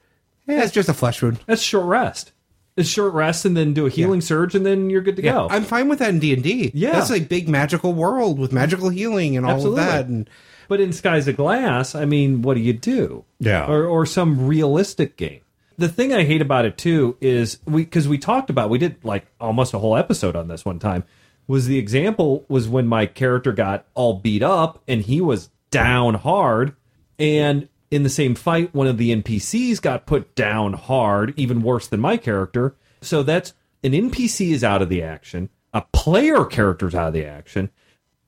Yeah, 0.47 0.63
it's 0.63 0.71
just 0.73 0.89
a 0.89 0.93
flesh 0.93 1.21
wound. 1.21 1.39
that's 1.45 1.61
short 1.61 1.85
rest. 1.85 2.31
It's 2.77 2.89
short 2.89 3.13
rest, 3.13 3.45
and 3.45 3.55
then 3.55 3.73
do 3.73 3.85
a 3.85 3.89
healing 3.89 4.19
surge, 4.21 4.53
and 4.53 4.65
then 4.65 4.89
you're 4.89 5.01
good 5.01 5.15
to 5.15 5.21
go. 5.21 5.47
I'm 5.49 5.63
fine 5.63 5.87
with 5.87 5.99
that 5.99 6.09
in 6.09 6.19
D 6.19 6.33
and 6.33 6.43
D. 6.43 6.71
Yeah. 6.73 6.91
that's 6.91 7.09
a 7.09 7.21
big 7.21 7.47
magical 7.47 7.93
world 7.93 8.37
with 8.37 8.51
magical 8.51 8.89
healing 8.89 9.37
and 9.37 9.45
all 9.45 9.53
Absolutely. 9.53 9.81
of 9.81 9.87
that. 9.87 10.05
And 10.07 10.29
But 10.67 10.81
in 10.81 10.91
Skies 10.91 11.27
of 11.29 11.37
Glass, 11.37 11.95
I 11.95 12.03
mean, 12.03 12.41
what 12.41 12.55
do 12.55 12.59
you 12.59 12.73
do? 12.73 13.23
Yeah. 13.39 13.65
Or, 13.65 13.85
or 13.85 14.05
some 14.05 14.45
realistic 14.45 15.15
game. 15.15 15.39
The 15.77 15.89
thing 15.89 16.13
I 16.13 16.23
hate 16.23 16.41
about 16.41 16.65
it 16.65 16.77
too 16.77 17.17
is 17.19 17.59
we 17.65 17.83
because 17.83 18.07
we 18.07 18.17
talked 18.17 18.49
about 18.49 18.69
we 18.69 18.77
did 18.77 19.03
like 19.03 19.25
almost 19.39 19.73
a 19.73 19.79
whole 19.79 19.97
episode 19.97 20.35
on 20.35 20.47
this 20.47 20.63
one 20.63 20.79
time 20.79 21.03
was 21.47 21.67
the 21.67 21.77
example 21.77 22.45
was 22.47 22.67
when 22.67 22.87
my 22.87 23.05
character 23.05 23.51
got 23.51 23.85
all 23.93 24.19
beat 24.19 24.41
up 24.41 24.81
and 24.87 25.01
he 25.01 25.21
was 25.21 25.49
down 25.69 26.15
hard 26.15 26.75
and 27.19 27.67
in 27.91 28.03
the 28.03 28.09
same 28.09 28.35
fight 28.35 28.73
one 28.73 28.87
of 28.87 28.97
the 28.97 29.15
NPCs 29.15 29.81
got 29.81 30.05
put 30.05 30.35
down 30.35 30.73
hard 30.73 31.33
even 31.37 31.61
worse 31.61 31.87
than 31.87 31.99
my 31.99 32.17
character. 32.17 32.75
So 33.01 33.21
that's 33.23 33.53
an 33.83 33.91
NPC 33.91 34.51
is 34.51 34.63
out 34.63 34.81
of 34.81 34.89
the 34.89 35.03
action. 35.03 35.49
A 35.73 35.81
player 35.81 36.45
character's 36.45 36.95
out 36.95 37.09
of 37.09 37.13
the 37.13 37.25
action. 37.25 37.69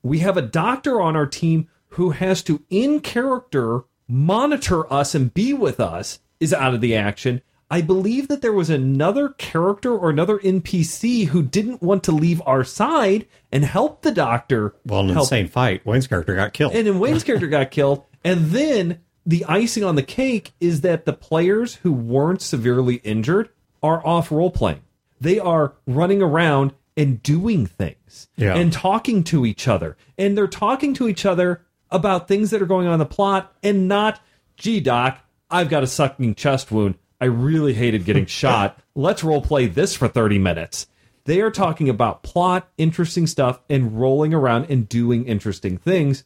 We 0.04 0.20
have 0.20 0.38
a 0.38 0.42
doctor 0.42 1.02
on 1.02 1.16
our 1.16 1.26
team 1.26 1.68
who 1.90 2.12
has 2.12 2.44
to 2.44 2.64
in 2.70 3.00
character 3.00 3.86
monitor 4.08 4.92
us 4.92 5.16
and 5.16 5.34
be 5.34 5.54
with 5.54 5.80
us 5.80 6.20
is 6.40 6.54
out 6.54 6.74
of 6.74 6.82
the 6.82 6.96
action 6.96 7.42
i 7.70 7.82
believe 7.82 8.28
that 8.28 8.42
there 8.42 8.54
was 8.54 8.70
another 8.70 9.30
character 9.30 9.94
or 9.96 10.10
another 10.10 10.38
npc 10.40 11.28
who 11.28 11.42
didn't 11.44 11.82
want 11.82 12.04
to 12.04 12.12
leave 12.12 12.42
our 12.46 12.64
side 12.64 13.26
and 13.52 13.64
help 13.66 14.02
the 14.02 14.12
doctor 14.12 14.76
Well, 14.86 15.02
in 15.02 15.08
the 15.08 15.14
help 15.14 15.28
same 15.28 15.48
fight, 15.48 15.86
Wayne's 15.86 16.08
character 16.08 16.36
got 16.36 16.54
killed. 16.54 16.74
and 16.76 16.86
then 16.88 17.00
Wayne's 17.00 17.24
character 17.26 17.48
got 17.48 17.72
killed. 17.72 18.04
And 18.24 18.48
then 18.48 19.00
the 19.26 19.46
icing 19.46 19.84
on 19.84 19.96
the 19.96 20.04
cake 20.04 20.52
is 20.60 20.82
that 20.82 21.06
the 21.06 21.14
players 21.14 21.76
who 21.76 21.92
weren't 21.94 22.42
severely 22.42 22.96
injured 23.04 23.50
are 23.84 24.06
off 24.06 24.32
role 24.32 24.52
playing. 24.52 24.82
They 25.22 25.40
are 25.40 25.74
running 25.86 26.22
around 26.22 26.74
and 26.98 27.22
doing 27.24 27.66
things 27.66 28.28
Yeah. 28.36 28.56
and 28.56 28.72
talking 28.74 29.24
to 29.26 29.46
each 29.46 29.68
other. 29.68 29.96
And 30.18 30.38
they're 30.38 30.48
talking 30.48 30.94
to 30.96 31.08
each 31.08 31.26
other 31.26 31.62
about 31.92 32.28
things 32.28 32.50
that 32.52 32.62
are 32.62 32.66
going 32.66 32.88
on 32.88 32.94
in 32.94 33.00
the 33.00 33.06
plot 33.06 33.56
and 33.64 33.88
not, 33.88 34.20
gee, 34.58 34.80
Doc, 34.82 35.20
I've 35.50 35.70
got 35.70 35.84
a 35.84 35.88
sucking 35.88 36.36
chest 36.36 36.72
wound. 36.72 36.96
I 37.20 37.26
really 37.26 37.74
hated 37.74 38.06
getting 38.06 38.26
shot. 38.28 38.80
Let's 38.96 39.24
role 39.24 39.42
play 39.42 39.68
this 39.68 39.96
for 39.96 40.08
30 40.08 40.40
minutes. 40.40 40.88
They 41.26 41.42
are 41.42 41.52
talking 41.52 41.90
about 41.90 42.24
plot, 42.24 42.70
interesting 42.78 43.28
stuff, 43.28 43.60
and 43.70 44.00
rolling 44.00 44.34
around 44.34 44.68
and 44.70 44.88
doing 44.88 45.26
interesting 45.26 45.78
things 45.78 46.24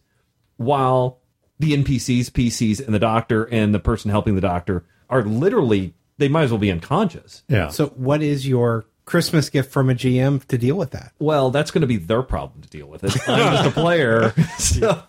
while 0.57 1.19
the 1.59 1.73
NPCs, 1.75 2.27
PCs, 2.27 2.83
and 2.85 2.93
the 2.93 2.99
doctor 2.99 3.45
and 3.45 3.73
the 3.73 3.79
person 3.79 4.11
helping 4.11 4.35
the 4.35 4.41
doctor 4.41 4.85
are 5.09 5.23
literally, 5.23 5.95
they 6.17 6.27
might 6.27 6.43
as 6.43 6.51
well 6.51 6.59
be 6.59 6.71
unconscious. 6.71 7.43
yeah. 7.47 7.69
so, 7.69 7.87
what 7.87 8.21
is 8.21 8.47
your 8.47 8.85
Christmas 9.05 9.49
gift 9.49 9.71
from 9.71 9.89
a 9.89 9.95
GM 9.95 10.45
to 10.45 10.57
deal 10.57 10.75
with 10.75 10.91
that? 10.91 11.13
Well, 11.19 11.49
that's 11.49 11.71
going 11.71 11.81
to 11.81 11.87
be 11.87 11.97
their 11.97 12.21
problem 12.21 12.61
to 12.61 12.69
deal 12.69 12.87
with 12.87 13.03
it. 13.03 13.17
I'm 13.27 13.55
just 13.55 13.69
a 13.69 13.71
player. 13.71 14.33
so, 14.57 15.03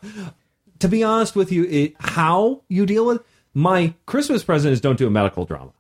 to 0.78 0.88
be 0.88 1.04
honest 1.04 1.36
with 1.36 1.52
you, 1.52 1.64
it, 1.64 1.94
how 2.00 2.62
you 2.68 2.86
deal 2.86 3.06
with 3.06 3.22
my 3.54 3.94
Christmas 4.06 4.44
present 4.44 4.72
is 4.72 4.80
don't 4.80 4.98
do 4.98 5.06
a 5.06 5.10
medical 5.10 5.44
drama. 5.44 5.72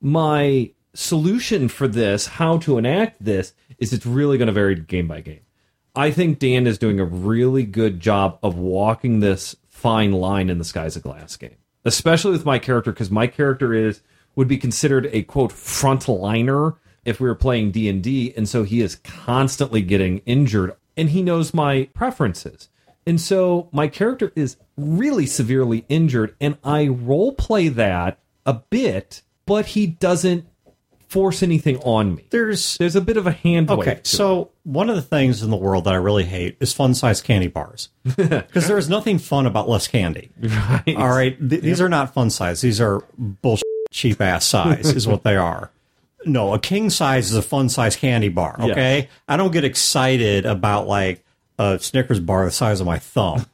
My 0.00 0.70
solution 0.94 1.68
for 1.68 1.88
this, 1.88 2.26
how 2.26 2.58
to 2.58 2.78
enact 2.78 3.24
this, 3.24 3.52
is 3.78 3.92
it's 3.92 4.06
really 4.06 4.38
going 4.38 4.46
to 4.46 4.52
vary 4.52 4.74
game 4.74 5.08
by 5.08 5.20
game. 5.20 5.40
I 5.94 6.10
think 6.10 6.38
Dan 6.38 6.66
is 6.66 6.78
doing 6.78 7.00
a 7.00 7.04
really 7.04 7.64
good 7.64 8.00
job 8.00 8.38
of 8.42 8.56
walking 8.56 9.20
this 9.20 9.56
fine 9.68 10.12
line 10.12 10.50
in 10.50 10.58
the 10.58 10.64
Skies 10.64 10.96
of 10.96 11.02
Glass 11.02 11.36
game, 11.36 11.56
especially 11.84 12.32
with 12.32 12.44
my 12.44 12.58
character, 12.58 12.92
because 12.92 13.10
my 13.10 13.26
character 13.26 13.74
is 13.74 14.00
would 14.36 14.48
be 14.48 14.58
considered 14.58 15.08
a 15.12 15.24
quote 15.24 15.50
frontliner 15.50 16.76
if 17.04 17.18
we 17.18 17.28
were 17.28 17.34
playing 17.34 17.72
D 17.72 17.88
and 17.88 18.02
D, 18.02 18.32
and 18.36 18.48
so 18.48 18.62
he 18.62 18.80
is 18.80 18.96
constantly 18.96 19.82
getting 19.82 20.18
injured, 20.18 20.76
and 20.96 21.10
he 21.10 21.22
knows 21.22 21.54
my 21.54 21.88
preferences, 21.94 22.68
and 23.08 23.18
so 23.18 23.70
my 23.72 23.88
character 23.88 24.32
is 24.36 24.58
really 24.76 25.24
severely 25.24 25.86
injured, 25.88 26.36
and 26.42 26.58
I 26.62 26.88
role 26.88 27.32
play 27.32 27.68
that 27.68 28.18
a 28.44 28.52
bit, 28.52 29.22
but 29.46 29.64
he 29.66 29.86
doesn't 29.86 30.46
force 31.08 31.42
anything 31.42 31.78
on 31.78 32.16
me. 32.16 32.26
There's 32.28 32.76
There's 32.76 32.96
a 32.96 33.00
bit 33.00 33.16
of 33.16 33.26
a 33.26 33.32
hand. 33.32 33.70
Okay, 33.70 34.00
so 34.04 34.50
one 34.64 34.90
of 34.90 34.96
the 34.96 35.02
things 35.02 35.42
in 35.42 35.48
the 35.48 35.56
world 35.56 35.84
that 35.84 35.94
I 35.94 35.96
really 35.96 36.24
hate 36.24 36.58
is 36.60 36.74
fun 36.74 36.92
size 36.92 37.22
candy 37.22 37.48
bars 37.48 37.88
because 38.04 38.68
there's 38.68 38.90
nothing 38.90 39.18
fun 39.18 39.46
about 39.46 39.70
less 39.70 39.88
candy. 39.88 40.30
Right. 40.38 40.94
All 40.96 41.08
right, 41.08 41.38
Th- 41.38 41.62
these 41.62 41.80
are 41.80 41.88
not 41.88 42.12
fun 42.12 42.28
size; 42.28 42.60
these 42.60 42.78
are 42.78 43.02
bullshit, 43.16 43.64
cheap 43.90 44.20
ass 44.20 44.44
size 44.44 44.92
is 44.92 45.08
what 45.08 45.22
they 45.24 45.36
are. 45.36 45.70
No, 46.26 46.52
a 46.52 46.58
king 46.58 46.90
size 46.90 47.30
is 47.30 47.36
a 47.36 47.42
fun 47.42 47.70
size 47.70 47.96
candy 47.96 48.28
bar. 48.28 48.56
Okay, 48.60 49.08
I 49.26 49.38
don't 49.38 49.52
get 49.52 49.64
excited 49.64 50.44
about 50.44 50.86
like 50.86 51.24
a 51.58 51.78
Snickers 51.78 52.20
bar 52.20 52.44
the 52.44 52.50
size 52.50 52.80
of 52.80 52.86
my 52.86 52.98
thumb. 52.98 53.46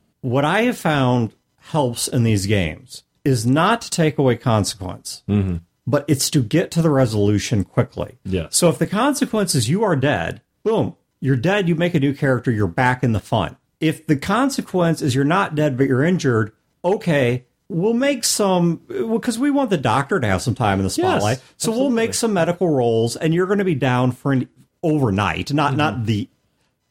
what 0.20 0.44
I 0.44 0.62
have 0.62 0.78
found 0.78 1.34
helps 1.58 2.08
in 2.08 2.24
these 2.24 2.46
games 2.46 3.04
is 3.24 3.46
not 3.46 3.80
to 3.82 3.90
take 3.90 4.18
away 4.18 4.36
consequence, 4.36 5.22
mm-hmm. 5.28 5.56
but 5.86 6.04
it's 6.08 6.28
to 6.30 6.42
get 6.42 6.70
to 6.72 6.82
the 6.82 6.90
resolution 6.90 7.64
quickly. 7.64 8.18
Yes. 8.24 8.56
So 8.56 8.68
if 8.68 8.78
the 8.78 8.86
consequence 8.86 9.54
is 9.54 9.68
you 9.68 9.82
are 9.82 9.96
dead, 9.96 10.42
boom, 10.62 10.96
you're 11.20 11.36
dead, 11.36 11.68
you 11.68 11.74
make 11.74 11.94
a 11.94 12.00
new 12.00 12.14
character, 12.14 12.50
you're 12.50 12.66
back 12.66 13.02
in 13.02 13.12
the 13.12 13.20
fun. 13.20 13.56
If 13.80 14.06
the 14.06 14.16
consequence 14.16 15.00
is 15.02 15.14
you're 15.14 15.24
not 15.24 15.54
dead 15.54 15.76
but 15.76 15.86
you're 15.86 16.04
injured, 16.04 16.52
okay, 16.84 17.46
we'll 17.68 17.94
make 17.94 18.24
some 18.24 18.76
because 18.86 19.38
we 19.38 19.50
want 19.50 19.70
the 19.70 19.78
doctor 19.78 20.20
to 20.20 20.26
have 20.26 20.42
some 20.42 20.54
time 20.54 20.78
in 20.78 20.84
the 20.84 20.90
spotlight. 20.90 21.40
so 21.56 21.72
we'll 21.72 21.90
make 21.90 22.14
some 22.14 22.32
medical 22.32 22.68
rolls 22.68 23.16
and 23.16 23.32
you're 23.32 23.46
going 23.46 23.58
to 23.58 23.64
be 23.64 23.74
down 23.74 24.12
for 24.12 24.32
an 24.32 24.48
overnight, 24.82 25.52
not 25.52 25.76
not 25.76 25.94
mm-hmm. 25.94 26.04
the 26.04 26.28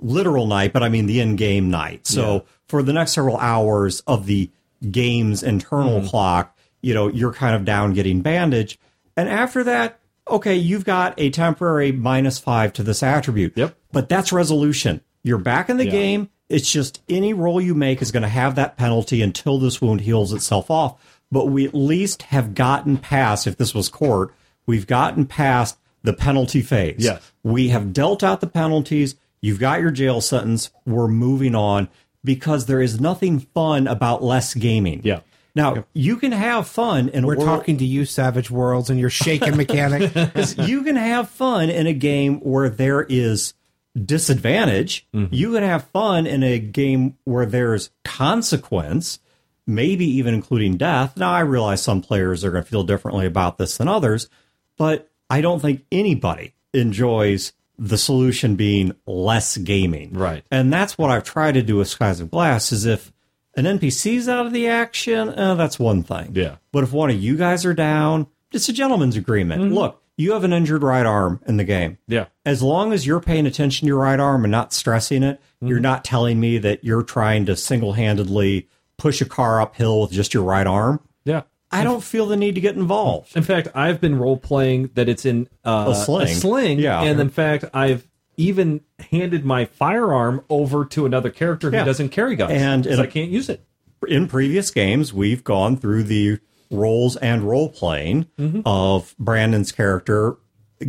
literal 0.04 0.46
night, 0.46 0.74
but 0.74 0.84
I 0.84 0.90
mean 0.90 1.06
the 1.06 1.20
in-game 1.20 1.72
night. 1.72 2.06
So 2.06 2.46
for 2.68 2.84
the 2.84 2.94
next 2.94 3.14
several 3.14 3.38
hours 3.38 4.02
of 4.02 4.26
the 4.26 4.52
game's 4.92 5.42
internal 5.44 6.00
mm-hmm. 6.00 6.10
clock, 6.10 6.58
you 6.82 6.94
know, 6.94 7.08
you're 7.08 7.34
kind 7.34 7.56
of 7.56 7.66
down 7.66 7.94
getting 7.94 8.22
bandage. 8.22 8.78
And 9.16 9.30
after 9.30 9.64
that, 9.64 10.00
okay, 10.30 10.56
you've 10.56 10.86
got 10.86 11.14
a 11.18 11.30
temporary 11.30 11.92
minus 11.92 12.40
five 12.40 12.74
to 12.74 12.84
this 12.84 13.02
attribute. 13.02 13.54
Yep. 13.56 13.76
But 13.92 14.10
that's 14.10 14.34
resolution. 14.34 15.02
You're 15.24 15.38
back 15.38 15.70
in 15.70 15.78
the 15.78 15.86
game. 15.86 16.30
It's 16.50 16.70
just 16.70 17.02
any 17.08 17.34
roll 17.34 17.62
you 17.62 17.74
make 17.74 18.02
is 18.02 18.12
going 18.12 18.24
to 18.24 18.30
have 18.30 18.56
that 18.56 18.76
penalty 18.76 19.22
until 19.22 19.58
this 19.58 19.82
wound 19.82 20.02
heals 20.02 20.34
itself 20.34 20.70
off. 20.70 21.22
But 21.32 21.46
we 21.46 21.66
at 21.66 21.74
least 21.74 22.24
have 22.24 22.54
gotten 22.54 22.98
past, 22.98 23.48
if 23.48 23.58
this 23.58 23.74
was 23.74 23.90
court, 23.90 24.34
we've 24.66 24.86
gotten 24.86 25.26
past 25.26 25.78
the 26.04 26.14
penalty 26.14 26.62
phase. 26.62 26.98
Yes. 27.00 27.32
We 27.44 27.70
have 27.70 27.94
dealt 27.94 28.24
out 28.24 28.42
the 28.42 28.48
penalties. 28.48 29.16
You've 29.44 29.60
got 29.60 29.82
your 29.82 29.92
jail 29.92 30.22
sentence. 30.22 30.72
We're 30.86 31.10
moving 31.10 31.54
on 31.54 31.90
because 32.24 32.66
there 32.66 32.82
is 32.82 33.02
nothing 33.02 33.40
fun 33.40 33.88
about 33.88 34.24
less 34.24 34.54
gaming. 34.54 35.02
Yeah. 35.04 35.20
Now, 35.54 35.86
you 35.94 36.16
can 36.16 36.32
have 36.32 36.66
fun 36.68 37.10
in 37.10 37.28
We're 37.28 37.36
world- 37.36 37.48
talking 37.48 37.78
to 37.78 37.86
you, 37.86 38.06
Savage 38.06 38.50
Worlds, 38.50 38.90
and 38.90 38.98
your 39.00 39.10
shaken 39.10 39.58
mechanic. 39.58 40.12
you 40.58 40.84
can 40.84 40.96
have 40.96 41.30
fun 41.30 41.70
in 41.70 41.86
a 41.88 41.94
game 41.94 42.40
where 42.40 42.70
there 42.70 43.04
is 43.04 43.54
disadvantage. 44.02 45.06
Mm-hmm. 45.14 45.34
You 45.36 45.52
can 45.54 45.64
have 45.64 45.84
fun 45.90 46.26
in 46.26 46.42
a 46.42 46.58
game 46.58 47.18
where 47.26 47.46
there's 47.46 47.92
consequence, 48.04 49.20
maybe 49.68 50.06
even 50.06 50.34
including 50.34 50.78
death. 50.78 51.18
Now, 51.18 51.32
I 51.32 51.42
realize 51.42 51.84
some 51.84 52.02
players 52.02 52.44
are 52.46 52.52
going 52.52 52.64
to 52.64 52.70
feel 52.70 52.84
differently 52.84 53.26
about 53.26 53.58
this 53.58 53.78
than 53.78 53.88
others, 53.90 54.30
but 54.78 55.12
I 55.30 55.42
don't 55.42 55.60
think 55.60 55.86
anybody 55.92 56.54
enjoys 56.74 57.54
the 57.78 57.98
solution 57.98 58.56
being 58.56 58.94
less 59.06 59.58
gaming. 59.58 60.14
Right. 60.14 60.46
And 60.52 60.72
that's 60.72 60.98
what 60.98 61.10
I've 61.10 61.24
tried 61.24 61.54
to 61.54 61.64
do 61.64 61.78
with 61.78 61.88
Skies 61.88 62.20
of 62.20 62.32
Glass 62.32 62.72
is 62.72 62.86
if 62.86 63.12
an 63.56 63.66
NPC's 63.66 64.30
out 64.30 64.46
of 64.46 64.54
the 64.54 64.68
action, 64.68 65.30
uh, 65.30 65.56
that's 65.56 65.80
one 65.80 66.04
thing. 66.04 66.32
Yeah. 66.34 66.58
But 66.72 66.84
if 66.84 66.92
one 66.92 67.10
of 67.10 67.22
you 67.22 67.36
guys 67.36 67.66
are 67.66 67.74
down, 67.74 68.28
it's 68.52 68.70
a 68.70 68.74
gentleman's 68.74 69.16
agreement. 69.16 69.72
Look, 69.74 70.02
you 70.18 70.34
have 70.34 70.44
an 70.44 70.54
injured 70.54 70.84
right 70.84 71.06
arm 71.06 71.42
in 71.48 71.58
the 71.58 71.64
game. 71.64 71.98
Yeah. 72.08 72.26
As 72.46 72.62
long 72.62 72.94
as 72.94 73.08
you're 73.08 73.20
paying 73.20 73.48
attention 73.48 73.86
to 73.86 73.90
your 73.90 74.00
right 74.00 74.20
arm 74.20 74.44
and 74.44 74.52
not 74.52 74.74
stressing 74.74 75.24
it, 75.24 75.42
you're 75.62 75.80
not 75.80 76.04
telling 76.04 76.40
me 76.40 76.58
that 76.60 76.84
you're 76.84 77.04
trying 77.04 77.46
to 77.48 77.56
single 77.56 77.94
handedly 77.94 78.68
push 78.98 79.22
a 79.22 79.26
car 79.26 79.62
uphill 79.62 80.02
with 80.02 80.12
just 80.12 80.34
your 80.34 80.44
right 80.44 80.68
arm. 80.68 81.00
Yeah. 81.26 81.44
I 81.74 81.84
don't 81.84 82.04
feel 82.04 82.26
the 82.28 82.38
need 82.38 82.56
to 82.56 82.62
get 82.62 82.76
involved. 82.76 83.36
In 83.36 83.44
fact, 83.44 83.68
I've 83.76 84.00
been 84.00 84.16
role 84.18 84.38
playing 84.38 84.92
that 84.96 85.10
it's 85.10 85.26
in 85.26 85.48
uh, 85.66 85.88
A 85.90 85.96
sling. 85.96 86.28
sling, 86.28 86.80
Yeah. 86.80 87.02
and 87.02 87.20
in 87.20 87.30
fact, 87.30 87.66
I've 87.74 88.08
even 88.38 88.82
handed 89.12 89.46
my 89.46 89.66
firearm 89.66 90.42
over 90.50 90.86
to 90.86 91.06
another 91.06 91.30
character 91.30 91.70
who 91.70 91.76
Yeah. 91.78 91.84
doesn't 91.84 92.10
carry 92.10 92.36
guns, 92.36 92.52
And 92.54 92.84
'cause 92.84 92.94
in 92.94 93.00
a- 93.00 93.04
I 93.04 93.08
can't 93.08 93.30
use 93.30 93.50
it. 93.50 93.62
In 94.08 94.28
previous 94.28 94.72
games, 94.72 95.14
we've 95.14 95.44
gone 95.44 95.78
through 95.78 96.04
the 96.04 96.40
roles 96.72 97.16
and 97.18 97.44
role 97.44 97.70
playing 97.70 98.26
of 98.66 99.16
Brandon's 99.20 99.72
character 99.72 100.36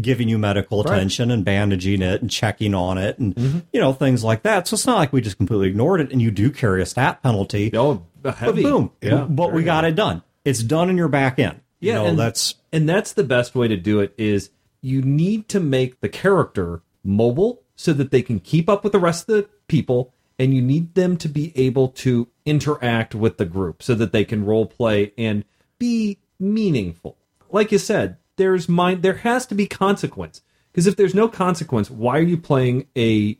giving 0.00 0.28
you 0.28 0.38
medical 0.38 0.80
attention 0.80 1.30
and 1.30 1.44
bandaging 1.44 2.02
it 2.02 2.20
and 2.20 2.28
checking 2.30 2.74
on 2.74 2.98
it 2.98 3.16
and 3.18 3.62
you 3.72 3.80
know 3.80 3.92
things 3.92 4.24
like 4.24 4.42
that. 4.42 4.66
So 4.66 4.74
it's 4.74 4.86
not 4.86 4.96
like 4.96 5.12
we 5.12 5.20
just 5.20 5.36
completely 5.36 5.68
ignored 5.68 6.00
it 6.00 6.10
and 6.10 6.20
you 6.20 6.30
do 6.32 6.50
carry 6.50 6.82
a 6.82 6.86
stat 6.86 7.22
penalty. 7.22 7.70
Oh, 7.76 8.02
But 8.22 8.40
boom. 8.56 8.90
Yeah. 9.02 9.26
But 9.28 9.52
we 9.52 9.62
got 9.62 9.84
it 9.84 9.94
done. 9.94 10.22
It's 10.44 10.62
done 10.62 10.90
in 10.90 10.96
your 10.96 11.08
back 11.08 11.38
end. 11.38 11.60
You 11.80 11.92
Yeah, 11.92 11.94
know, 11.96 12.06
and 12.06 12.18
that's 12.18 12.54
and 12.72 12.88
that's 12.88 13.12
the 13.12 13.24
best 13.24 13.54
way 13.54 13.68
to 13.68 13.76
do 13.76 14.00
it 14.00 14.14
is 14.16 14.50
you 14.80 15.02
need 15.02 15.48
to 15.48 15.60
make 15.60 16.00
the 16.00 16.08
character 16.08 16.82
mobile 17.02 17.62
so 17.76 17.92
that 17.92 18.10
they 18.10 18.22
can 18.22 18.40
keep 18.40 18.68
up 18.68 18.84
with 18.84 18.92
the 18.92 18.98
rest 18.98 19.28
of 19.28 19.36
the 19.36 19.48
people 19.68 20.12
and 20.38 20.54
you 20.54 20.62
need 20.62 20.94
them 20.94 21.16
to 21.16 21.28
be 21.28 21.52
able 21.56 21.88
to 21.88 22.28
interact 22.44 23.14
with 23.14 23.36
the 23.36 23.44
group 23.44 23.82
so 23.82 23.94
that 23.94 24.12
they 24.12 24.24
can 24.24 24.44
role 24.44 24.66
play 24.66 25.12
and 25.16 25.44
be 25.78 26.18
meaningful. 26.38 27.16
Like 27.50 27.72
you 27.72 27.78
said, 27.78 28.16
there's 28.36 28.68
mind 28.68 29.02
there 29.02 29.18
has 29.18 29.46
to 29.46 29.54
be 29.54 29.66
consequence. 29.66 30.42
Because 30.72 30.88
if 30.88 30.96
there's 30.96 31.14
no 31.14 31.28
consequence, 31.28 31.88
why 31.88 32.18
are 32.18 32.22
you 32.22 32.36
playing 32.36 32.88
a 32.96 33.38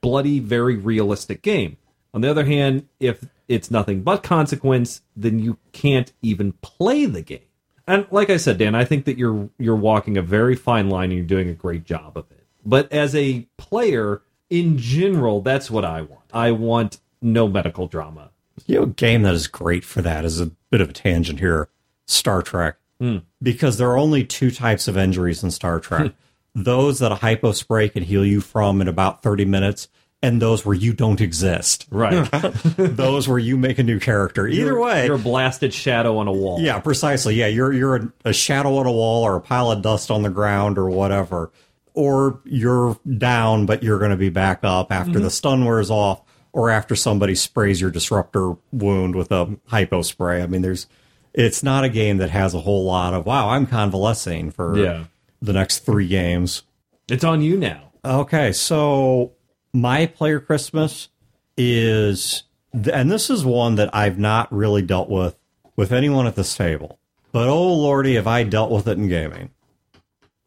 bloody, 0.00 0.38
very 0.38 0.76
realistic 0.76 1.42
game? 1.42 1.78
On 2.14 2.20
the 2.20 2.30
other 2.30 2.44
hand, 2.44 2.86
if 3.00 3.24
it's 3.48 3.70
nothing 3.70 4.02
but 4.02 4.22
consequence, 4.22 5.02
then 5.14 5.38
you 5.38 5.58
can't 5.72 6.12
even 6.22 6.52
play 6.52 7.06
the 7.06 7.22
game. 7.22 7.40
And 7.86 8.06
like 8.10 8.30
I 8.30 8.36
said, 8.36 8.58
Dan, 8.58 8.74
I 8.74 8.84
think 8.84 9.04
that 9.04 9.16
you're 9.16 9.48
you're 9.58 9.76
walking 9.76 10.16
a 10.16 10.22
very 10.22 10.56
fine 10.56 10.88
line 10.88 11.10
and 11.10 11.18
you're 11.18 11.24
doing 11.24 11.48
a 11.48 11.54
great 11.54 11.84
job 11.84 12.16
of 12.16 12.30
it. 12.30 12.44
But 12.64 12.92
as 12.92 13.14
a 13.14 13.46
player, 13.56 14.22
in 14.50 14.76
general, 14.76 15.40
that's 15.40 15.70
what 15.70 15.84
I 15.84 16.02
want. 16.02 16.24
I 16.32 16.50
want 16.50 16.98
no 17.22 17.46
medical 17.46 17.86
drama. 17.86 18.30
You 18.66 18.76
know, 18.76 18.82
a 18.84 18.88
game 18.88 19.22
that 19.22 19.34
is 19.34 19.46
great 19.46 19.84
for 19.84 20.02
that 20.02 20.24
is 20.24 20.40
a 20.40 20.46
bit 20.70 20.80
of 20.80 20.90
a 20.90 20.92
tangent 20.92 21.38
here 21.38 21.68
Star 22.06 22.42
Trek. 22.42 22.76
Hmm. 22.98 23.18
Because 23.42 23.78
there 23.78 23.90
are 23.90 23.98
only 23.98 24.24
two 24.24 24.50
types 24.50 24.88
of 24.88 24.96
injuries 24.96 25.44
in 25.44 25.50
Star 25.50 25.78
Trek 25.78 26.12
those 26.56 27.00
that 27.00 27.12
a 27.12 27.16
hypo 27.16 27.52
spray 27.52 27.88
can 27.88 28.02
heal 28.02 28.24
you 28.24 28.40
from 28.40 28.80
in 28.80 28.88
about 28.88 29.22
30 29.22 29.44
minutes, 29.44 29.88
and 30.22 30.40
those 30.40 30.64
where 30.64 30.74
you 30.74 30.92
don't 30.92 31.20
exist. 31.20 31.86
Right. 31.90 32.28
those 32.76 33.28
where 33.28 33.38
you 33.38 33.56
make 33.56 33.78
a 33.78 33.82
new 33.82 34.00
character. 34.00 34.46
Either 34.46 34.78
way. 34.78 35.06
You're 35.06 35.16
a 35.16 35.18
blasted 35.18 35.74
shadow 35.74 36.18
on 36.18 36.28
a 36.28 36.32
wall. 36.32 36.60
yeah, 36.60 36.78
precisely. 36.80 37.34
Yeah, 37.34 37.48
you're 37.48 37.72
you're 37.72 37.96
a, 37.96 38.12
a 38.26 38.32
shadow 38.32 38.76
on 38.76 38.86
a 38.86 38.92
wall 38.92 39.24
or 39.24 39.36
a 39.36 39.40
pile 39.40 39.70
of 39.70 39.82
dust 39.82 40.10
on 40.10 40.22
the 40.22 40.30
ground 40.30 40.78
or 40.78 40.88
whatever. 40.90 41.50
Or 41.94 42.40
you're 42.44 42.98
down, 43.18 43.66
but 43.66 43.82
you're 43.82 43.98
going 43.98 44.10
to 44.10 44.16
be 44.18 44.28
back 44.28 44.60
up 44.62 44.92
after 44.92 45.12
mm-hmm. 45.12 45.22
the 45.22 45.30
stun 45.30 45.64
wears 45.64 45.90
off, 45.90 46.20
or 46.52 46.68
after 46.68 46.94
somebody 46.94 47.34
sprays 47.34 47.80
your 47.80 47.90
disruptor 47.90 48.54
wound 48.70 49.14
with 49.14 49.32
a 49.32 49.56
hypo 49.66 50.02
spray. 50.02 50.42
I 50.42 50.46
mean, 50.46 50.60
there's, 50.60 50.88
it's 51.32 51.62
not 51.62 51.84
a 51.84 51.88
game 51.88 52.18
that 52.18 52.28
has 52.28 52.52
a 52.52 52.60
whole 52.60 52.84
lot 52.84 53.14
of 53.14 53.24
wow. 53.24 53.48
I'm 53.48 53.66
convalescing 53.66 54.50
for 54.50 54.76
Yeah. 54.76 55.04
the 55.40 55.54
next 55.54 55.86
three 55.86 56.06
games. 56.06 56.64
It's 57.08 57.24
on 57.24 57.40
you 57.40 57.56
now. 57.56 57.92
Okay, 58.04 58.52
so 58.52 59.32
my 59.72 60.06
player 60.06 60.40
Christmas 60.40 61.08
is, 61.56 62.44
and 62.72 63.10
this 63.10 63.30
is 63.30 63.44
one 63.44 63.76
that 63.76 63.94
I've 63.94 64.18
not 64.18 64.52
really 64.52 64.82
dealt 64.82 65.08
with 65.08 65.36
with 65.76 65.92
anyone 65.92 66.26
at 66.26 66.36
this 66.36 66.56
table, 66.56 66.98
but 67.32 67.48
oh 67.48 67.74
lordy, 67.74 68.14
have 68.14 68.26
I 68.26 68.42
dealt 68.44 68.70
with 68.70 68.88
it 68.88 68.98
in 68.98 69.08
gaming. 69.08 69.50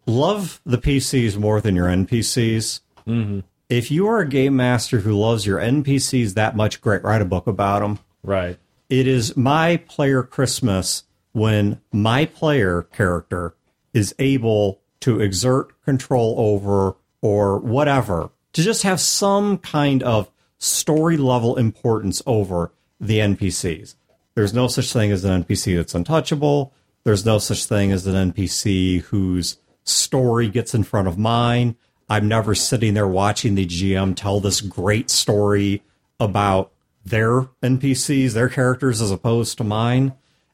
Love 0.06 0.60
the 0.66 0.78
PCs 0.78 1.38
more 1.38 1.62
than 1.62 1.76
your 1.76 1.88
NPCs. 1.88 2.80
Mm-hmm. 3.08 3.40
If 3.70 3.92
you 3.92 4.08
are 4.08 4.20
a 4.20 4.28
game 4.28 4.56
master 4.56 5.00
who 5.00 5.14
loves 5.16 5.46
your 5.46 5.60
NPCs 5.60 6.34
that 6.34 6.56
much, 6.56 6.82
great, 6.82 7.04
write 7.04 7.22
a 7.22 7.26
book 7.26 7.46
about 7.46 7.82
them 7.82 8.00
Right. 8.24 8.58
it 8.90 9.08
is 9.08 9.38
my 9.38 9.78
player 9.78 10.24
Christmas 10.24 11.04
when 11.32 11.80
my 11.92 12.26
player 12.26 12.84
character 12.92 13.56
is 13.94 14.16
able 14.18 14.82
to 15.02 15.22
exert 15.22 15.80
control 15.84 16.36
over 16.38 16.96
or 17.22 17.60
whatever 17.60 18.32
to 18.54 18.62
just 18.62 18.84
have 18.84 19.00
some 19.00 19.58
kind 19.58 20.04
of 20.04 20.30
story 20.58 21.18
level 21.18 21.56
importance 21.58 22.22
over 22.26 22.72
the 23.00 23.20
NPCs. 23.20 23.96
There's 24.36 24.54
no 24.54 24.68
such 24.68 24.92
thing 24.92 25.12
as 25.12 25.24
an 25.26 25.44
NPC 25.44 25.76
that's 25.76 25.96
untouchable. 25.96 26.74
There's 27.04 27.26
no 27.26 27.40
such 27.40 27.66
thing 27.66 27.92
as 27.92 28.06
an 28.08 28.32
NPC 28.32 29.02
whose 29.04 29.58
story 29.84 30.50
gets 30.50 30.74
in 30.74 30.84
front 30.84 31.08
of 31.08 31.18
mine. 31.18 31.76
I'm 32.10 32.28
never 32.28 32.56
sitting 32.56 32.94
there 32.94 33.08
watching 33.08 33.56
the 33.56 33.66
GM 33.66 34.16
tell 34.16 34.40
this 34.40 34.62
great 34.62 35.10
story 35.10 35.84
about 36.20 36.72
their 37.06 37.44
NPCs, 37.64 38.34
their 38.34 38.50
characters, 38.50 39.02
as 39.02 39.12
opposed 39.12 39.58
to 39.58 39.64
mine. 39.64 40.14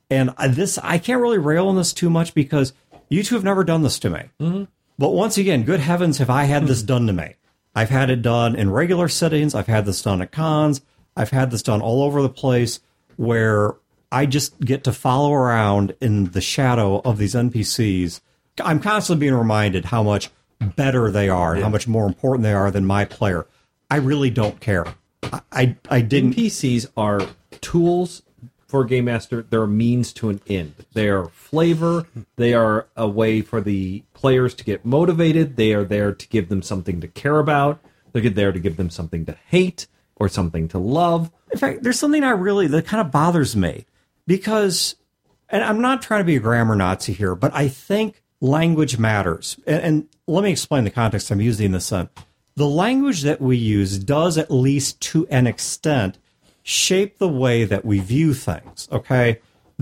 And 0.10 0.32
I- 0.38 0.48
this, 0.50 0.78
I 0.80 0.98
can't 0.98 1.22
really 1.22 1.38
rail 1.38 1.68
on 1.68 1.76
this 1.76 1.94
too 1.94 2.10
much 2.10 2.34
because 2.34 2.74
you 3.10 3.24
two 3.24 3.36
have 3.36 3.44
never 3.44 3.64
done 3.64 3.84
this 3.84 4.00
to 4.00 4.10
me. 4.10 4.24
Mm-hmm. 4.40 4.64
But 4.98 5.10
once 5.10 5.38
again, 5.38 5.64
good 5.64 5.80
heavens, 5.80 6.20
have 6.20 6.30
I 6.30 6.46
had 6.46 6.68
this 6.68 6.82
hmm. 6.82 6.88
done 6.88 7.08
to 7.08 7.14
me? 7.14 7.36
I've 7.76 7.90
had 7.90 8.10
it 8.10 8.22
done 8.22 8.56
in 8.56 8.72
regular 8.72 9.10
settings. 9.10 9.54
I've 9.54 9.68
had 9.68 9.86
this 9.86 10.02
done 10.02 10.22
at 10.22 10.32
cons. 10.32 10.82
I've 11.16 11.32
had 11.32 11.52
this 11.52 11.62
done 11.62 11.82
all 11.82 12.04
over 12.04 12.22
the 12.22 12.30
place 12.30 12.80
where 13.18 13.76
I 14.12 14.26
just 14.26 14.60
get 14.60 14.84
to 14.86 14.94
follow 14.94 15.34
around 15.34 15.96
in 16.00 16.32
the 16.32 16.42
shadow 16.42 17.02
of 17.04 17.18
these 17.18 17.36
NPCs. 17.36 18.22
I'm 18.64 18.80
constantly 18.80 19.26
being 19.26 19.38
reminded 19.38 19.86
how 19.86 20.04
much 20.04 20.30
better 20.76 21.12
they 21.12 21.28
are 21.28 21.54
and 21.54 21.64
how 21.64 21.70
much 21.70 21.88
more 21.88 22.06
important 22.06 22.44
they 22.44 22.54
are 22.54 22.72
than 22.72 22.86
my 22.86 23.06
player. 23.06 23.46
I 23.90 23.98
really 23.98 24.30
don't 24.30 24.60
care. 24.62 24.86
I, 25.24 25.42
I, 25.52 25.76
I 25.90 26.02
didn't. 26.02 26.36
NPCs 26.36 26.88
are 26.96 27.22
tools 27.62 28.22
for 28.68 28.82
a 28.82 28.88
game 28.88 29.06
master. 29.06 29.46
They're 29.50 29.64
a 29.64 29.68
means 29.68 30.12
to 30.14 30.30
an 30.30 30.42
end. 30.48 30.76
They 30.94 31.10
are 31.10 31.28
flavor. 31.30 32.08
They 32.36 32.54
are 32.54 32.88
a 32.96 33.08
way 33.08 33.42
for 33.42 33.62
the 33.62 34.04
players 34.14 34.54
to 34.56 34.64
get 34.64 34.86
motivated. 34.86 35.56
They 35.56 35.74
are 35.74 35.84
there 35.84 36.14
to 36.14 36.28
give 36.28 36.50
them 36.50 36.62
something 36.62 37.02
to 37.02 37.08
care 37.08 37.40
about. 37.40 37.80
They're 38.12 38.30
there 38.30 38.52
to 38.52 38.60
give 38.60 38.78
them 38.78 38.90
something 38.90 39.26
to 39.26 39.38
hate 39.48 39.88
or 40.16 40.30
something 40.30 40.68
to 40.70 40.80
love. 40.80 41.32
in 41.52 41.60
fact, 41.60 41.84
there's 41.84 42.00
something 42.00 42.24
I 42.24 42.32
really 42.32 42.68
that 42.68 42.88
kind 42.88 43.06
of 43.06 43.12
bothers 43.12 43.56
me 43.56 43.86
because, 44.26 44.96
and 45.50 45.64
I'm 45.64 45.82
not 45.82 46.02
trying 46.02 46.22
to 46.22 46.26
be 46.26 46.38
a 46.38 46.40
grammar 46.40 46.76
Nazi 46.76 47.14
here, 47.14 47.36
but 47.36 47.54
I 47.54 47.68
think 47.68 48.22
language 48.40 48.98
matters. 48.98 49.60
And, 49.68 49.84
and 49.84 50.08
let 50.28 50.44
me 50.44 50.52
explain 50.52 50.84
the 50.86 50.90
context 50.90 51.32
I'm 51.32 51.42
using 51.42 51.72
this 51.72 51.92
in. 51.92 52.10
The 52.56 52.68
language 52.68 53.24
that 53.24 53.42
we 53.42 53.58
use 53.58 54.00
does, 54.00 54.38
at 54.38 54.50
least 54.50 55.02
to 55.02 55.28
an 55.28 55.46
extent, 55.46 56.18
shape 56.68 57.20
the 57.20 57.30
way 57.30 57.64
that 57.64 57.86
we 57.86 58.00
view 58.00 58.34
things. 58.34 58.90
Okay. 58.92 59.40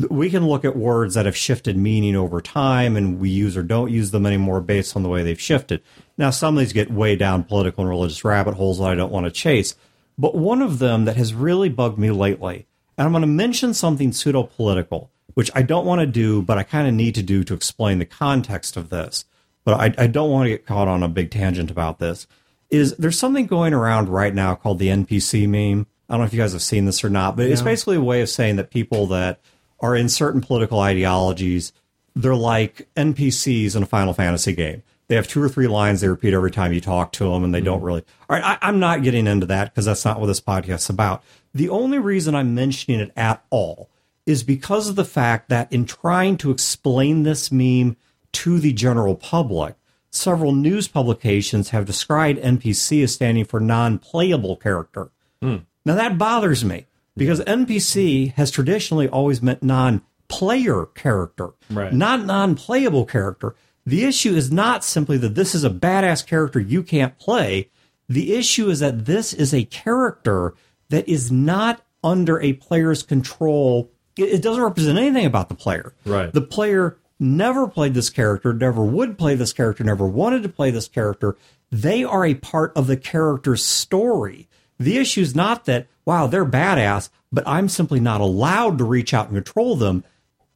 We 0.09 0.29
can 0.29 0.45
look 0.45 0.65
at 0.65 0.75
words 0.75 1.13
that 1.13 1.25
have 1.25 1.37
shifted 1.37 1.77
meaning 1.77 2.15
over 2.15 2.41
time 2.41 2.97
and 2.97 3.19
we 3.21 3.29
use 3.29 3.55
or 3.55 3.63
don't 3.63 3.89
use 3.89 4.11
them 4.11 4.25
anymore 4.25 4.59
based 4.59 4.95
on 4.97 5.01
the 5.01 5.07
way 5.07 5.23
they've 5.23 5.39
shifted. 5.39 5.81
Now, 6.17 6.29
some 6.29 6.55
of 6.55 6.59
these 6.59 6.73
get 6.73 6.91
way 6.91 7.15
down 7.15 7.45
political 7.45 7.83
and 7.83 7.89
religious 7.89 8.25
rabbit 8.25 8.55
holes 8.55 8.79
that 8.79 8.85
I 8.89 8.95
don't 8.95 9.13
want 9.13 9.25
to 9.25 9.31
chase. 9.31 9.75
But 10.17 10.35
one 10.35 10.61
of 10.61 10.79
them 10.79 11.05
that 11.05 11.15
has 11.15 11.33
really 11.33 11.69
bugged 11.69 11.97
me 11.97 12.11
lately, 12.11 12.67
and 12.97 13.05
I'm 13.05 13.13
going 13.13 13.21
to 13.21 13.27
mention 13.27 13.73
something 13.73 14.11
pseudo 14.11 14.43
political, 14.43 15.09
which 15.35 15.51
I 15.55 15.61
don't 15.61 15.85
want 15.85 16.01
to 16.01 16.07
do, 16.07 16.41
but 16.41 16.57
I 16.57 16.63
kind 16.63 16.87
of 16.87 16.93
need 16.93 17.15
to 17.15 17.23
do 17.23 17.45
to 17.45 17.53
explain 17.53 17.99
the 17.99 18.05
context 18.05 18.75
of 18.75 18.89
this. 18.89 19.23
But 19.63 19.79
I, 19.79 20.03
I 20.03 20.07
don't 20.07 20.31
want 20.31 20.47
to 20.47 20.49
get 20.49 20.65
caught 20.65 20.89
on 20.89 21.01
a 21.01 21.07
big 21.07 21.31
tangent 21.31 21.71
about 21.71 21.99
this. 21.99 22.27
Is 22.69 22.97
there's 22.97 23.17
something 23.17 23.45
going 23.45 23.73
around 23.73 24.09
right 24.09 24.35
now 24.35 24.55
called 24.55 24.79
the 24.79 24.89
NPC 24.89 25.47
meme? 25.47 25.87
I 26.09 26.13
don't 26.13 26.21
know 26.21 26.25
if 26.25 26.33
you 26.33 26.39
guys 26.39 26.53
have 26.53 26.61
seen 26.61 26.85
this 26.85 27.03
or 27.03 27.09
not, 27.09 27.35
but 27.37 27.47
it's 27.47 27.61
basically 27.61 27.95
a 27.95 28.01
way 28.01 28.21
of 28.21 28.29
saying 28.29 28.57
that 28.57 28.71
people 28.71 29.07
that 29.07 29.39
are 29.79 29.95
in 29.95 30.09
certain 30.09 30.41
political 30.41 30.79
ideologies, 30.79 31.73
they're 32.15 32.35
like 32.35 32.87
NPCs 32.95 33.75
in 33.75 33.83
a 33.83 33.85
Final 33.85 34.13
Fantasy 34.13 34.53
game. 34.53 34.83
They 35.07 35.15
have 35.15 35.27
two 35.27 35.41
or 35.41 35.49
three 35.49 35.67
lines 35.67 36.01
they 36.01 36.07
repeat 36.07 36.33
every 36.33 36.51
time 36.51 36.73
you 36.73 36.81
talk 36.81 37.11
to 37.13 37.25
them, 37.25 37.43
and 37.43 37.53
they 37.53 37.61
don't 37.61 37.81
mm. 37.81 37.85
really. 37.85 38.03
All 38.29 38.37
right, 38.37 38.43
I, 38.43 38.67
I'm 38.67 38.79
not 38.79 39.03
getting 39.03 39.27
into 39.27 39.45
that 39.47 39.71
because 39.71 39.85
that's 39.85 40.05
not 40.05 40.19
what 40.19 40.27
this 40.27 40.41
podcast's 40.41 40.89
about. 40.89 41.23
The 41.53 41.69
only 41.69 41.99
reason 41.99 42.35
I'm 42.35 42.55
mentioning 42.55 42.99
it 42.99 43.11
at 43.15 43.43
all 43.49 43.89
is 44.25 44.43
because 44.43 44.89
of 44.89 44.95
the 44.95 45.05
fact 45.05 45.49
that 45.49 45.71
in 45.71 45.85
trying 45.85 46.37
to 46.37 46.51
explain 46.51 47.23
this 47.23 47.51
meme 47.51 47.97
to 48.31 48.59
the 48.59 48.73
general 48.73 49.15
public, 49.15 49.75
several 50.09 50.53
news 50.53 50.87
publications 50.87 51.69
have 51.69 51.85
described 51.85 52.39
NPC 52.39 53.03
as 53.03 53.13
standing 53.13 53.45
for 53.45 53.59
non 53.59 53.99
playable 53.99 54.55
character. 54.55 55.11
Hmm. 55.41 55.57
Now 55.85 55.95
that 55.95 56.17
bothers 56.17 56.63
me 56.63 56.87
because 57.15 57.39
NPC 57.41 58.33
has 58.33 58.51
traditionally 58.51 59.07
always 59.07 59.41
meant 59.41 59.63
non 59.63 60.01
player 60.27 60.85
character, 60.85 61.49
Right. 61.69 61.93
not 61.93 62.25
non 62.25 62.55
playable 62.55 63.05
character. 63.05 63.55
The 63.85 64.05
issue 64.05 64.33
is 64.33 64.51
not 64.51 64.83
simply 64.83 65.17
that 65.17 65.35
this 65.35 65.53
is 65.53 65.63
a 65.63 65.69
badass 65.69 66.25
character 66.25 66.59
you 66.59 66.83
can't 66.83 67.17
play. 67.19 67.69
The 68.07 68.33
issue 68.35 68.69
is 68.69 68.79
that 68.79 69.05
this 69.05 69.33
is 69.33 69.53
a 69.53 69.65
character 69.65 70.53
that 70.89 71.07
is 71.07 71.31
not 71.31 71.81
under 72.03 72.39
a 72.41 72.53
player's 72.53 73.03
control. 73.03 73.91
It, 74.17 74.29
it 74.35 74.41
doesn't 74.41 74.63
represent 74.63 74.97
anything 74.97 75.25
about 75.25 75.49
the 75.49 75.55
player. 75.55 75.93
Right. 76.05 76.31
The 76.31 76.41
player 76.41 76.97
never 77.19 77.67
played 77.67 77.93
this 77.93 78.09
character, 78.09 78.53
never 78.53 78.83
would 78.83 79.17
play 79.17 79.35
this 79.35 79.53
character, 79.53 79.83
never 79.83 80.05
wanted 80.07 80.43
to 80.43 80.49
play 80.49 80.71
this 80.71 80.87
character. 80.87 81.35
They 81.71 82.03
are 82.03 82.25
a 82.25 82.35
part 82.35 82.71
of 82.75 82.87
the 82.87 82.97
character's 82.97 83.63
story. 83.63 84.47
The 84.83 84.97
issue 84.97 85.21
is 85.21 85.33
not 85.35 85.65
that, 85.65 85.87
wow, 86.05 86.27
they're 86.27 86.45
badass, 86.45 87.09
but 87.31 87.47
I'm 87.47 87.69
simply 87.69 87.99
not 87.99 88.21
allowed 88.21 88.77
to 88.77 88.83
reach 88.83 89.13
out 89.13 89.27
and 89.27 89.35
control 89.35 89.75
them. 89.75 90.03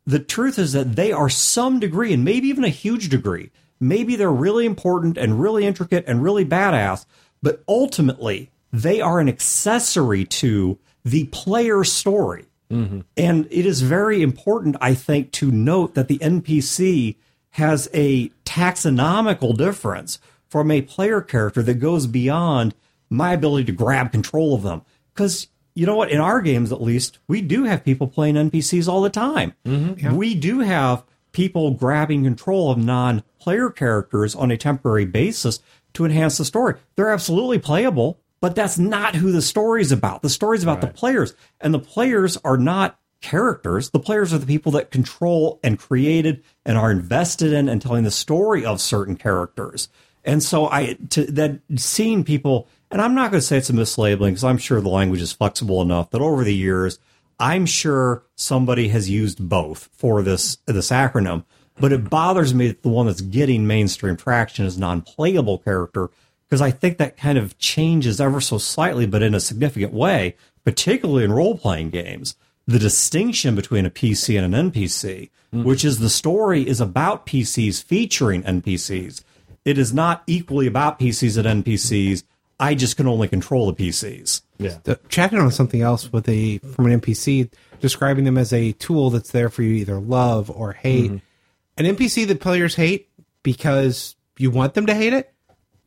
the 0.07 0.19
truth 0.19 0.57
is 0.57 0.71
that 0.71 0.95
they 0.95 1.11
are 1.11 1.29
some 1.29 1.79
degree, 1.79 2.13
and 2.13 2.23
maybe 2.23 2.47
even 2.47 2.63
a 2.63 2.69
huge 2.69 3.09
degree, 3.09 3.51
maybe 3.77 4.15
they're 4.15 4.31
really 4.31 4.65
important 4.65 5.17
and 5.17 5.41
really 5.41 5.65
intricate 5.65 6.05
and 6.07 6.23
really 6.23 6.45
badass, 6.45 7.05
but 7.43 7.61
ultimately 7.67 8.49
they 8.71 9.01
are 9.01 9.19
an 9.19 9.27
accessory 9.27 10.23
to 10.23 10.79
the 11.03 11.25
player 11.25 11.83
story. 11.83 12.45
Mm-hmm. 12.71 13.01
And 13.17 13.47
it 13.51 13.65
is 13.65 13.81
very 13.81 14.21
important, 14.21 14.77
I 14.79 14.93
think, 14.93 15.31
to 15.33 15.51
note 15.51 15.93
that 15.95 16.07
the 16.07 16.19
NPC 16.19 17.15
has 17.51 17.89
a 17.93 18.29
taxonomical 18.45 19.57
difference 19.57 20.19
from 20.49 20.71
a 20.71 20.81
player 20.81 21.19
character 21.21 21.61
that 21.63 21.75
goes 21.75 22.07
beyond 22.07 22.73
my 23.09 23.33
ability 23.33 23.65
to 23.65 23.71
grab 23.71 24.11
control 24.11 24.53
of 24.53 24.63
them. 24.63 24.81
Because 25.13 25.47
you 25.73 25.85
know 25.85 25.95
what? 25.95 26.11
In 26.11 26.19
our 26.19 26.41
games, 26.41 26.71
at 26.71 26.81
least, 26.81 27.19
we 27.27 27.41
do 27.41 27.63
have 27.65 27.85
people 27.85 28.07
playing 28.07 28.35
NPCs 28.35 28.87
all 28.87 29.01
the 29.01 29.09
time. 29.09 29.53
Mm-hmm. 29.65 30.15
We 30.15 30.33
do 30.33 30.59
have 30.59 31.03
people 31.31 31.71
grabbing 31.71 32.23
control 32.23 32.71
of 32.71 32.77
non 32.77 33.23
player 33.39 33.69
characters 33.69 34.33
on 34.33 34.49
a 34.49 34.57
temporary 34.57 35.05
basis 35.05 35.59
to 35.93 36.05
enhance 36.05 36.37
the 36.37 36.45
story. 36.45 36.75
They're 36.95 37.11
absolutely 37.11 37.59
playable, 37.59 38.19
but 38.41 38.55
that's 38.55 38.79
not 38.79 39.15
who 39.15 39.31
the 39.31 39.41
story's 39.41 39.91
about. 39.91 40.21
The 40.21 40.29
story's 40.29 40.63
about 40.63 40.81
the 40.81 40.87
players, 40.87 41.33
and 41.61 41.73
the 41.73 41.79
players 41.79 42.37
are 42.43 42.57
not 42.57 42.99
characters. 43.21 43.91
The 43.91 43.99
players 43.99 44.33
are 44.33 44.37
the 44.37 44.45
people 44.45 44.71
that 44.73 44.91
control 44.91 45.59
and 45.63 45.79
created 45.79 46.43
and 46.65 46.77
are 46.77 46.91
invested 46.91 47.53
in 47.53 47.69
and 47.69 47.81
telling 47.81 48.03
the 48.03 48.11
story 48.11 48.65
of 48.65 48.81
certain 48.81 49.15
characters. 49.15 49.89
And 50.23 50.43
so 50.43 50.67
I 50.67 50.97
to 51.11 51.25
that 51.25 51.59
seeing 51.77 52.23
people, 52.23 52.67
and 52.91 53.01
I'm 53.01 53.15
not 53.15 53.31
going 53.31 53.41
to 53.41 53.45
say 53.45 53.57
it's 53.57 53.69
a 53.69 53.73
mislabeling 53.73 54.29
because 54.29 54.43
I'm 54.43 54.57
sure 54.57 54.81
the 54.81 54.89
language 54.89 55.21
is 55.21 55.31
flexible 55.31 55.81
enough 55.81 56.11
that 56.11 56.21
over 56.21 56.43
the 56.43 56.55
years, 56.55 56.99
I'm 57.39 57.65
sure 57.65 58.23
somebody 58.35 58.89
has 58.89 59.09
used 59.09 59.47
both 59.47 59.89
for 59.93 60.21
this 60.21 60.57
this 60.65 60.89
acronym. 60.89 61.43
But 61.79 61.93
it 61.93 62.09
bothers 62.09 62.53
me 62.53 62.69
that 62.69 62.81
the 62.81 62.89
one 62.89 63.05
that's 63.05 63.21
getting 63.21 63.67
mainstream 63.67 64.17
traction 64.17 64.65
is 64.65 64.79
non-playable 64.79 65.59
character 65.59 66.09
because 66.47 66.61
I 66.61 66.71
think 66.71 66.97
that 66.97 67.17
kind 67.17 67.37
of 67.37 67.57
changes 67.59 68.19
ever 68.19 68.41
so 68.41 68.57
slightly, 68.57 69.05
but 69.05 69.21
in 69.21 69.35
a 69.35 69.39
significant 69.39 69.93
way, 69.93 70.35
particularly 70.63 71.23
in 71.23 71.31
role-playing 71.31 71.89
games. 71.89 72.35
The 72.65 72.79
distinction 72.79 73.55
between 73.55 73.85
a 73.85 73.89
PC 73.91 74.41
and 74.41 74.53
an 74.53 74.71
NPC, 74.71 75.29
mm. 75.53 75.63
which 75.63 75.85
is 75.85 75.99
the 75.99 76.09
story 76.09 76.67
is 76.67 76.81
about 76.81 77.25
PCs 77.25 77.83
featuring 77.83 78.43
NPCs. 78.43 79.23
It 79.63 79.77
is 79.77 79.93
not 79.93 80.23
equally 80.25 80.67
about 80.67 80.99
PCs 80.99 81.37
and 81.37 81.63
NPCs. 81.63 82.23
I 82.59 82.75
just 82.75 82.97
can 82.97 83.07
only 83.07 83.27
control 83.27 83.71
the 83.71 83.87
PCs. 83.87 84.41
Yeah. 84.57 84.77
the, 84.83 84.99
chatting 85.09 85.39
on 85.39 85.51
something 85.51 85.81
else 85.81 86.11
with 86.11 86.27
a 86.27 86.57
from 86.59 86.87
an 86.87 86.99
NPC, 86.99 87.51
describing 87.79 88.23
them 88.23 88.37
as 88.37 88.51
a 88.51 88.71
tool 88.73 89.09
that's 89.11 89.31
there 89.31 89.49
for 89.49 89.61
you 89.61 89.73
either 89.73 89.99
love 89.99 90.49
or 90.49 90.73
hate. 90.73 91.11
Mm-hmm. 91.11 91.85
An 91.85 91.95
NPC 91.95 92.27
that 92.27 92.39
players 92.39 92.75
hate 92.75 93.09
because 93.43 94.15
you 94.37 94.49
want 94.49 94.73
them 94.73 94.87
to 94.87 94.95
hate 94.95 95.13
it, 95.13 95.31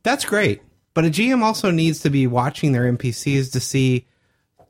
that's 0.02 0.24
great. 0.24 0.62
But 0.94 1.04
a 1.04 1.08
GM 1.08 1.42
also 1.42 1.70
needs 1.70 2.00
to 2.00 2.10
be 2.10 2.26
watching 2.26 2.72
their 2.72 2.90
NPCs 2.92 3.52
to 3.52 3.60
see 3.60 4.06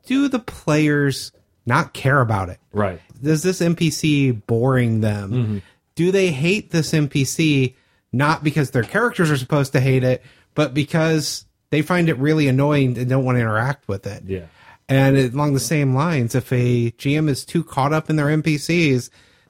do 0.05 0.27
the 0.27 0.39
players 0.39 1.31
not 1.65 1.93
care 1.93 2.21
about 2.21 2.49
it? 2.49 2.59
Right. 2.73 2.99
Is 3.21 3.43
this 3.43 3.61
NPC 3.61 4.45
boring 4.47 5.01
them? 5.01 5.31
Mm-hmm. 5.31 5.57
Do 5.95 6.11
they 6.11 6.31
hate 6.31 6.71
this 6.71 6.91
NPC 6.91 7.75
not 8.11 8.43
because 8.43 8.71
their 8.71 8.83
characters 8.83 9.31
are 9.31 9.37
supposed 9.37 9.73
to 9.73 9.79
hate 9.79 10.03
it, 10.03 10.23
but 10.55 10.73
because 10.73 11.45
they 11.71 11.81
find 11.81 12.07
it 12.09 12.17
really 12.17 12.47
annoying 12.47 12.97
and 12.97 13.09
don't 13.09 13.25
want 13.25 13.37
to 13.37 13.41
interact 13.41 13.87
with 13.87 14.05
it? 14.05 14.23
Yeah. 14.25 14.45
And 14.87 15.17
along 15.17 15.53
the 15.53 15.59
same 15.59 15.95
lines, 15.95 16.35
if 16.35 16.51
a 16.51 16.91
GM 16.91 17.29
is 17.29 17.45
too 17.45 17.63
caught 17.63 17.93
up 17.93 18.09
in 18.09 18.17
their 18.17 18.27
NPCs, 18.27 19.09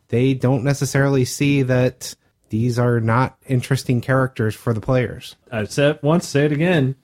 they 0.10 0.34
don't 0.34 0.64
necessarily 0.64 1.26
see 1.26 1.64
that 1.64 2.16
these 2.50 2.78
are 2.78 3.00
not 3.00 3.38
interesting 3.48 4.02
characters 4.02 4.54
for 4.54 4.74
the 4.74 4.82
players. 4.82 5.36
Uh, 5.52 5.58
I 5.58 5.64
said 5.64 6.00
once, 6.04 6.28
say 6.28 6.46
it 6.46 6.52
again. 6.52 6.96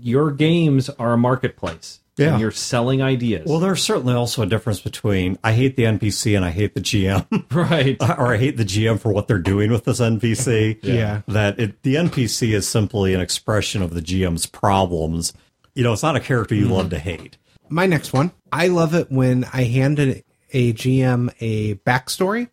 Your 0.00 0.30
games 0.30 0.90
are 0.90 1.14
a 1.14 1.18
marketplace. 1.18 2.00
Yeah. 2.16 2.32
And 2.32 2.40
you're 2.40 2.50
selling 2.50 3.00
ideas. 3.00 3.46
Well, 3.46 3.58
there's 3.58 3.82
certainly 3.82 4.12
also 4.14 4.42
a 4.42 4.46
difference 4.46 4.80
between 4.80 5.38
I 5.42 5.52
hate 5.52 5.76
the 5.76 5.84
NPC 5.84 6.36
and 6.36 6.44
I 6.44 6.50
hate 6.50 6.74
the 6.74 6.80
GM, 6.80 7.26
right. 7.70 7.96
or 8.18 8.34
I 8.34 8.36
hate 8.36 8.58
the 8.58 8.64
GM 8.64 9.00
for 9.00 9.12
what 9.12 9.28
they're 9.28 9.38
doing 9.38 9.70
with 9.70 9.84
this 9.84 10.00
NPC. 10.00 10.80
Yeah. 10.92 11.22
That 11.28 11.58
it, 11.58 11.82
the 11.82 11.94
NPC 11.94 12.52
is 12.52 12.68
simply 12.68 13.14
an 13.14 13.20
expression 13.20 13.82
of 13.82 13.94
the 13.94 14.02
GM's 14.02 14.46
problems. 14.46 15.32
You 15.74 15.82
know, 15.82 15.92
it's 15.92 16.02
not 16.02 16.16
a 16.16 16.20
character 16.20 16.54
you 16.54 16.64
mm-hmm. 16.64 16.74
love 16.74 16.90
to 16.90 16.98
hate. 16.98 17.38
My 17.68 17.86
next 17.86 18.12
one, 18.12 18.32
I 18.50 18.68
love 18.68 18.94
it 18.94 19.10
when 19.10 19.44
I 19.44 19.64
hand 19.64 19.98
a, 19.98 20.22
a 20.52 20.74
GM 20.74 21.32
a 21.40 21.76
backstory 21.76 22.50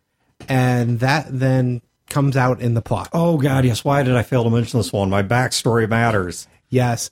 and 0.48 1.00
that 1.00 1.26
then 1.28 1.82
comes 2.08 2.36
out 2.36 2.60
in 2.60 2.74
the 2.74 2.82
plot. 2.82 3.08
Oh 3.12 3.38
God, 3.38 3.64
yes. 3.64 3.84
Why 3.84 4.02
did 4.02 4.16
I 4.16 4.22
fail 4.22 4.44
to 4.44 4.50
mention 4.50 4.78
this 4.78 4.92
one? 4.92 5.08
My 5.08 5.22
backstory 5.22 5.88
matters. 5.88 6.46
Yes. 6.68 7.10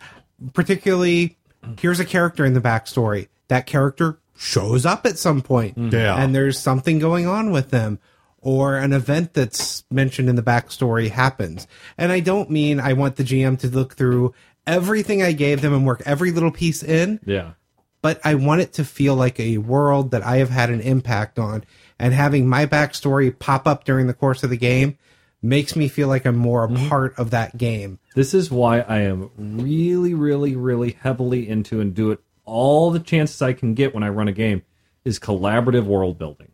Particularly, 0.53 1.38
here's 1.81 2.01
a 2.01 2.05
character 2.05 2.45
in 2.45 2.55
the 2.55 2.61
backstory. 2.61 3.29
That 3.49 3.67
character 3.67 4.19
shows 4.37 4.87
up 4.87 5.05
at 5.07 5.19
some 5.19 5.43
point. 5.43 5.77
Mm. 5.77 5.93
Yeah. 5.93 6.17
And 6.17 6.35
there's 6.35 6.59
something 6.59 6.99
going 6.99 7.27
on 7.27 7.51
with 7.51 7.71
them. 7.71 7.99
Or 8.41 8.77
an 8.77 8.93
event 8.93 9.35
that's 9.35 9.85
mentioned 9.91 10.29
in 10.29 10.37
the 10.37 10.43
backstory 10.43 11.11
happens. 11.11 11.67
And 11.99 12.13
I 12.13 12.21
don't 12.21 12.49
mean 12.51 12.79
I 12.79 12.93
want 12.93 13.17
the 13.17 13.25
GM 13.25 13.59
to 13.61 13.69
look 13.69 13.97
through 13.97 14.33
everything 14.65 15.23
I 15.23 15.33
gave 15.33 15.61
them 15.61 15.75
and 15.75 15.85
work 15.85 16.03
every 16.07 16.31
little 16.31 16.53
piece 16.53 16.83
in, 16.85 17.19
Yeah. 17.25 17.53
but 18.01 18.21
I 18.25 18.37
want 18.37 18.61
it 18.61 18.73
to 18.75 18.85
feel 18.85 19.17
like 19.17 19.41
a 19.41 19.59
world 19.59 20.13
that 20.13 20.23
I 20.25 20.37
have 20.37 20.51
had 20.51 20.71
an 20.71 20.81
impact 20.81 21.39
on. 21.39 21.65
And 21.99 22.15
having 22.15 22.47
my 22.49 22.65
backstory 22.65 23.37
pop 23.37 23.67
up 23.67 23.83
during 23.85 24.07
the 24.07 24.15
course 24.15 24.45
of 24.45 24.51
the 24.51 24.57
game 24.57 24.97
makes 25.43 25.77
me 25.77 25.89
feel 25.89 26.09
like 26.09 26.27
I'm 26.27 26.37
more 26.37 26.65
a 26.65 26.69
mm-hmm. 26.69 26.89
part 26.89 27.19
of 27.19 27.31
that 27.31 27.57
game. 27.57 27.99
This 28.15 28.35
is 28.35 28.51
why 28.51 28.81
I 28.81 29.01
am 29.01 29.31
really, 29.37 30.15
really, 30.15 30.57
really 30.57 30.93
heavily 31.01 31.49
into 31.49 31.81
and 31.81 31.95
do 31.95 32.11
it 32.11 32.21
all 32.45 32.91
the 32.91 33.01
chances 33.01 33.43
I 33.43 33.53
can 33.53 33.75
get 33.75 33.95
when 33.95 34.03
I 34.03 34.09
run 34.09 34.29
a 34.29 34.33
game 34.33 34.63
is 35.05 35.19
collaborative 35.19 35.85
world 35.85 36.19
building. 36.19 36.53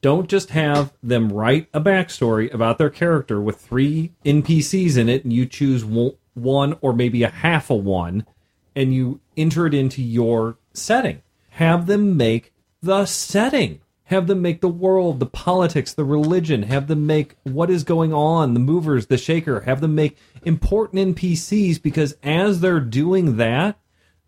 Don't 0.00 0.28
just 0.28 0.50
have 0.50 0.92
them 1.02 1.32
write 1.32 1.68
a 1.72 1.80
backstory 1.80 2.52
about 2.52 2.78
their 2.78 2.90
character 2.90 3.40
with 3.40 3.60
three 3.60 4.12
NPCs 4.24 4.96
in 4.96 5.08
it 5.08 5.24
and 5.24 5.32
you 5.32 5.46
choose 5.46 5.84
one 5.84 6.76
or 6.80 6.92
maybe 6.92 7.22
a 7.22 7.30
half 7.30 7.70
a 7.70 7.74
one 7.74 8.26
and 8.74 8.94
you 8.94 9.20
enter 9.36 9.66
it 9.66 9.74
into 9.74 10.02
your 10.02 10.56
setting. 10.72 11.22
Have 11.50 11.86
them 11.86 12.16
make 12.16 12.52
the 12.82 13.04
setting. 13.06 13.80
Have 14.12 14.26
them 14.26 14.42
make 14.42 14.60
the 14.60 14.68
world, 14.68 15.20
the 15.20 15.26
politics, 15.26 15.94
the 15.94 16.04
religion. 16.04 16.64
Have 16.64 16.86
them 16.86 17.06
make 17.06 17.34
what 17.44 17.70
is 17.70 17.82
going 17.82 18.12
on, 18.12 18.52
the 18.52 18.60
movers, 18.60 19.06
the 19.06 19.16
shaker. 19.16 19.60
Have 19.60 19.80
them 19.80 19.94
make 19.94 20.18
important 20.44 21.16
NPCs 21.16 21.80
because 21.80 22.14
as 22.22 22.60
they're 22.60 22.78
doing 22.78 23.38
that, 23.38 23.78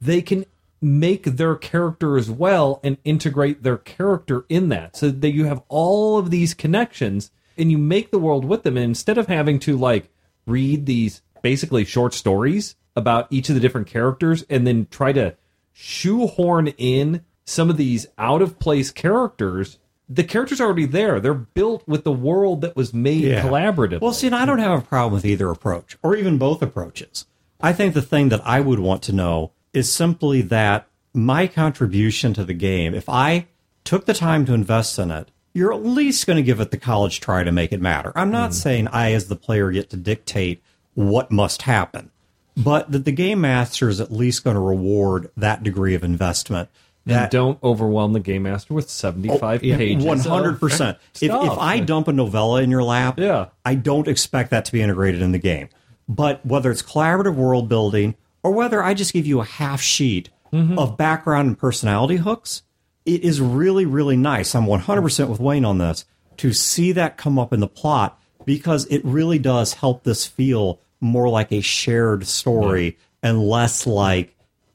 they 0.00 0.22
can 0.22 0.46
make 0.80 1.24
their 1.24 1.54
character 1.54 2.16
as 2.16 2.30
well 2.30 2.80
and 2.82 2.96
integrate 3.04 3.62
their 3.62 3.76
character 3.76 4.46
in 4.48 4.70
that 4.70 4.96
so 4.96 5.10
that 5.10 5.34
you 5.34 5.44
have 5.44 5.62
all 5.68 6.16
of 6.16 6.30
these 6.30 6.54
connections 6.54 7.30
and 7.58 7.70
you 7.70 7.76
make 7.76 8.10
the 8.10 8.18
world 8.18 8.46
with 8.46 8.62
them 8.62 8.78
and 8.78 8.84
instead 8.86 9.18
of 9.18 9.26
having 9.26 9.58
to 9.58 9.76
like 9.76 10.08
read 10.46 10.86
these 10.86 11.20
basically 11.42 11.84
short 11.84 12.14
stories 12.14 12.74
about 12.96 13.26
each 13.30 13.50
of 13.50 13.54
the 13.54 13.60
different 13.60 13.86
characters 13.86 14.46
and 14.48 14.66
then 14.66 14.86
try 14.90 15.12
to 15.12 15.36
shoehorn 15.74 16.68
in 16.78 17.22
some 17.44 17.70
of 17.70 17.76
these 17.76 18.06
out 18.18 18.42
of 18.42 18.58
place 18.58 18.90
characters 18.90 19.78
the 20.08 20.24
characters 20.24 20.60
are 20.60 20.64
already 20.64 20.86
there 20.86 21.20
they're 21.20 21.34
built 21.34 21.86
with 21.86 22.04
the 22.04 22.12
world 22.12 22.60
that 22.60 22.76
was 22.76 22.92
made 22.92 23.24
collaboratively 23.24 24.00
Well, 24.00 24.12
see, 24.12 24.26
and 24.26 24.36
I 24.36 24.44
don't 24.44 24.58
have 24.58 24.78
a 24.78 24.82
problem 24.82 25.14
with 25.14 25.24
either 25.24 25.50
approach 25.50 25.96
or 26.02 26.14
even 26.14 26.38
both 26.38 26.62
approaches. 26.62 27.26
I 27.60 27.72
think 27.72 27.94
the 27.94 28.02
thing 28.02 28.28
that 28.28 28.46
I 28.46 28.60
would 28.60 28.78
want 28.78 29.02
to 29.04 29.12
know 29.12 29.52
is 29.72 29.90
simply 29.90 30.42
that 30.42 30.86
my 31.14 31.46
contribution 31.46 32.34
to 32.34 32.44
the 32.44 32.54
game, 32.54 32.94
if 32.94 33.08
I 33.08 33.46
took 33.84 34.06
the 34.06 34.14
time 34.14 34.44
to 34.46 34.54
invest 34.54 34.98
in 34.98 35.10
it, 35.10 35.30
you're 35.52 35.72
at 35.72 35.84
least 35.84 36.26
going 36.26 36.36
to 36.36 36.42
give 36.42 36.60
it 36.60 36.70
the 36.72 36.76
college 36.76 37.20
try 37.20 37.44
to 37.44 37.52
make 37.52 37.72
it 37.72 37.80
matter. 37.80 38.12
I'm 38.16 38.30
not 38.30 38.50
mm. 38.50 38.54
saying 38.54 38.88
I, 38.88 39.12
as 39.12 39.28
the 39.28 39.36
player, 39.36 39.70
get 39.70 39.90
to 39.90 39.96
dictate 39.96 40.62
what 40.94 41.30
must 41.30 41.62
happen, 41.62 42.10
but 42.56 42.90
that 42.90 43.04
the 43.04 43.12
game 43.12 43.40
master 43.40 43.88
is 43.88 44.00
at 44.00 44.12
least 44.12 44.44
going 44.44 44.54
to 44.54 44.60
reward 44.60 45.30
that 45.36 45.62
degree 45.62 45.94
of 45.94 46.02
investment. 46.02 46.68
And 47.06 47.14
That 47.14 47.30
don't 47.30 47.58
overwhelm 47.62 48.12
the 48.14 48.20
game 48.20 48.44
master 48.44 48.72
with 48.74 48.88
75 48.88 49.60
pages 49.60 50.04
100% 50.04 50.96
If 51.14 51.22
if 51.22 51.30
I 51.58 51.80
dump 51.80 52.08
a 52.08 52.12
novella 52.12 52.62
in 52.62 52.70
your 52.70 52.82
lap, 52.82 53.18
Yeah. 53.18 53.46
I 53.64 53.74
don't 53.74 54.08
expect 54.08 54.50
that 54.50 54.64
to 54.66 54.72
be 54.72 54.80
integrated 54.82 55.20
in 55.22 55.32
the 55.32 55.38
game. 55.38 55.68
But 56.08 56.44
whether 56.44 56.70
it's 56.70 56.82
collaborative 56.82 57.34
world 57.34 57.68
building 57.68 58.14
or 58.42 58.52
whether 58.52 58.82
I 58.82 58.94
just 58.94 59.12
give 59.12 59.26
you 59.26 59.40
a 59.40 59.44
half 59.44 59.80
sheet 59.80 60.30
Mm-hmm. 60.52 60.78
of 60.78 60.96
background 60.96 61.48
and 61.48 61.58
personality 61.58 62.14
hooks, 62.16 62.62
it 63.04 63.22
is 63.24 63.40
really 63.40 63.86
really 63.86 64.16
nice. 64.16 64.54
I'm 64.54 64.66
one 64.66 64.78
hundred 64.78 65.02
percent 65.02 65.28
with 65.28 65.40
Wayne 65.40 65.64
on 65.64 65.78
this 65.78 66.04
to 66.36 66.52
see 66.52 66.92
that 66.92 67.16
come 67.16 67.40
up 67.40 67.52
in 67.52 67.58
the 67.58 67.66
plot 67.66 68.20
because 68.44 68.86
it 68.86 69.04
really 69.04 69.40
does 69.40 69.72
help 69.74 70.04
this 70.04 70.26
feel 70.26 70.80
more 71.00 71.28
like 71.28 71.50
a 71.50 71.60
shared 71.60 72.26
story 72.28 72.96
and 73.20 73.42
less 73.42 73.84
like 73.86 74.33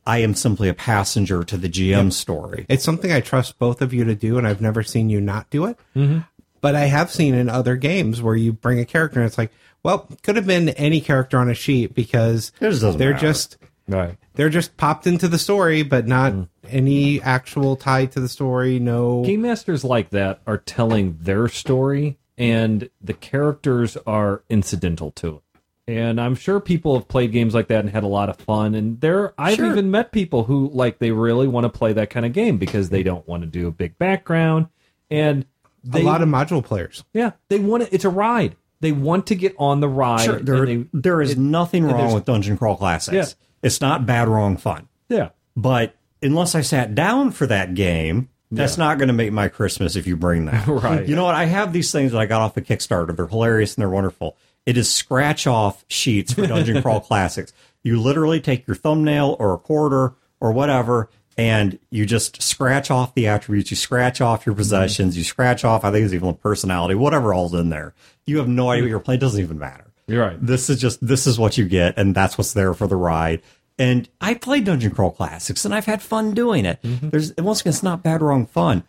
I 0.09 0.17
am 0.19 0.33
simply 0.33 0.69
a 0.69 0.73
passenger 0.73 1.43
to 1.43 1.55
the 1.55 1.69
GM 1.69 2.11
story. 2.11 2.65
It's 2.67 2.83
something 2.83 3.11
I 3.11 3.19
trust 3.21 3.59
both 3.59 3.79
of 3.83 3.93
you 3.93 4.05
to 4.05 4.15
do, 4.15 4.39
and 4.39 4.47
I've 4.47 4.59
never 4.59 4.81
seen 4.81 5.11
you 5.11 5.21
not 5.21 5.51
do 5.51 5.67
it. 5.67 5.77
Mm-hmm. 5.95 6.21
But 6.61 6.73
I 6.73 6.85
have 6.85 7.11
seen 7.11 7.35
in 7.35 7.47
other 7.47 7.75
games 7.75 8.19
where 8.19 8.35
you 8.35 8.51
bring 8.51 8.79
a 8.79 8.85
character 8.85 9.19
and 9.19 9.27
it's 9.27 9.37
like, 9.37 9.51
well, 9.83 10.09
could 10.23 10.35
have 10.35 10.47
been 10.47 10.69
any 10.69 10.99
character 10.99 11.37
on 11.37 11.47
a 11.47 11.53
sheet 11.53 11.93
because 11.93 12.51
just 12.59 12.81
they're 12.97 13.11
matter. 13.11 13.27
just 13.27 13.57
Right. 13.87 14.17
they're 14.33 14.49
just 14.49 14.77
popped 14.77 15.05
into 15.05 15.27
the 15.27 15.37
story, 15.37 15.83
but 15.83 16.07
not 16.07 16.33
mm. 16.33 16.47
any 16.67 17.21
actual 17.21 17.75
tie 17.75 18.07
to 18.07 18.19
the 18.19 18.27
story. 18.27 18.79
No, 18.79 19.23
Game 19.23 19.43
masters 19.43 19.83
like 19.83 20.09
that 20.09 20.41
are 20.47 20.57
telling 20.57 21.19
their 21.21 21.47
story, 21.47 22.17
and 22.35 22.89
the 22.99 23.13
characters 23.13 23.95
are 24.07 24.43
incidental 24.49 25.11
to 25.11 25.35
it. 25.35 25.41
And 25.89 26.21
I'm 26.21 26.35
sure 26.35 26.59
people 26.59 26.93
have 26.95 27.07
played 27.07 27.31
games 27.31 27.55
like 27.55 27.67
that 27.69 27.79
and 27.79 27.89
had 27.89 28.03
a 28.03 28.07
lot 28.07 28.29
of 28.29 28.37
fun. 28.37 28.75
And 28.75 29.01
there, 29.01 29.33
I've 29.39 29.55
Sure. 29.55 29.71
even 29.71 29.89
met 29.89 30.11
people 30.11 30.43
who 30.43 30.69
like 30.71 30.99
they 30.99 31.09
really 31.11 31.47
want 31.47 31.63
to 31.63 31.69
play 31.69 31.93
that 31.93 32.09
kind 32.11 32.25
of 32.27 32.33
game 32.33 32.57
because 32.57 32.89
they 32.89 33.01
don't 33.01 33.27
want 33.27 33.41
to 33.41 33.47
do 33.47 33.67
a 33.67 33.71
big 33.71 33.97
background, 33.97 34.67
and 35.09 35.45
they, 35.83 36.01
a 36.01 36.05
lot 36.05 36.21
of 36.21 36.29
module 36.29 36.63
players. 36.63 37.03
yeah, 37.13 37.31
they 37.47 37.57
want 37.59 37.83
it. 37.83 37.89
It's 37.91 38.05
a 38.05 38.09
ride. 38.09 38.55
They 38.81 38.91
want 38.91 39.27
to 39.27 39.35
get 39.35 39.55
on 39.57 39.79
the 39.79 39.89
ride. 39.89 40.21
Sure, 40.25 40.39
there, 40.39 40.65
they, 40.65 40.85
there 40.93 41.21
is 41.21 41.35
nothing 41.37 41.85
wrong 41.85 42.13
with 42.13 42.25
Dungeon 42.25 42.57
Crawl 42.57 42.75
Classics. 42.77 43.13
Yeah. 43.15 43.45
It's 43.63 43.81
not 43.81 44.05
bad, 44.05 44.29
wrong, 44.29 44.55
fun. 44.57 44.87
yeah, 45.09 45.29
But 45.57 45.95
unless 46.21 46.55
I 46.55 46.61
sat 46.61 46.95
down 46.95 47.31
for 47.31 47.45
that 47.47 47.73
game, 47.73 48.29
that's 48.51 48.77
not 48.77 48.97
going 48.97 49.07
to 49.09 49.13
make 49.13 49.33
my 49.33 49.47
Christmas 49.49 49.95
if 49.97 50.07
you 50.07 50.15
bring 50.15 50.45
that. 50.45 50.65
Right. 50.67 51.05
You 51.07 51.15
know 51.17 51.25
what? 51.25 51.35
I 51.35 51.43
have 51.45 51.73
these 51.73 51.91
things 51.91 52.11
that 52.13 52.19
I 52.19 52.25
got 52.25 52.41
off 52.41 52.55
of 52.57 52.63
Kickstarter. 52.63 53.13
They're 53.15 53.27
hilarious 53.27 53.75
and 53.75 53.81
they're 53.81 53.89
wonderful. 53.89 54.37
It 54.65 54.77
is 54.77 54.91
scratch 54.91 55.47
off 55.47 55.83
sheets 55.87 56.33
for 56.33 56.45
Dungeon 56.45 56.81
Crawl 56.83 56.99
Classics. 56.99 57.53
You 57.83 57.99
literally 57.99 58.41
take 58.41 58.67
your 58.67 58.75
thumbnail 58.75 59.35
or 59.39 59.53
a 59.53 59.57
quarter 59.57 60.15
or 60.39 60.51
whatever, 60.51 61.09
and 61.37 61.79
you 61.89 62.05
just 62.05 62.41
scratch 62.41 62.91
off 62.91 63.15
the 63.15 63.27
attributes. 63.27 63.71
You 63.71 63.77
scratch 63.77 64.21
off 64.21 64.45
your 64.45 64.53
mm-hmm. 64.53 64.59
possessions. 64.59 65.17
You 65.17 65.23
scratch 65.23 65.63
off, 65.63 65.83
I 65.83 65.91
think 65.91 66.05
it's 66.05 66.13
even 66.13 66.33
personality, 66.35 66.95
whatever 66.95 67.33
all's 67.33 67.53
in 67.53 67.69
there. 67.69 67.93
You 68.25 68.37
have 68.39 68.47
no 68.47 68.69
idea 68.69 68.83
what 68.83 68.89
you're 68.89 68.99
playing. 68.99 69.19
It 69.19 69.21
doesn't 69.21 69.41
even 69.41 69.57
matter. 69.57 69.85
you're 70.07 70.25
right. 70.25 70.45
This 70.45 70.69
is 70.69 70.79
just 70.79 71.05
this 71.05 71.25
is 71.25 71.39
what 71.39 71.57
you 71.57 71.67
get, 71.67 71.97
and 71.97 72.13
that's 72.13 72.37
what's 72.37 72.53
there 72.53 72.73
for 72.73 72.87
the 72.87 72.97
ride. 72.97 73.41
And 73.77 74.09
I 74.19 74.33
play 74.33 74.59
Dungeon 74.59 74.91
Crawl 74.91 75.11
Classics, 75.11 75.63
and 75.63 75.73
I've 75.73 75.85
had 75.85 76.01
fun 76.01 76.33
doing 76.33 76.65
it. 76.65 76.81
Mm-hmm. 76.81 77.09
There's 77.09 77.33
once 77.37 77.61
again, 77.61 77.71
it's 77.71 77.83
not 77.83 78.03
bad, 78.03 78.21
wrong, 78.21 78.45
fun, 78.45 78.83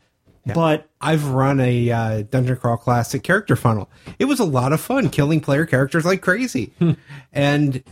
but 0.46 0.88
I've 1.00 1.28
run 1.28 1.60
a 1.60 1.90
uh, 1.90 2.22
Dungeon 2.22 2.56
Crawl 2.56 2.76
Classic 2.76 3.22
character 3.22 3.56
funnel. 3.56 3.88
It 4.18 4.24
was 4.24 4.40
a 4.40 4.44
lot 4.44 4.72
of 4.72 4.80
fun 4.80 5.08
killing 5.10 5.40
player 5.40 5.66
characters 5.66 6.04
like 6.04 6.22
crazy. 6.22 6.72
and 7.32 7.82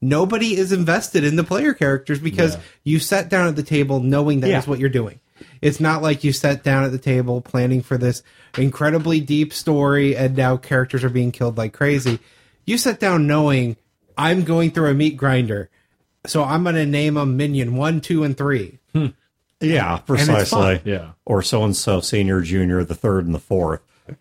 nobody 0.00 0.56
is 0.56 0.72
invested 0.72 1.24
in 1.24 1.36
the 1.36 1.44
player 1.44 1.72
characters 1.74 2.18
because 2.18 2.58
you 2.82 2.98
sat 2.98 3.28
down 3.28 3.48
at 3.48 3.56
the 3.56 3.62
table 3.62 4.00
knowing 4.00 4.40
that 4.40 4.48
is 4.48 4.52
Yeah. 4.52 4.70
what 4.70 4.78
you're 4.78 4.88
doing. 4.90 5.20
It's 5.60 5.80
not 5.80 6.02
like 6.02 6.24
you 6.24 6.32
sat 6.32 6.62
down 6.62 6.84
at 6.84 6.92
the 6.92 6.98
table 6.98 7.40
planning 7.40 7.82
for 7.82 7.96
this 7.98 8.22
incredibly 8.56 9.20
deep 9.20 9.52
story 9.52 10.16
and 10.16 10.36
now 10.36 10.56
characters 10.56 11.02
are 11.04 11.08
being 11.08 11.32
killed 11.32 11.56
like 11.58 11.72
crazy. 11.72 12.18
You 12.66 12.78
sat 12.78 13.00
down 13.00 13.26
knowing 13.26 13.76
I'm 14.16 14.44
going 14.44 14.70
through 14.70 14.90
a 14.90 14.94
meat 14.94 15.16
grinder. 15.16 15.70
So 16.26 16.44
I'm 16.44 16.62
going 16.62 16.76
to 16.76 16.86
name 16.86 17.14
them 17.14 17.36
minion 17.36 17.76
1, 17.76 18.00
2 18.00 18.24
and 18.24 18.36
3. 18.36 18.78
Yeah, 19.64 19.98
precisely. 19.98 20.80
Yeah. 20.84 21.12
or 21.24 21.42
so 21.42 21.64
and 21.64 21.76
so, 21.76 22.00
senior, 22.00 22.40
junior, 22.40 22.84
the 22.84 22.94
third, 22.94 23.26
and 23.26 23.34
the 23.34 23.40
fourth. 23.40 23.80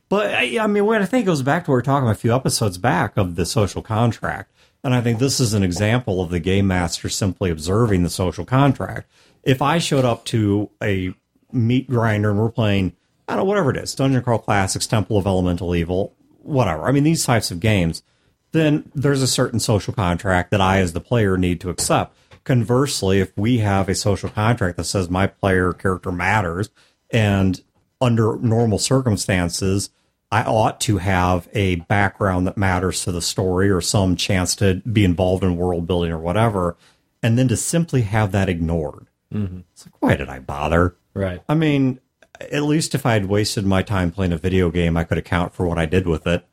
But 0.09 0.33
I, 0.33 0.59
I 0.63 0.67
mean, 0.67 0.85
what 0.85 1.01
I 1.01 1.05
think 1.05 1.25
goes 1.25 1.41
back 1.41 1.65
to 1.65 1.71
what 1.71 1.75
we 1.75 1.79
were 1.79 1.81
talking 1.81 2.09
a 2.09 2.15
few 2.15 2.33
episodes 2.33 2.77
back 2.77 3.17
of 3.17 3.35
the 3.35 3.45
social 3.45 3.81
contract, 3.81 4.51
and 4.83 4.93
I 4.93 5.01
think 5.01 5.19
this 5.19 5.39
is 5.39 5.53
an 5.53 5.63
example 5.63 6.21
of 6.21 6.29
the 6.29 6.39
game 6.39 6.67
master 6.67 7.09
simply 7.09 7.49
observing 7.49 8.03
the 8.03 8.09
social 8.09 8.45
contract. 8.45 9.09
If 9.43 9.61
I 9.61 9.77
showed 9.79 10.05
up 10.05 10.25
to 10.25 10.69
a 10.81 11.13
meat 11.51 11.89
grinder 11.89 12.31
and 12.31 12.39
we're 12.39 12.49
playing, 12.49 12.93
I 13.27 13.35
don't 13.35 13.43
know, 13.43 13.49
whatever 13.49 13.71
it 13.71 13.77
is, 13.77 13.93
Dungeon 13.95 14.21
Crawl 14.21 14.39
Classics, 14.39 14.87
Temple 14.87 15.17
of 15.17 15.27
Elemental 15.27 15.75
Evil, 15.75 16.13
whatever. 16.41 16.83
I 16.83 16.91
mean, 16.91 17.03
these 17.03 17.25
types 17.25 17.51
of 17.51 17.59
games, 17.59 18.03
then 18.51 18.89
there's 18.93 19.21
a 19.21 19.27
certain 19.27 19.59
social 19.59 19.93
contract 19.93 20.51
that 20.51 20.61
I, 20.61 20.79
as 20.79 20.93
the 20.93 21.01
player, 21.01 21.37
need 21.37 21.59
to 21.61 21.69
accept. 21.69 22.15
Conversely, 22.43 23.19
if 23.19 23.31
we 23.37 23.59
have 23.59 23.87
a 23.87 23.95
social 23.95 24.29
contract 24.29 24.77
that 24.77 24.83
says 24.83 25.09
my 25.09 25.27
player 25.27 25.71
character 25.73 26.11
matters, 26.11 26.69
and 27.09 27.61
under 28.01 28.37
normal 28.37 28.79
circumstances, 28.79 29.89
I 30.31 30.43
ought 30.43 30.81
to 30.81 30.97
have 30.97 31.47
a 31.53 31.75
background 31.75 32.47
that 32.47 32.57
matters 32.57 33.03
to 33.03 33.11
the 33.11 33.21
story 33.21 33.69
or 33.69 33.81
some 33.81 34.15
chance 34.15 34.55
to 34.57 34.81
be 34.81 35.05
involved 35.05 35.43
in 35.43 35.57
world 35.57 35.87
building 35.87 36.11
or 36.11 36.17
whatever, 36.17 36.75
and 37.21 37.37
then 37.37 37.47
to 37.49 37.55
simply 37.55 38.01
have 38.01 38.31
that 38.31 38.49
ignored. 38.49 39.07
Mm-hmm. 39.33 39.59
It's 39.71 39.85
like, 39.85 40.01
why 40.01 40.15
did 40.15 40.29
I 40.29 40.39
bother? 40.39 40.95
Right. 41.13 41.41
I 41.47 41.53
mean, 41.53 41.99
at 42.39 42.63
least 42.63 42.95
if 42.95 43.05
I 43.05 43.13
had 43.13 43.27
wasted 43.27 43.65
my 43.65 43.83
time 43.83 44.11
playing 44.11 44.33
a 44.33 44.37
video 44.37 44.69
game, 44.69 44.97
I 44.97 45.03
could 45.03 45.17
account 45.17 45.53
for 45.53 45.67
what 45.67 45.77
I 45.77 45.85
did 45.85 46.07
with 46.07 46.25
it. 46.27 46.45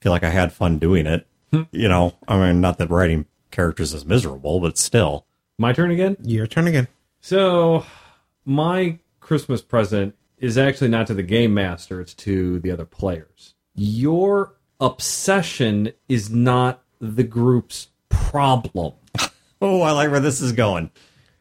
Feel 0.00 0.12
like 0.12 0.24
I 0.24 0.30
had 0.30 0.52
fun 0.52 0.78
doing 0.78 1.06
it. 1.06 1.26
Hmm. 1.52 1.62
you 1.72 1.88
know, 1.88 2.14
I 2.28 2.38
mean, 2.38 2.60
not 2.60 2.78
that 2.78 2.90
writing 2.90 3.26
characters 3.50 3.92
is 3.92 4.04
miserable, 4.04 4.60
but 4.60 4.78
still. 4.78 5.26
My 5.60 5.74
turn 5.74 5.90
again. 5.90 6.16
Your 6.22 6.46
turn 6.46 6.66
again. 6.66 6.88
So, 7.20 7.84
my 8.46 8.98
Christmas 9.20 9.60
present 9.60 10.14
is 10.38 10.56
actually 10.56 10.88
not 10.88 11.06
to 11.08 11.12
the 11.12 11.22
game 11.22 11.52
master, 11.52 12.00
it's 12.00 12.14
to 12.14 12.60
the 12.60 12.70
other 12.70 12.86
players. 12.86 13.52
Your 13.74 14.54
obsession 14.80 15.92
is 16.08 16.30
not 16.30 16.82
the 16.98 17.24
group's 17.24 17.88
problem. 18.08 18.94
Oh, 19.62 19.82
I 19.82 19.90
like 19.90 20.10
where 20.10 20.20
this 20.20 20.40
is 20.40 20.52
going. 20.52 20.90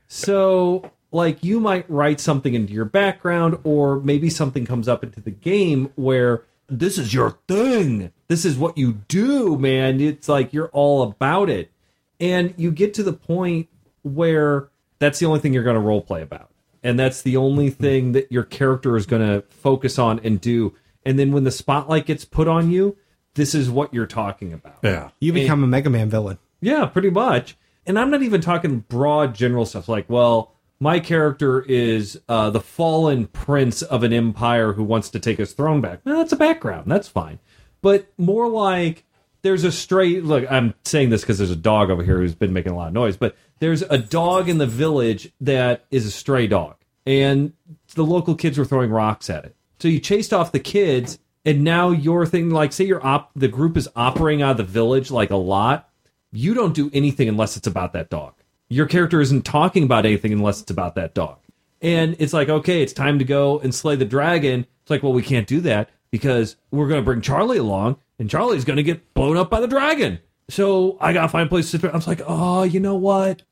So, 0.10 0.92
like, 1.10 1.42
you 1.42 1.62
might 1.62 1.90
write 1.90 2.20
something 2.20 2.54
into 2.54 2.74
your 2.74 2.84
background, 2.84 3.58
or 3.64 4.02
maybe 4.02 4.30
something 4.30 4.66
comes 4.66 4.90
up 4.90 5.06
into 5.06 5.22
the 5.22 5.32
game 5.32 5.94
where 5.96 6.44
this 6.68 6.98
is 6.98 7.14
your 7.14 7.38
thing. 7.48 8.12
This 8.28 8.44
is 8.44 8.58
what 8.58 8.78
you 8.78 8.92
do, 9.08 9.58
man. 9.58 10.02
It's 10.02 10.28
like 10.28 10.52
you're 10.52 10.68
all 10.74 11.04
about 11.04 11.50
it. 11.50 11.72
And 12.20 12.54
you 12.58 12.72
get 12.72 12.94
to 12.96 13.04
the 13.04 13.14
point 13.14 13.69
where 14.04 14.70
that's 15.00 15.20
the 15.20 15.26
only 15.26 15.39
thing 15.39 15.54
you're 15.54 15.64
going 15.64 15.76
to 15.76 15.82
role 15.82 16.02
play 16.02 16.22
about. 16.22 16.50
And 16.84 16.97
that's 16.97 17.22
the 17.22 17.38
only 17.38 17.70
thing 17.70 18.14
that 18.14 18.32
your 18.32 18.43
character 18.43 18.95
is 18.95 19.06
going 19.06 19.28
to 19.28 19.41
focus 19.50 20.00
on 20.00 20.20
and 20.24 20.39
do. 20.39 20.76
And 21.06 21.20
then 21.20 21.32
when 21.32 21.43
the 21.43 21.52
spotlight 21.52 22.06
gets 22.06 22.26
put 22.26 22.47
on 22.47 22.72
you, 22.72 22.97
this 23.34 23.54
is 23.54 23.70
what 23.70 23.93
you're 23.93 24.08
talking 24.08 24.54
about. 24.54 24.78
Yeah. 24.82 25.10
You 25.20 25.34
become 25.34 25.64
a 25.64 25.68
Mega 25.68 25.89
Man 25.89 26.10
villain. 26.10 26.38
Yeah, 26.62 26.86
pretty 26.86 27.10
much. 27.10 27.58
And 27.86 27.97
I'm 27.97 28.12
not 28.12 28.22
even 28.22 28.41
talking 28.41 28.80
broad 28.82 29.34
general 29.34 29.66
stuff 29.66 29.89
like, 29.89 30.10
well, 30.10 30.54
my 30.80 31.00
character 31.00 31.62
is 31.62 32.20
uh, 32.30 32.50
the 32.50 32.62
fallen 32.62 33.28
prince 33.28 33.82
of 33.82 34.04
an 34.04 34.14
empire 34.14 34.74
who 34.74 34.84
wants 34.84 35.10
to 35.10 35.20
take 35.20 35.38
his 35.38 35.54
throne 35.54 35.82
back. 35.82 36.02
Well, 36.06 36.18
that's 36.18 36.32
a 36.32 36.38
background. 36.38 36.89
That's 36.89 37.08
fine. 37.08 37.39
But 37.82 38.12
more 38.18 38.47
like 38.47 39.06
there's 39.41 39.64
a 39.64 39.72
stray. 39.72 40.22
Look, 40.22 40.50
I'm 40.50 40.74
saying 40.86 41.10
this 41.10 41.22
because 41.22 41.38
there's 41.38 41.52
a 41.52 41.56
dog 41.56 41.89
over 41.89 42.04
here 42.04 42.18
who's 42.18 42.36
been 42.36 42.54
making 42.54 42.72
a 42.72 42.76
lot 42.76 42.88
of 42.88 42.93
noise. 42.93 43.18
But 43.18 43.36
there's 43.60 43.82
a 43.84 43.97
dog 43.97 44.49
in 44.49 44.57
the 44.57 44.68
village 44.68 45.32
that 45.41 45.86
is 45.91 46.05
a 46.05 46.12
stray 46.12 46.47
dog, 46.47 46.76
and 47.05 47.53
the 47.95 48.05
local 48.05 48.36
kids 48.36 48.57
were 48.57 48.66
throwing 48.66 48.89
rocks 48.89 49.30
at 49.30 49.45
it. 49.45 49.55
So 49.80 49.88
you 49.88 49.99
chased 49.99 50.34
off 50.34 50.51
the 50.51 50.60
kids, 50.60 51.20
and 51.45 51.64
now 51.64 51.91
your 51.91 52.26
thing, 52.26 52.49
like, 52.49 52.74
say 52.74 52.86
your 52.86 53.05
op, 53.05 53.32
the 53.36 53.47
group 53.47 53.78
is 53.78 53.88
operating 53.95 54.41
out 54.41 54.51
of 54.51 54.57
the 54.57 54.64
village 54.64 55.12
like 55.12 55.30
a 55.30 55.38
lot 55.38 55.89
you 56.32 56.53
don't 56.53 56.74
do 56.74 56.89
anything 56.93 57.28
unless 57.28 57.57
it's 57.57 57.68
about 57.68 57.93
that 57.93 58.10
dog. 58.10 58.34
Your 58.70 58.86
character 58.86 59.20
isn't 59.20 59.45
talking 59.45 59.84
about 59.84 60.05
anything 60.05 60.32
unless 60.32 60.62
it's 60.62 60.72
about 60.72 60.95
that 60.95 61.14
dog. 61.14 61.39
And 61.82 62.16
it's 62.20 62.34
like, 62.34 62.49
okay, 62.49 62.84
it's 62.84 62.93
time 62.93 63.20
to 63.20 63.26
go 63.26 63.60
and 63.60 63.74
slay 63.74 63.95
the 63.95 64.05
dragon. 64.05 64.68
It's 64.82 64.91
like, 64.91 65.01
well, 65.01 65.14
we 65.14 65.24
can't 65.24 65.47
do 65.47 65.62
that 65.62 65.89
because 66.12 66.55
we're 66.72 66.88
going 66.88 67.01
to 67.01 67.05
bring 67.05 67.22
Charlie 67.22 67.57
along 67.57 67.97
and 68.20 68.30
Charlie's 68.30 68.66
going 68.66 68.78
to 68.78 68.84
get 68.84 69.14
blown 69.14 69.38
up 69.38 69.49
by 69.49 69.60
the 69.60 69.68
dragon. 69.68 70.20
So 70.49 70.97
I 70.99 71.14
got 71.14 71.24
to 71.24 71.30
find 71.30 71.47
a 71.47 71.49
place 71.49 71.72
to. 71.72 71.89
I 71.89 71.95
was 71.95 72.07
like, 72.07 72.22
oh, 72.26 72.64
you 72.64 72.80
know 72.80 72.95
what? 72.95 73.43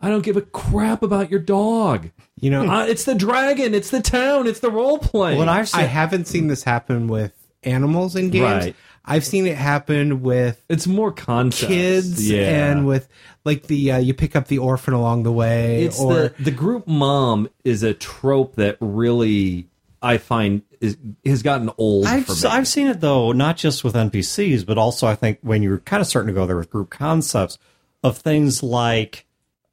I 0.00 0.08
don't 0.10 0.22
give 0.22 0.36
a 0.36 0.42
crap 0.42 1.02
about 1.02 1.30
your 1.30 1.40
dog. 1.40 2.10
You 2.40 2.50
know, 2.50 2.70
Uh, 2.70 2.86
it's 2.86 3.04
the 3.04 3.14
dragon. 3.14 3.74
It's 3.74 3.90
the 3.90 4.00
town. 4.00 4.46
It's 4.46 4.60
the 4.60 4.70
role 4.70 4.98
play. 4.98 5.36
When 5.36 5.48
I've 5.48 5.74
I 5.74 5.82
haven't 5.82 6.26
seen 6.26 6.46
this 6.46 6.62
happen 6.62 7.08
with 7.08 7.32
animals 7.64 8.14
in 8.16 8.30
games. 8.30 8.66
Right. 8.66 8.76
I've 9.04 9.24
seen 9.24 9.46
it 9.46 9.56
happen 9.56 10.22
with 10.22 10.62
it's 10.68 10.86
more 10.86 11.10
concepts. 11.10 11.66
kids 11.66 12.30
yeah. 12.30 12.70
and 12.70 12.86
with 12.86 13.08
like 13.44 13.62
the 13.64 13.92
uh, 13.92 13.98
you 13.98 14.12
pick 14.12 14.36
up 14.36 14.48
the 14.48 14.58
orphan 14.58 14.92
along 14.92 15.22
the 15.22 15.32
way 15.32 15.84
it's 15.84 15.98
or 15.98 16.14
the 16.14 16.34
the 16.38 16.50
group 16.50 16.86
mom 16.86 17.48
is 17.64 17.82
a 17.82 17.94
trope 17.94 18.56
that 18.56 18.76
really 18.80 19.66
I 20.02 20.18
find 20.18 20.62
is 20.80 20.98
has 21.24 21.42
gotten 21.42 21.70
old 21.78 22.06
I've, 22.06 22.26
for 22.26 22.34
me. 22.34 22.52
I've 22.52 22.68
seen 22.68 22.86
it 22.86 23.00
though, 23.00 23.32
not 23.32 23.56
just 23.56 23.82
with 23.82 23.94
NPCs, 23.94 24.66
but 24.66 24.76
also 24.76 25.06
I 25.06 25.14
think 25.14 25.38
when 25.40 25.62
you're 25.62 25.78
kind 25.78 26.00
of 26.02 26.06
starting 26.06 26.28
to 26.28 26.38
go 26.38 26.46
there 26.46 26.56
with 26.56 26.70
group 26.70 26.90
concepts 26.90 27.58
of 28.04 28.18
things 28.18 28.62
like 28.62 29.24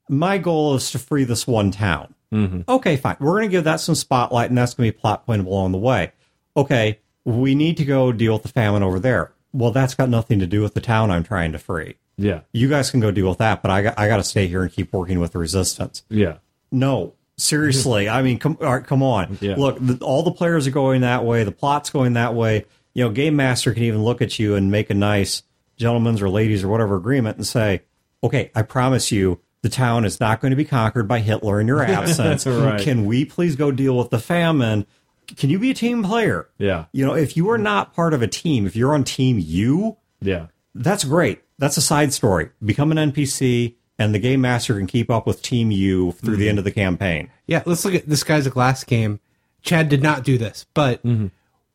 my 0.10 0.38
goal 0.38 0.76
is 0.76 0.92
to 0.92 1.00
free 1.00 1.24
this 1.24 1.48
one 1.48 1.72
town. 1.72 2.14
Mm-hmm. 2.34 2.62
Okay, 2.68 2.98
fine. 2.98 3.18
We're 3.20 3.38
going 3.40 3.50
to 3.50 3.52
give 3.52 3.64
that 3.64 3.80
some 3.80 3.96
spotlight, 3.96 4.50
and 4.50 4.58
that's 4.58 4.74
going 4.74 4.90
to 4.90 4.96
be 4.96 5.00
plot 5.00 5.26
point 5.26 5.46
along 5.46 5.72
the 5.72 5.78
way. 5.78 6.12
Okay, 6.58 7.00
we 7.24 7.56
need 7.56 7.78
to 7.78 7.86
go 7.86 8.12
deal 8.12 8.34
with 8.34 8.44
the 8.44 8.50
famine 8.50 8.84
over 8.84 9.00
there. 9.00 9.32
Well, 9.54 9.72
that's 9.72 9.96
got 9.96 10.10
nothing 10.10 10.40
to 10.40 10.48
do 10.48 10.62
with 10.62 10.74
the 10.74 10.82
town 10.82 11.12
I'm 11.12 11.24
trying 11.24 11.52
to 11.54 11.60
free. 11.60 11.96
yeah, 12.18 12.42
You 12.52 12.68
guys 12.68 12.92
can 12.92 13.00
go 13.00 13.12
deal 13.12 13.30
with 13.30 13.38
that, 13.38 13.62
but 13.62 13.72
I 13.72 13.84
got, 13.84 13.98
I 13.98 14.08
got 14.08 14.18
to 14.18 14.24
stay 14.24 14.48
here 14.48 14.62
and 14.64 14.72
keep 14.72 14.92
working 14.92 15.20
with 15.20 15.32
the 15.32 15.40
resistance. 15.40 16.04
yeah, 16.10 16.38
No, 16.72 17.14
Seriously, 17.38 18.08
I 18.08 18.22
mean, 18.22 18.40
come, 18.40 18.58
right, 18.62 18.86
come 18.86 19.04
on. 19.04 19.38
Yeah. 19.42 19.56
Look, 19.58 19.78
the, 19.82 19.98
all 20.02 20.24
the 20.24 20.32
players 20.32 20.68
are 20.68 20.72
going 20.72 21.02
that 21.02 21.26
way. 21.26 21.44
The 21.44 21.52
plot's 21.52 21.90
going 21.90 22.14
that 22.14 22.34
way. 22.34 22.66
You 22.94 23.04
know, 23.04 23.10
Game 23.10 23.36
Master 23.36 23.74
can 23.74 23.84
even 23.84 24.04
look 24.04 24.22
at 24.22 24.40
you 24.40 24.56
and 24.56 24.72
make 24.72 24.90
a 24.90 24.94
nice 24.94 25.44
gentleman's 25.76 26.22
or 26.22 26.30
ladies 26.30 26.64
or 26.64 26.70
whatever 26.70 26.96
agreement 26.96 27.36
and 27.36 27.46
say, 27.46 27.82
"Okay, 28.24 28.52
I 28.56 28.62
promise 28.62 29.12
you, 29.12 29.42
the 29.66 29.70
town 29.70 30.06
is 30.06 30.20
not 30.20 30.42
going 30.42 30.52
to 30.52 30.56
be 30.56 30.64
conquered 30.64 31.08
by 31.08 31.18
Hitler 31.22 31.60
in 31.60 31.66
your 31.66 31.82
absence. 31.84 32.46
Right. 32.46 32.80
Can 32.80 33.04
we 33.04 33.26
please 33.26 33.56
go 33.56 33.72
deal 33.72 33.98
with 33.98 34.12
the 34.12 34.20
famine? 34.20 34.86
Can 35.26 35.50
you 35.50 35.58
be 35.58 35.72
a 35.72 35.74
team 35.74 36.04
player? 36.04 36.48
Yeah. 36.60 36.86
You 36.92 37.04
know, 37.04 37.16
if 37.16 37.36
you 37.36 37.50
are 37.50 37.58
not 37.58 37.92
part 37.92 38.14
of 38.14 38.22
a 38.22 38.28
team, 38.28 38.68
if 38.68 38.76
you're 38.76 38.94
on 38.94 39.04
Team 39.04 39.40
U, 39.40 39.98
Yeah. 40.22 40.48
that's 40.76 41.04
great. 41.04 41.42
That's 41.58 41.78
a 41.78 41.82
side 41.82 42.14
story. 42.14 42.52
Become 42.64 42.92
an 42.92 43.12
NPC, 43.12 43.74
and 43.98 44.14
the 44.14 44.20
game 44.20 44.42
master 44.42 44.78
can 44.78 44.86
keep 44.86 45.10
up 45.10 45.26
with 45.26 45.42
Team 45.42 45.72
U 45.72 46.12
through 46.12 46.36
the 46.36 46.44
mm-hmm. 46.44 46.50
end 46.50 46.60
of 46.60 46.64
the 46.64 46.72
campaign. 46.72 47.32
Yeah, 47.48 47.64
let's 47.66 47.84
look 47.84 47.96
at 47.96 48.08
this 48.08 48.20
Skies 48.20 48.46
of 48.46 48.54
Glass 48.54 48.84
game. 48.84 49.20
Chad 49.64 49.90
did 49.90 50.04
not 50.04 50.24
do 50.24 50.38
this, 50.38 50.68
but 50.76 51.04
mm-hmm. 51.04 51.28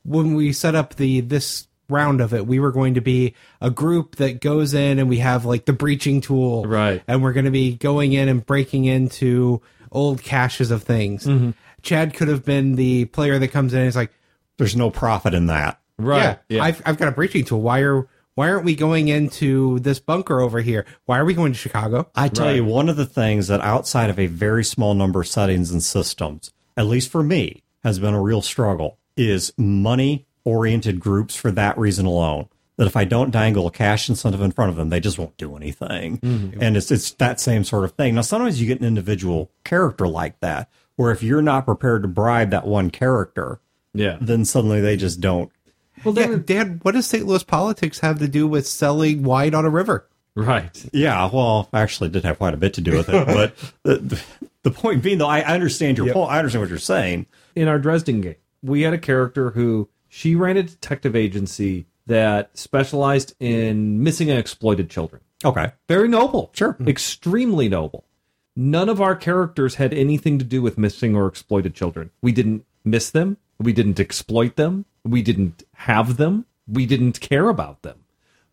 when 0.05 0.34
we 0.34 0.53
set 0.53 0.76
up 0.76 0.95
the 0.95 1.22
this 1.22 1.66
round 1.91 2.20
of 2.20 2.32
it, 2.34 2.47
we 2.47 2.59
were 2.61 2.72
going 2.72 2.95
to 2.95 3.01
be 3.01 3.34
a 3.61 3.70
group 3.70 4.16
that 4.16 4.41
goes 4.41 4.74
in 4.74 4.99
and 4.99 5.09
we 5.09 5.18
have 5.18 5.45
like 5.45 5.64
the 5.64 5.72
breaching 5.72 6.20
tool, 6.20 6.64
Right. 6.64 7.03
And 7.09 7.22
we're 7.22 7.32
going 7.32 7.45
to 7.47 7.51
be 7.51 7.76
going 7.76 8.12
in 8.12 8.28
and 8.28 8.45
breaking 8.45 8.84
into 8.84 9.61
old 9.93 10.22
caches 10.22 10.70
of 10.70 10.82
things. 10.82 11.26
Mm-hmm. 11.26 11.51
Chad 11.82 12.14
could 12.14 12.28
have 12.28 12.45
been 12.45 12.76
the 12.76 13.07
player 13.07 13.38
that 13.38 13.49
comes 13.49 13.72
in 13.74 13.80
and 13.80 13.88
is 13.88 13.97
like, 13.97 14.12
There's 14.59 14.76
no 14.76 14.91
profit 14.91 15.34
in 15.34 15.47
that. 15.47 15.80
Right. 15.99 16.38
yeah, 16.49 16.62
I've 16.62 16.80
I've 16.86 16.97
got 16.99 17.09
a 17.09 17.12
breaching 17.12 17.45
tool. 17.45 17.61
Why 17.61 17.80
are 17.80 18.07
why 18.34 18.49
aren't 18.51 18.64
we 18.64 18.74
going 18.74 19.09
into 19.09 19.80
this 19.80 19.99
bunker 20.01 20.41
over 20.41 20.61
here? 20.61 20.86
Why 21.05 21.18
are 21.18 21.24
we 21.26 21.34
going 21.34 21.53
to 21.53 21.59
Chicago? 21.59 22.09
I 22.14 22.28
tell 22.28 22.47
Right. 22.47 22.57
you, 22.57 22.64
one 22.64 22.88
of 22.88 22.97
the 22.97 23.05
things 23.05 23.49
that 23.49 23.61
outside 23.61 24.09
of 24.09 24.18
a 24.18 24.26
very 24.26 24.64
small 24.64 24.95
number 24.95 25.20
of 25.20 25.28
settings 25.28 25.70
and 25.70 25.82
systems, 25.82 26.51
at 26.74 26.86
least 26.86 27.11
for 27.11 27.22
me, 27.22 27.62
has 27.82 27.99
been 27.99 28.14
a 28.14 28.20
real 28.20 28.41
struggle 28.41 28.99
is 29.16 29.53
money 29.59 30.26
oriented 30.45 31.01
groups 31.01 31.34
for 31.34 31.51
that 31.53 31.78
reason 31.78 32.07
alone. 32.07 32.49
That 32.76 32.86
if 32.86 32.97
I 32.97 33.05
don't 33.05 33.30
dangle 33.30 33.66
a 33.66 33.70
cash 33.70 34.09
incentive 34.09 34.41
in 34.41 34.53
front 34.53 34.70
of 34.70 34.76
them, 34.76 34.88
they 34.88 35.01
just 35.01 35.18
won't 35.18 35.36
do 35.36 35.55
anything. 35.55 36.18
Mm-hmm. 36.18 36.62
And 36.62 36.78
it's 36.78 36.91
it's 36.91 37.11
that 37.12 37.38
same 37.38 37.62
sort 37.62 37.84
of 37.84 37.93
thing. 37.93 38.14
Now 38.14 38.22
sometimes 38.22 38.61
you 38.61 38.66
get 38.66 38.80
an 38.80 38.86
individual 38.86 39.51
character 39.64 40.09
like 40.09 40.41
that, 40.41 40.70
where 40.97 41.11
if 41.11 41.22
you're 41.22 41.43
not 41.43 41.66
prepared 41.66 42.03
to 42.03 42.09
bribe 42.09 42.51
that 42.51 42.66
one 42.66 42.91
character, 42.91 43.61
yeah. 43.93 44.16
then 44.20 44.45
suddenly 44.45 44.80
they 44.80 44.97
just 44.97 45.20
don't. 45.20 45.51
Well, 46.05 46.14
Yeah, 46.14 46.28
then, 46.28 46.43
Dad, 46.45 46.80
what 46.82 46.93
does 46.93 47.07
St. 47.07 47.26
Louis 47.26 47.43
politics 47.43 48.01
have 48.01 48.18
to 48.20 48.28
do 48.28 48.47
with 48.47 48.66
selling 48.66 49.22
wine 49.22 49.55
on 49.55 49.64
a 49.64 49.70
river? 49.70 50.07
right. 50.34 50.86
Yeah, 50.93 51.28
well, 51.30 51.68
actually, 51.72 52.09
it 52.09 52.12
did 52.12 52.24
have 52.24 52.38
quite 52.38 52.55
a 52.55 52.57
bit 52.57 52.74
to 52.74 52.80
do 52.80 52.97
with 52.97 53.09
it. 53.09 53.26
but 53.26 53.57
the, 53.82 53.97
the, 53.97 54.22
the 54.62 54.70
point 54.70 55.03
being, 55.03 55.18
though, 55.18 55.26
I 55.26 55.41
I 55.41 55.55
understand 55.55 55.99
your 55.99 56.12
point. 56.12 56.30
I 56.30 56.38
understand 56.38 56.62
what 56.62 56.70
you're 56.70 56.78
saying. 56.78 57.26
in 57.55 57.68
our 57.68 57.78
Dresden 57.78 58.20
game, 58.20 58.36
we 58.62 58.82
had 58.82 58.95
a 58.95 58.99
character 58.99 59.51
who 59.51 59.88
she 60.11 60.34
ran 60.34 60.56
a 60.56 60.64
detective 60.64 61.16
agency 61.16 61.86
that 62.06 62.58
specialized 62.58 63.32
in 63.38 64.02
missing 64.02 64.28
and 64.28 64.38
exploited 64.38 64.90
children. 64.90 65.22
Okay. 65.44 65.72
Very 65.88 66.08
noble. 66.08 66.50
Sure. 66.52 66.72
Hmm. 66.72 66.88
Extremely 66.88 67.68
noble. 67.68 68.04
None 68.56 68.88
of 68.88 69.00
our 69.00 69.14
characters 69.14 69.76
had 69.76 69.94
anything 69.94 70.38
to 70.40 70.44
do 70.44 70.61
with 70.61 70.76
missing 70.76 71.14
or 71.14 71.28
exploited 71.28 71.74
children. 71.74 72.11
We 72.20 72.32
didn't 72.32 72.66
miss 72.84 73.08
them. 73.08 73.36
We 73.58 73.72
didn't 73.72 74.00
exploit 74.00 74.56
them. 74.56 74.84
We 75.04 75.22
didn't 75.22 75.62
have 75.74 76.16
them. 76.16 76.46
We 76.66 76.84
didn't 76.84 77.20
care 77.20 77.48
about 77.48 77.82
them. 77.82 78.00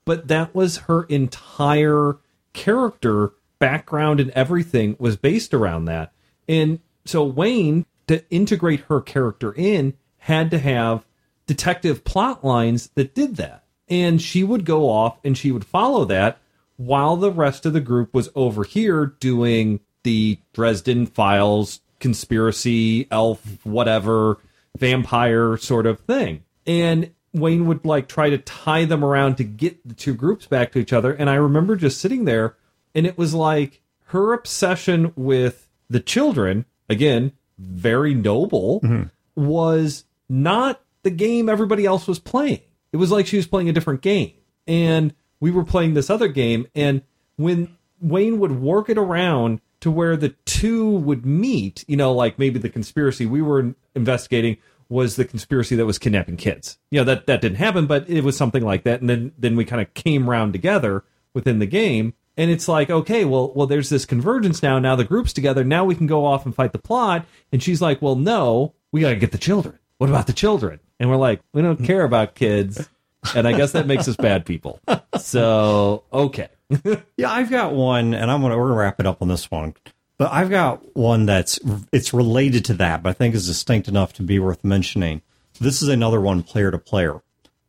But 0.05 0.27
that 0.27 0.53
was 0.53 0.77
her 0.77 1.03
entire 1.03 2.17
character 2.53 3.33
background 3.57 4.19
and 4.19 4.29
everything 4.31 4.95
was 4.99 5.17
based 5.17 5.55
around 5.55 5.85
that. 5.85 6.13
And 6.47 6.79
so 7.03 7.23
Wayne, 7.23 7.87
to 8.05 8.23
integrate 8.29 8.81
her 8.81 9.01
character 9.01 9.51
in, 9.53 9.95
had 10.19 10.51
to 10.51 10.59
have 10.59 11.06
detective 11.47 12.03
plot 12.03 12.45
lines 12.45 12.89
that 12.95 13.15
did 13.15 13.37
that. 13.37 13.63
And 13.89 14.21
she 14.21 14.43
would 14.43 14.65
go 14.65 14.89
off 14.89 15.17
and 15.23 15.37
she 15.37 15.51
would 15.51 15.65
follow 15.65 16.05
that 16.05 16.39
while 16.75 17.15
the 17.15 17.31
rest 17.31 17.65
of 17.65 17.73
the 17.73 17.81
group 17.81 18.13
was 18.13 18.29
over 18.35 18.63
here 18.63 19.07
doing 19.19 19.79
the 20.03 20.39
Dresden 20.53 21.07
Files 21.07 21.81
conspiracy, 21.99 23.07
elf, 23.09 23.65
whatever, 23.65 24.37
vampire 24.77 25.57
sort 25.57 25.85
of 25.85 25.99
thing. 26.01 26.43
And 26.67 27.11
Wayne 27.33 27.65
would 27.65 27.85
like 27.85 28.07
try 28.07 28.29
to 28.29 28.37
tie 28.37 28.85
them 28.85 29.03
around 29.03 29.35
to 29.37 29.43
get 29.43 29.85
the 29.87 29.93
two 29.93 30.13
groups 30.13 30.45
back 30.45 30.71
to 30.71 30.79
each 30.79 30.93
other. 30.93 31.13
And 31.13 31.29
I 31.29 31.35
remember 31.35 31.75
just 31.75 31.99
sitting 31.99 32.25
there 32.25 32.55
and 32.93 33.05
it 33.07 33.17
was 33.17 33.33
like 33.33 33.81
her 34.07 34.33
obsession 34.33 35.13
with 35.15 35.67
the 35.89 35.99
children, 35.99 36.65
again, 36.89 37.33
very 37.57 38.13
noble, 38.13 38.81
mm-hmm. 38.81 39.03
was 39.35 40.05
not 40.29 40.81
the 41.07 41.11
game 41.11 41.47
everybody 41.47 41.85
else 41.85 42.05
was 42.05 42.19
playing. 42.19 42.59
It 42.91 42.97
was 42.97 43.11
like 43.11 43.27
she 43.27 43.37
was 43.37 43.47
playing 43.47 43.69
a 43.69 43.71
different 43.71 44.01
game. 44.01 44.33
And 44.67 45.13
we 45.39 45.51
were 45.51 45.63
playing 45.63 45.93
this 45.93 46.09
other 46.09 46.27
game. 46.27 46.67
And 46.75 47.01
when 47.37 47.77
Wayne 48.01 48.39
would 48.39 48.59
work 48.59 48.89
it 48.89 48.97
around 48.97 49.61
to 49.79 49.89
where 49.89 50.17
the 50.17 50.35
two 50.43 50.89
would 50.89 51.25
meet, 51.25 51.85
you 51.87 51.95
know, 51.95 52.11
like 52.11 52.37
maybe 52.37 52.59
the 52.59 52.67
conspiracy 52.67 53.25
we 53.25 53.41
were 53.41 53.73
investigating 53.95 54.57
was 54.89 55.15
the 55.15 55.23
conspiracy 55.23 55.77
that 55.77 55.85
was 55.85 55.97
kidnapping 55.97 56.35
kids. 56.35 56.77
You 56.91 56.99
know, 56.99 57.05
that, 57.05 57.25
that 57.27 57.39
didn't 57.39 57.57
happen, 57.57 57.85
but 57.85 58.09
it 58.09 58.25
was 58.25 58.35
something 58.35 58.63
like 58.63 58.83
that. 58.83 58.99
And 58.99 59.09
then, 59.09 59.31
then 59.37 59.55
we 59.55 59.63
kind 59.63 59.81
of 59.81 59.93
came 59.93 60.29
around 60.29 60.51
together 60.51 61.05
within 61.33 61.59
the 61.59 61.65
game. 61.65 62.15
And 62.35 62.51
it's 62.51 62.67
like, 62.67 62.89
okay, 62.89 63.23
well, 63.23 63.53
well, 63.55 63.67
there's 63.67 63.87
this 63.87 64.03
convergence 64.03 64.61
now. 64.61 64.77
Now 64.77 64.97
the 64.97 65.05
group's 65.05 65.31
together. 65.31 65.63
Now 65.63 65.85
we 65.85 65.95
can 65.95 66.05
go 66.05 66.25
off 66.25 66.45
and 66.45 66.53
fight 66.53 66.73
the 66.73 66.79
plot. 66.79 67.25
And 67.53 67.63
she's 67.63 67.81
like, 67.81 68.01
well, 68.01 68.17
no, 68.17 68.73
we 68.91 68.99
got 68.99 69.11
to 69.11 69.15
get 69.15 69.31
the 69.31 69.37
children. 69.37 69.79
What 69.97 70.09
about 70.09 70.27
the 70.27 70.33
children? 70.33 70.79
And 70.99 71.09
we're 71.09 71.17
like, 71.17 71.41
we 71.53 71.61
don't 71.61 71.83
care 71.83 72.03
about 72.03 72.35
kids. 72.35 72.87
And 73.35 73.47
I 73.47 73.53
guess 73.53 73.71
that 73.73 73.87
makes 73.87 74.07
us 74.07 74.15
bad 74.15 74.45
people. 74.45 74.79
So, 75.19 76.03
okay. 76.13 76.49
Yeah, 77.17 77.31
I've 77.31 77.49
got 77.49 77.73
one, 77.73 78.13
and 78.13 78.29
I'm 78.29 78.41
we're 78.41 78.49
gonna 78.51 78.73
wrap 78.73 78.99
it 78.99 79.05
up 79.05 79.21
on 79.21 79.27
this 79.27 79.49
one. 79.49 79.73
But 80.17 80.31
I've 80.31 80.49
got 80.49 80.95
one 80.95 81.25
that's 81.25 81.59
it's 81.91 82.13
related 82.13 82.65
to 82.65 82.73
that, 82.75 83.03
but 83.03 83.09
I 83.09 83.13
think 83.13 83.35
is 83.35 83.47
distinct 83.47 83.87
enough 83.87 84.13
to 84.13 84.23
be 84.23 84.37
worth 84.37 84.63
mentioning. 84.63 85.21
This 85.59 85.81
is 85.81 85.87
another 85.87 86.19
one 86.19 86.43
player 86.43 86.69
to 86.71 86.77
player. 86.77 87.21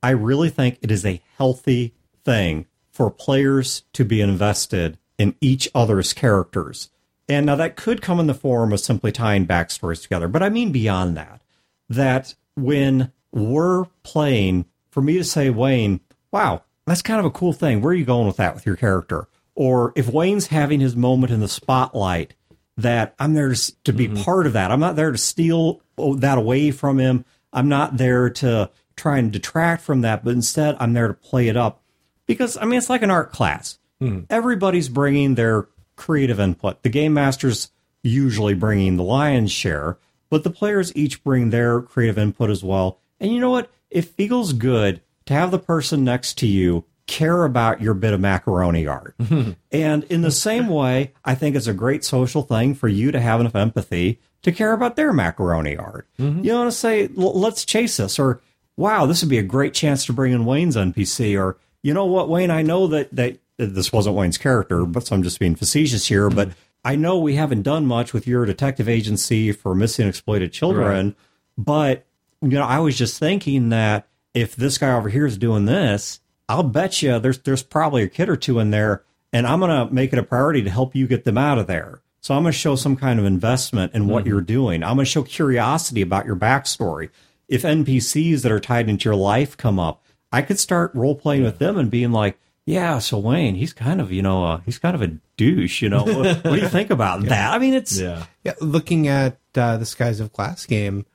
I 0.03 0.11
really 0.11 0.51
think 0.51 0.79
it 0.83 0.91
is 0.91 1.07
a 1.07 1.23
healthy 1.37 1.95
thing 2.25 2.67
for 2.91 3.11
players 3.11 3.85
to 3.93 4.05
be 4.05 4.21
invested 4.21 4.99
in 5.19 5.35
each 5.41 5.69
other's 5.75 6.13
characters. 6.13 6.91
And 7.29 7.47
now 7.47 7.57
that 7.57 7.77
could 7.77 8.03
come 8.03 8.21
in 8.21 8.27
the 8.27 8.35
form 8.35 8.73
of 8.73 8.81
simply 8.81 9.13
tying 9.13 9.47
backstories 9.47 10.03
together, 10.03 10.29
but 10.29 10.43
I 10.43 10.49
mean 10.49 10.73
beyond 10.73 11.17
that. 11.17 11.41
That 11.89 12.35
when 12.55 13.13
we're 13.33 13.87
playing, 14.03 14.67
for 14.91 15.03
me 15.03 15.15
to 15.15 15.25
say, 15.25 15.51
Wayne, 15.51 16.01
wow, 16.31 16.63
that's 16.87 17.03
kind 17.03 17.21
of 17.21 17.27
a 17.27 17.31
cool 17.31 17.53
thing. 17.53 17.81
Where 17.81 17.93
are 17.93 17.97
you 17.97 18.05
going 18.05 18.27
with 18.27 18.37
that 18.37 18.55
with 18.55 18.67
your 18.67 18.77
character? 18.77 19.29
Or 19.55 19.93
if 19.97 20.09
Wayne's 20.09 20.49
having 20.49 20.81
his 20.81 20.95
moment 20.95 21.33
in 21.33 21.41
the 21.41 21.49
spotlight, 21.49 22.35
that 22.79 23.15
I'm 23.19 23.35
there 23.35 23.53
to, 23.85 23.93
be 23.93 24.07
mm-hmm. 24.07 24.23
part 24.23 24.47
of 24.47 24.53
that. 24.55 24.71
I'm 24.71 24.81
not 24.81 24.97
there 24.97 25.11
to 25.11 25.19
steal 25.19 25.83
oh, 25.99 26.15
that 26.15 26.39
away 26.39 26.71
from 26.71 26.99
him. 26.99 27.25
I'm 27.53 27.69
not 27.69 27.97
there 27.97 28.31
to 28.31 28.71
try 28.97 29.19
and 29.19 29.33
detract 29.33 29.83
from 29.83 30.03
that, 30.03 30.25
but 30.25 30.33
instead 30.33 30.77
I'm 30.79 30.93
there 30.93 31.09
to 31.09 31.15
play 31.15 31.49
it 31.49 31.57
up 31.57 31.83
because 32.27 32.57
I 32.57 32.65
mean 32.65 32.79
it's 32.79 32.89
like 32.89 33.03
an 33.03 33.11
art 33.11 33.33
class. 33.33 33.79
Mm-hmm. 34.01 34.25
Everybody's 34.31 34.89
bringing 34.89 35.35
their 35.35 35.69
creative 35.97 36.39
input. 36.39 36.83
The 36.83 36.89
game 36.89 37.15
masters 37.15 37.71
usually 38.05 38.55
bringing 38.55 38.97
the 38.97 39.03
lion's 39.03 39.51
share, 39.51 39.99
but 40.31 40.45
the 40.45 40.51
players 40.51 40.95
each 40.97 41.23
bring 41.25 41.51
their 41.51 41.81
creative 41.81 42.19
input 42.19 42.51
as 42.51 42.63
well. 42.63 42.99
And 43.21 43.33
you 43.33 43.41
know 43.41 43.51
what? 43.51 43.71
It 43.91 44.03
feels 44.03 44.53
good 44.53 45.01
to 45.27 45.35
have 45.35 45.51
the 45.51 45.59
person 45.59 46.05
next 46.05 46.39
to 46.39 46.47
you 46.47 46.85
care 47.07 47.45
about 47.45 47.81
your 47.81 47.95
bit 47.95 48.13
of 48.13 48.21
macaroni 48.21 48.87
art. 48.87 49.15
and 49.73 50.05
in 50.05 50.21
the 50.21 50.31
same 50.31 50.69
way, 50.69 51.15
I 51.25 51.35
think 51.35 51.57
it's 51.57 51.67
a 51.67 51.75
great 51.75 52.05
social 52.05 52.43
thing 52.43 52.75
for 52.75 52.87
you 52.87 53.11
to 53.11 53.21
have 53.21 53.41
enough 53.41 53.57
empathy 53.57 54.21
to 54.43 54.53
care 54.53 54.73
about 54.73 54.95
their 54.95 55.13
macaroni 55.13 55.77
art. 55.77 56.07
Mm-hmm. 56.19 56.45
You 56.45 56.53
know, 56.53 56.65
to 56.65 56.73
say, 56.73 57.09
let's 57.15 57.65
chase 57.65 57.97
this, 57.97 58.19
or 58.19 58.41
wow, 58.77 59.07
this 59.07 59.23
would 59.23 59.31
be 59.31 59.39
a 59.39 59.43
great 59.43 59.75
chance 59.75 60.07
to 60.07 60.13
bring 60.13 60.33
in 60.33 60.45
Wayne's 60.45 60.77
NPC, 60.77 61.39
or 61.39 61.57
you 61.83 61.93
know 61.93 62.05
what, 62.05 62.29
Wayne, 62.29 62.51
I 62.51 62.63
know 62.63 62.87
that 62.89 63.15
that 63.17 63.41
this 63.57 63.93
wasn't 63.93 64.15
Wayne's 64.15 64.39
character, 64.39 64.85
but 64.85 65.07
so 65.07 65.17
I'm 65.17 65.23
just 65.23 65.41
being 65.41 65.57
facetious 65.57 66.07
here, 66.07 66.31
but 66.31 66.49
mm-hmm. 66.49 66.61
I 66.89 66.97
know 66.97 67.19
we 67.19 67.35
haven't 67.35 67.65
done 67.65 67.85
much 67.85 68.15
with 68.15 68.27
your 68.27 68.47
detective 68.47 68.89
agency 68.89 69.53
for 69.53 69.75
missing 69.75 70.09
exploited 70.09 70.55
children, 70.55 71.17
but 71.59 72.07
you 72.41 72.49
know, 72.49 72.63
I 72.63 72.79
was 72.79 72.97
just 72.97 73.19
thinking 73.19 73.69
that 73.69 74.09
if 74.33 74.57
this 74.57 74.79
guy 74.79 74.95
over 74.95 75.11
here 75.11 75.27
is 75.27 75.37
doing 75.37 75.67
this, 75.67 76.21
I'll 76.49 76.63
bet 76.63 77.03
you 77.03 77.19
there's 77.19 77.41
there's 77.41 77.63
probably 77.63 78.05
a 78.05 78.09
kid 78.09 78.31
or 78.31 78.37
two 78.37 78.59
in 78.59 78.71
there, 78.71 79.05
and 79.35 79.47
I'm 79.47 79.61
gonna 79.61 79.93
make 79.93 80.15
it 80.15 80.19
a 80.19 80.23
priority 80.23 80.63
to 80.63 80.71
help 80.71 80.97
you 80.97 81.07
get 81.07 81.25
them 81.25 81.37
out 81.37 81.59
of 81.59 81.67
there. 81.67 82.01
So 82.23 82.35
I'm 82.35 82.45
gonna 82.45 82.53
show 82.53 82.75
some 82.75 82.97
kind 82.97 83.21
of 83.21 83.27
investment 83.27 83.93
in 83.93 84.07
what 84.07 84.21
mm-hmm. 84.21 84.31
you're 84.31 84.41
doing. 84.41 84.83
I'm 84.83 84.97
gonna 84.97 85.05
show 85.05 85.25
curiosity 85.25 86.01
about 86.01 86.25
your 86.25 86.37
backstory. 86.37 87.11
If 87.49 87.65
NPCs 87.65 88.41
that 88.41 88.53
are 88.53 88.61
tied 88.61 88.89
into 88.89 89.11
your 89.11 89.15
life 89.15 89.59
come 89.59 89.79
up, 89.79 90.03
I 90.33 90.41
could 90.41 90.59
start 90.59 90.95
role 90.95 91.15
playing 91.15 91.43
with 91.43 91.59
them 91.59 91.77
and 91.77 91.91
being 91.91 92.13
like, 92.13 92.39
yeah, 92.69 92.99
so 92.99 93.17
Wayne, 93.19 93.55
he's 93.55 93.73
kind 93.73 93.99
of, 93.99 94.13
you 94.13 94.21
know, 94.21 94.45
uh, 94.45 94.61
he's 94.67 94.79
kind 94.79 94.95
of 94.95 95.01
a 95.01 95.17
douche, 95.39 95.81
you 95.81 95.89
know. 95.89 96.05
what, 96.05 96.45
what 96.45 96.45
do 96.45 96.57
you 96.57 96.69
think 96.69 96.91
about 96.91 97.23
that? 97.25 97.55
I 97.55 97.59
mean, 97.59 97.73
it's 97.73 97.99
Yeah. 97.99 98.27
Yeah, 98.45 98.53
looking 98.61 99.09
at 99.09 99.39
uh, 99.55 99.79
the 99.79 99.87
Skies 99.87 100.21
of 100.21 100.35
Glass 100.35 100.67
game, 100.67 101.07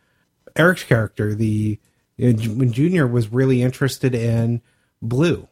Eric's 0.55 0.83
character, 0.83 1.35
the 1.35 1.79
uh, 2.19 2.33
when 2.55 2.73
Junior 2.73 3.05
was 3.05 3.31
really 3.31 3.61
interested 3.61 4.15
in 4.15 4.63
Blue, 4.99 5.47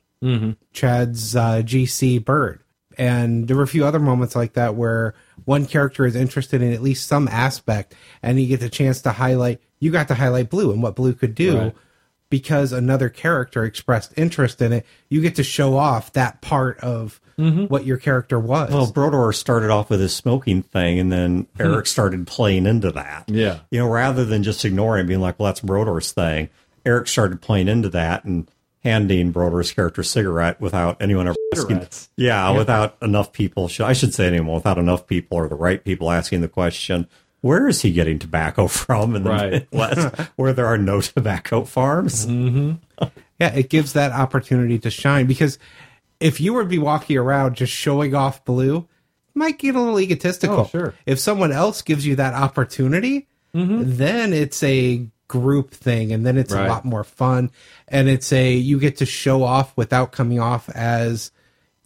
Chad's 0.74 1.36
uh, 1.36 1.62
GC 1.64 2.26
bird, 2.26 2.64
and 2.98 3.48
there 3.48 3.56
were 3.56 3.64
a 3.64 3.68
few 3.68 3.86
other 3.86 4.00
moments 4.00 4.36
like 4.36 4.54
that 4.54 4.74
where 4.74 5.14
one 5.46 5.68
character 5.68 6.06
is 6.08 6.16
interested 6.16 6.64
in 6.64 6.74
at 6.74 6.82
least 6.82 7.08
some 7.08 7.28
aspect, 7.28 7.94
and 8.24 8.42
you 8.42 8.48
get 8.48 8.60
the 8.60 8.70
chance 8.70 9.02
to 9.04 9.12
highlight. 9.12 9.62
You 9.80 9.92
got 9.92 10.08
to 10.08 10.16
highlight 10.16 10.50
Blue 10.50 10.72
and 10.72 10.82
what 10.82 10.96
Blue 10.96 11.14
could 11.14 11.36
do. 11.36 11.58
Right. 11.58 11.76
Because 12.32 12.72
another 12.72 13.10
character 13.10 13.64
expressed 13.66 14.14
interest 14.18 14.62
in 14.62 14.74
it, 14.74 14.86
you 15.10 15.22
get 15.22 15.36
to 15.36 15.44
show 15.44 15.78
off 15.78 16.14
that 16.14 16.42
part 16.42 16.80
of 16.80 17.22
mm-hmm. 17.38 17.66
what 17.66 17.86
your 17.86 17.98
character 17.98 18.40
was. 18.40 18.72
Well, 18.72 18.88
Brodor 18.88 19.36
started 19.36 19.70
off 19.70 19.90
with 19.90 20.00
his 20.00 20.16
smoking 20.16 20.64
thing, 20.64 20.98
and 20.98 21.12
then 21.12 21.48
hmm. 21.58 21.62
Eric 21.62 21.88
started 21.88 22.26
playing 22.26 22.66
into 22.66 22.90
that. 22.94 23.26
Yeah. 23.28 23.60
You 23.70 23.80
know, 23.80 23.88
rather 23.88 24.26
than 24.26 24.44
just 24.44 24.66
ignoring 24.66 25.06
it, 25.06 25.08
being 25.08 25.20
like, 25.20 25.38
well, 25.38 25.48
that's 25.48 25.60
Brodor's 25.60 26.14
thing, 26.14 26.50
Eric 26.86 27.08
started 27.08 27.42
playing 27.42 27.68
into 27.68 27.90
that 27.90 28.24
and 28.24 28.50
handing 28.84 29.32
Brodor's 29.32 29.72
character 29.72 30.02
a 30.02 30.06
cigarette 30.06 30.60
without 30.60 31.02
anyone 31.02 31.28
ever 31.28 31.36
asking. 31.54 31.68
Cigarettes. 31.76 32.10
Yeah, 32.18 32.58
without 32.58 32.98
enough 33.02 33.32
people, 33.32 33.68
should, 33.68 33.86
I 33.86 33.94
should 33.94 34.14
say 34.14 34.26
anyone, 34.28 34.56
without 34.56 34.78
enough 34.78 35.06
people 35.06 35.38
or 35.38 35.48
the 35.48 35.56
right 35.56 35.84
people 35.84 36.10
asking 36.10 36.42
the 36.42 36.48
question, 36.48 37.08
where 37.42 37.68
is 37.68 37.82
he 37.82 37.92
getting 37.92 38.20
tobacco 38.20 38.68
from 38.68 39.16
in 39.16 39.24
the 39.24 39.30
Right. 39.30 39.52
Midwest 39.72 40.16
where 40.36 40.54
there 40.54 40.66
are 40.68 40.78
no 40.78 41.02
tobacco 41.02 41.64
farms? 41.64 42.26
Mm-hmm. 42.26 42.74
Yeah, 43.40 43.54
it 43.56 43.70
gives 43.70 43.94
that 43.94 44.12
opportunity 44.12 44.78
to 44.80 44.90
shine 44.92 45.26
because 45.26 45.58
if 46.20 46.40
you 46.40 46.54
were 46.54 46.64
to 46.64 46.70
be 46.70 46.78
walking 46.80 47.18
around 47.18 47.56
just 47.56 47.74
showing 47.74 48.14
off 48.14 48.46
blue, 48.46 48.76
you 48.76 48.88
might 49.34 49.58
get 49.58 49.76
a 49.76 49.80
little 49.80 50.00
egotistical. 50.00 50.60
Oh, 50.60 50.66
sure. 50.66 50.94
If 51.08 51.20
someone 51.20 51.52
else 51.52 51.82
gives 51.82 52.06
you 52.06 52.16
that 52.18 52.36
opportunity, 52.36 53.28
mm-hmm. 53.56 53.84
then 53.86 54.34
it's 54.34 54.62
a 54.62 55.08
group 55.28 55.72
thing 55.72 56.12
and 56.12 56.26
then 56.26 56.38
it's 56.38 56.54
Right. 56.54 56.66
a 56.66 56.70
lot 56.70 56.84
more 56.86 57.06
fun 57.06 57.52
and 57.88 58.10
it's 58.10 58.34
a 58.34 58.52
you 58.54 58.78
get 58.80 58.98
to 58.98 59.06
show 59.06 59.44
off 59.44 59.76
without 59.78 60.12
coming 60.12 60.40
off 60.42 60.70
as 60.70 61.32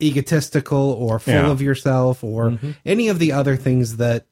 egotistical 0.01 0.91
or 0.93 1.19
full 1.19 1.33
Yeah. 1.33 1.51
of 1.51 1.61
yourself 1.61 2.23
or 2.23 2.49
mm-hmm. 2.51 2.71
any 2.85 3.07
of 3.07 3.19
the 3.19 3.31
other 3.31 3.55
things 3.55 3.97
that 3.97 4.25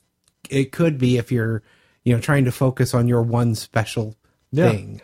it 0.50 0.72
could 0.72 0.98
be 0.98 1.18
if 1.18 1.32
you're 1.32 1.62
you 2.04 2.14
know 2.14 2.20
trying 2.22 2.46
to 2.46 2.52
focus 2.52 2.94
on 2.94 3.08
your 3.08 3.22
one 3.22 3.56
special 3.56 4.16
Yeah. 4.52 4.72
thing. 4.72 5.02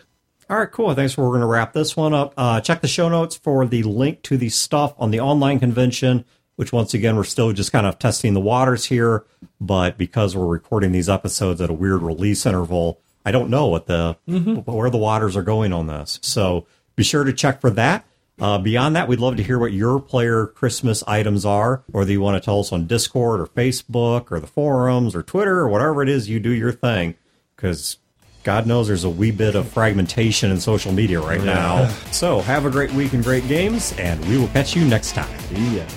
All 0.50 0.58
right, 0.58 0.72
cool. 0.72 0.94
Thanks. 0.96 1.16
We're 1.16 1.28
going 1.28 1.42
to 1.42 1.46
wrap 1.46 1.74
this 1.74 1.96
one 1.96 2.14
up. 2.14 2.34
Uh, 2.36 2.60
check 2.60 2.82
the 2.82 2.88
show 2.88 3.08
notes 3.08 3.36
for 3.36 3.66
the 3.68 3.84
link 3.84 4.24
to 4.24 4.36
the 4.38 4.50
stuff 4.50 4.96
on 4.98 5.12
the 5.12 5.20
online 5.20 5.60
convention, 5.60 6.26
which 6.56 6.74
once 6.74 6.96
again, 6.96 7.16
we're 7.16 7.24
still 7.24 7.54
just 7.54 7.72
kind 7.72 7.86
of 7.86 8.00
testing 8.00 8.34
the 8.34 8.40
waters 8.42 8.86
here. 8.86 9.26
But 9.62 9.96
because 10.00 10.36
we're 10.36 10.48
recording 10.48 10.92
these 10.92 11.08
episodes 11.08 11.62
at 11.62 11.70
a 11.70 11.74
weird 11.74 12.02
release 12.02 12.48
interval, 12.48 13.00
I 13.24 13.32
don't 13.32 13.52
know 13.52 13.68
what 13.68 13.86
the 13.86 14.18
where 14.66 14.90
the 14.90 14.98
waters 14.98 15.38
are 15.38 15.44
going 15.44 15.72
on 15.72 15.86
this. 15.86 16.18
So 16.24 16.66
be 16.96 17.04
sure 17.04 17.24
to 17.24 17.32
check 17.34 17.62
for 17.62 17.70
that. 17.72 18.06
Uh, 18.40 18.58
beyond 18.58 18.96
that, 18.96 19.08
we'd 19.08 19.20
love 19.20 19.36
to 19.36 19.44
hear 19.44 19.60
what 19.60 19.74
your 19.74 20.00
player 20.00 20.48
Christmas 20.48 21.04
items 21.08 21.46
are, 21.46 21.84
whether 21.88 22.12
you 22.12 22.22
want 22.22 22.42
to 22.42 22.46
tell 22.46 22.60
us 22.62 22.72
on 22.72 22.88
Discord 22.88 23.42
or 23.42 23.48
Facebook 23.48 24.32
or 24.32 24.40
the 24.40 24.48
forums 24.48 25.14
or 25.14 25.24
Twitter 25.24 25.60
or 25.60 25.68
whatever 25.68 26.02
it 26.02 26.10
is 26.10 26.30
you 26.30 26.40
do 26.40 26.52
your 26.52 26.72
thing. 26.72 27.16
Because 27.56 27.98
God 28.44 28.66
knows 28.66 28.88
there's 28.88 29.04
a 29.04 29.10
wee 29.10 29.32
bit 29.32 29.56
of 29.56 29.68
fragmentation 29.68 30.52
in 30.52 30.60
social 30.62 30.94
media 30.94 31.20
right 31.20 31.44
now. 31.44 31.88
So 32.12 32.40
have 32.42 32.66
a 32.66 32.70
great 32.70 32.92
week 32.94 33.12
and 33.12 33.24
great 33.24 33.46
games, 33.50 33.94
and 33.98 34.24
we 34.28 34.38
will 34.38 34.48
catch 34.48 34.76
you 34.76 34.86
next 34.86 35.12
time. 35.12 35.30
Yeah. 35.52 35.88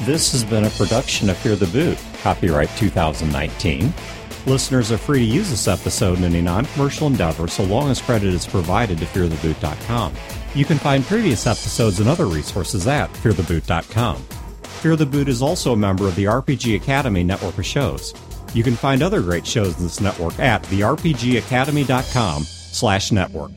This 0.00 0.30
has 0.32 0.44
been 0.44 0.64
a 0.64 0.70
production 0.70 1.30
of 1.30 1.36
Fear 1.38 1.56
the 1.56 1.66
Boot, 1.66 1.98
copyright 2.22 2.68
2019. 2.76 3.92
Listeners 4.46 4.92
are 4.92 4.98
free 4.98 5.20
to 5.20 5.24
use 5.24 5.48
this 5.48 5.68
episode 5.68 6.18
in 6.18 6.24
any 6.24 6.42
non 6.42 6.66
commercial 6.66 7.06
endeavor 7.06 7.48
so 7.48 7.64
long 7.64 7.90
as 7.90 8.02
credit 8.02 8.34
is 8.34 8.46
provided 8.46 8.98
to 8.98 9.06
feartheboot.com. 9.06 10.14
You 10.54 10.64
can 10.66 10.78
find 10.78 11.02
previous 11.04 11.46
episodes 11.46 11.98
and 11.98 12.08
other 12.08 12.26
resources 12.26 12.86
at 12.86 13.10
feartheboot.com. 13.14 14.16
Fear 14.62 14.96
the 14.96 15.06
Boot 15.06 15.28
is 15.28 15.40
also 15.40 15.72
a 15.72 15.76
member 15.76 16.06
of 16.06 16.14
the 16.14 16.24
RPG 16.24 16.76
Academy 16.76 17.24
network 17.24 17.56
of 17.56 17.64
shows. 17.64 18.12
You 18.52 18.62
can 18.62 18.74
find 18.76 19.02
other 19.02 19.22
great 19.22 19.46
shows 19.46 19.78
in 19.78 19.84
this 19.84 20.00
network 20.00 20.38
at 20.38 20.62
therpgacademy.com 20.64 22.42
slash 22.42 23.12
network. 23.12 23.50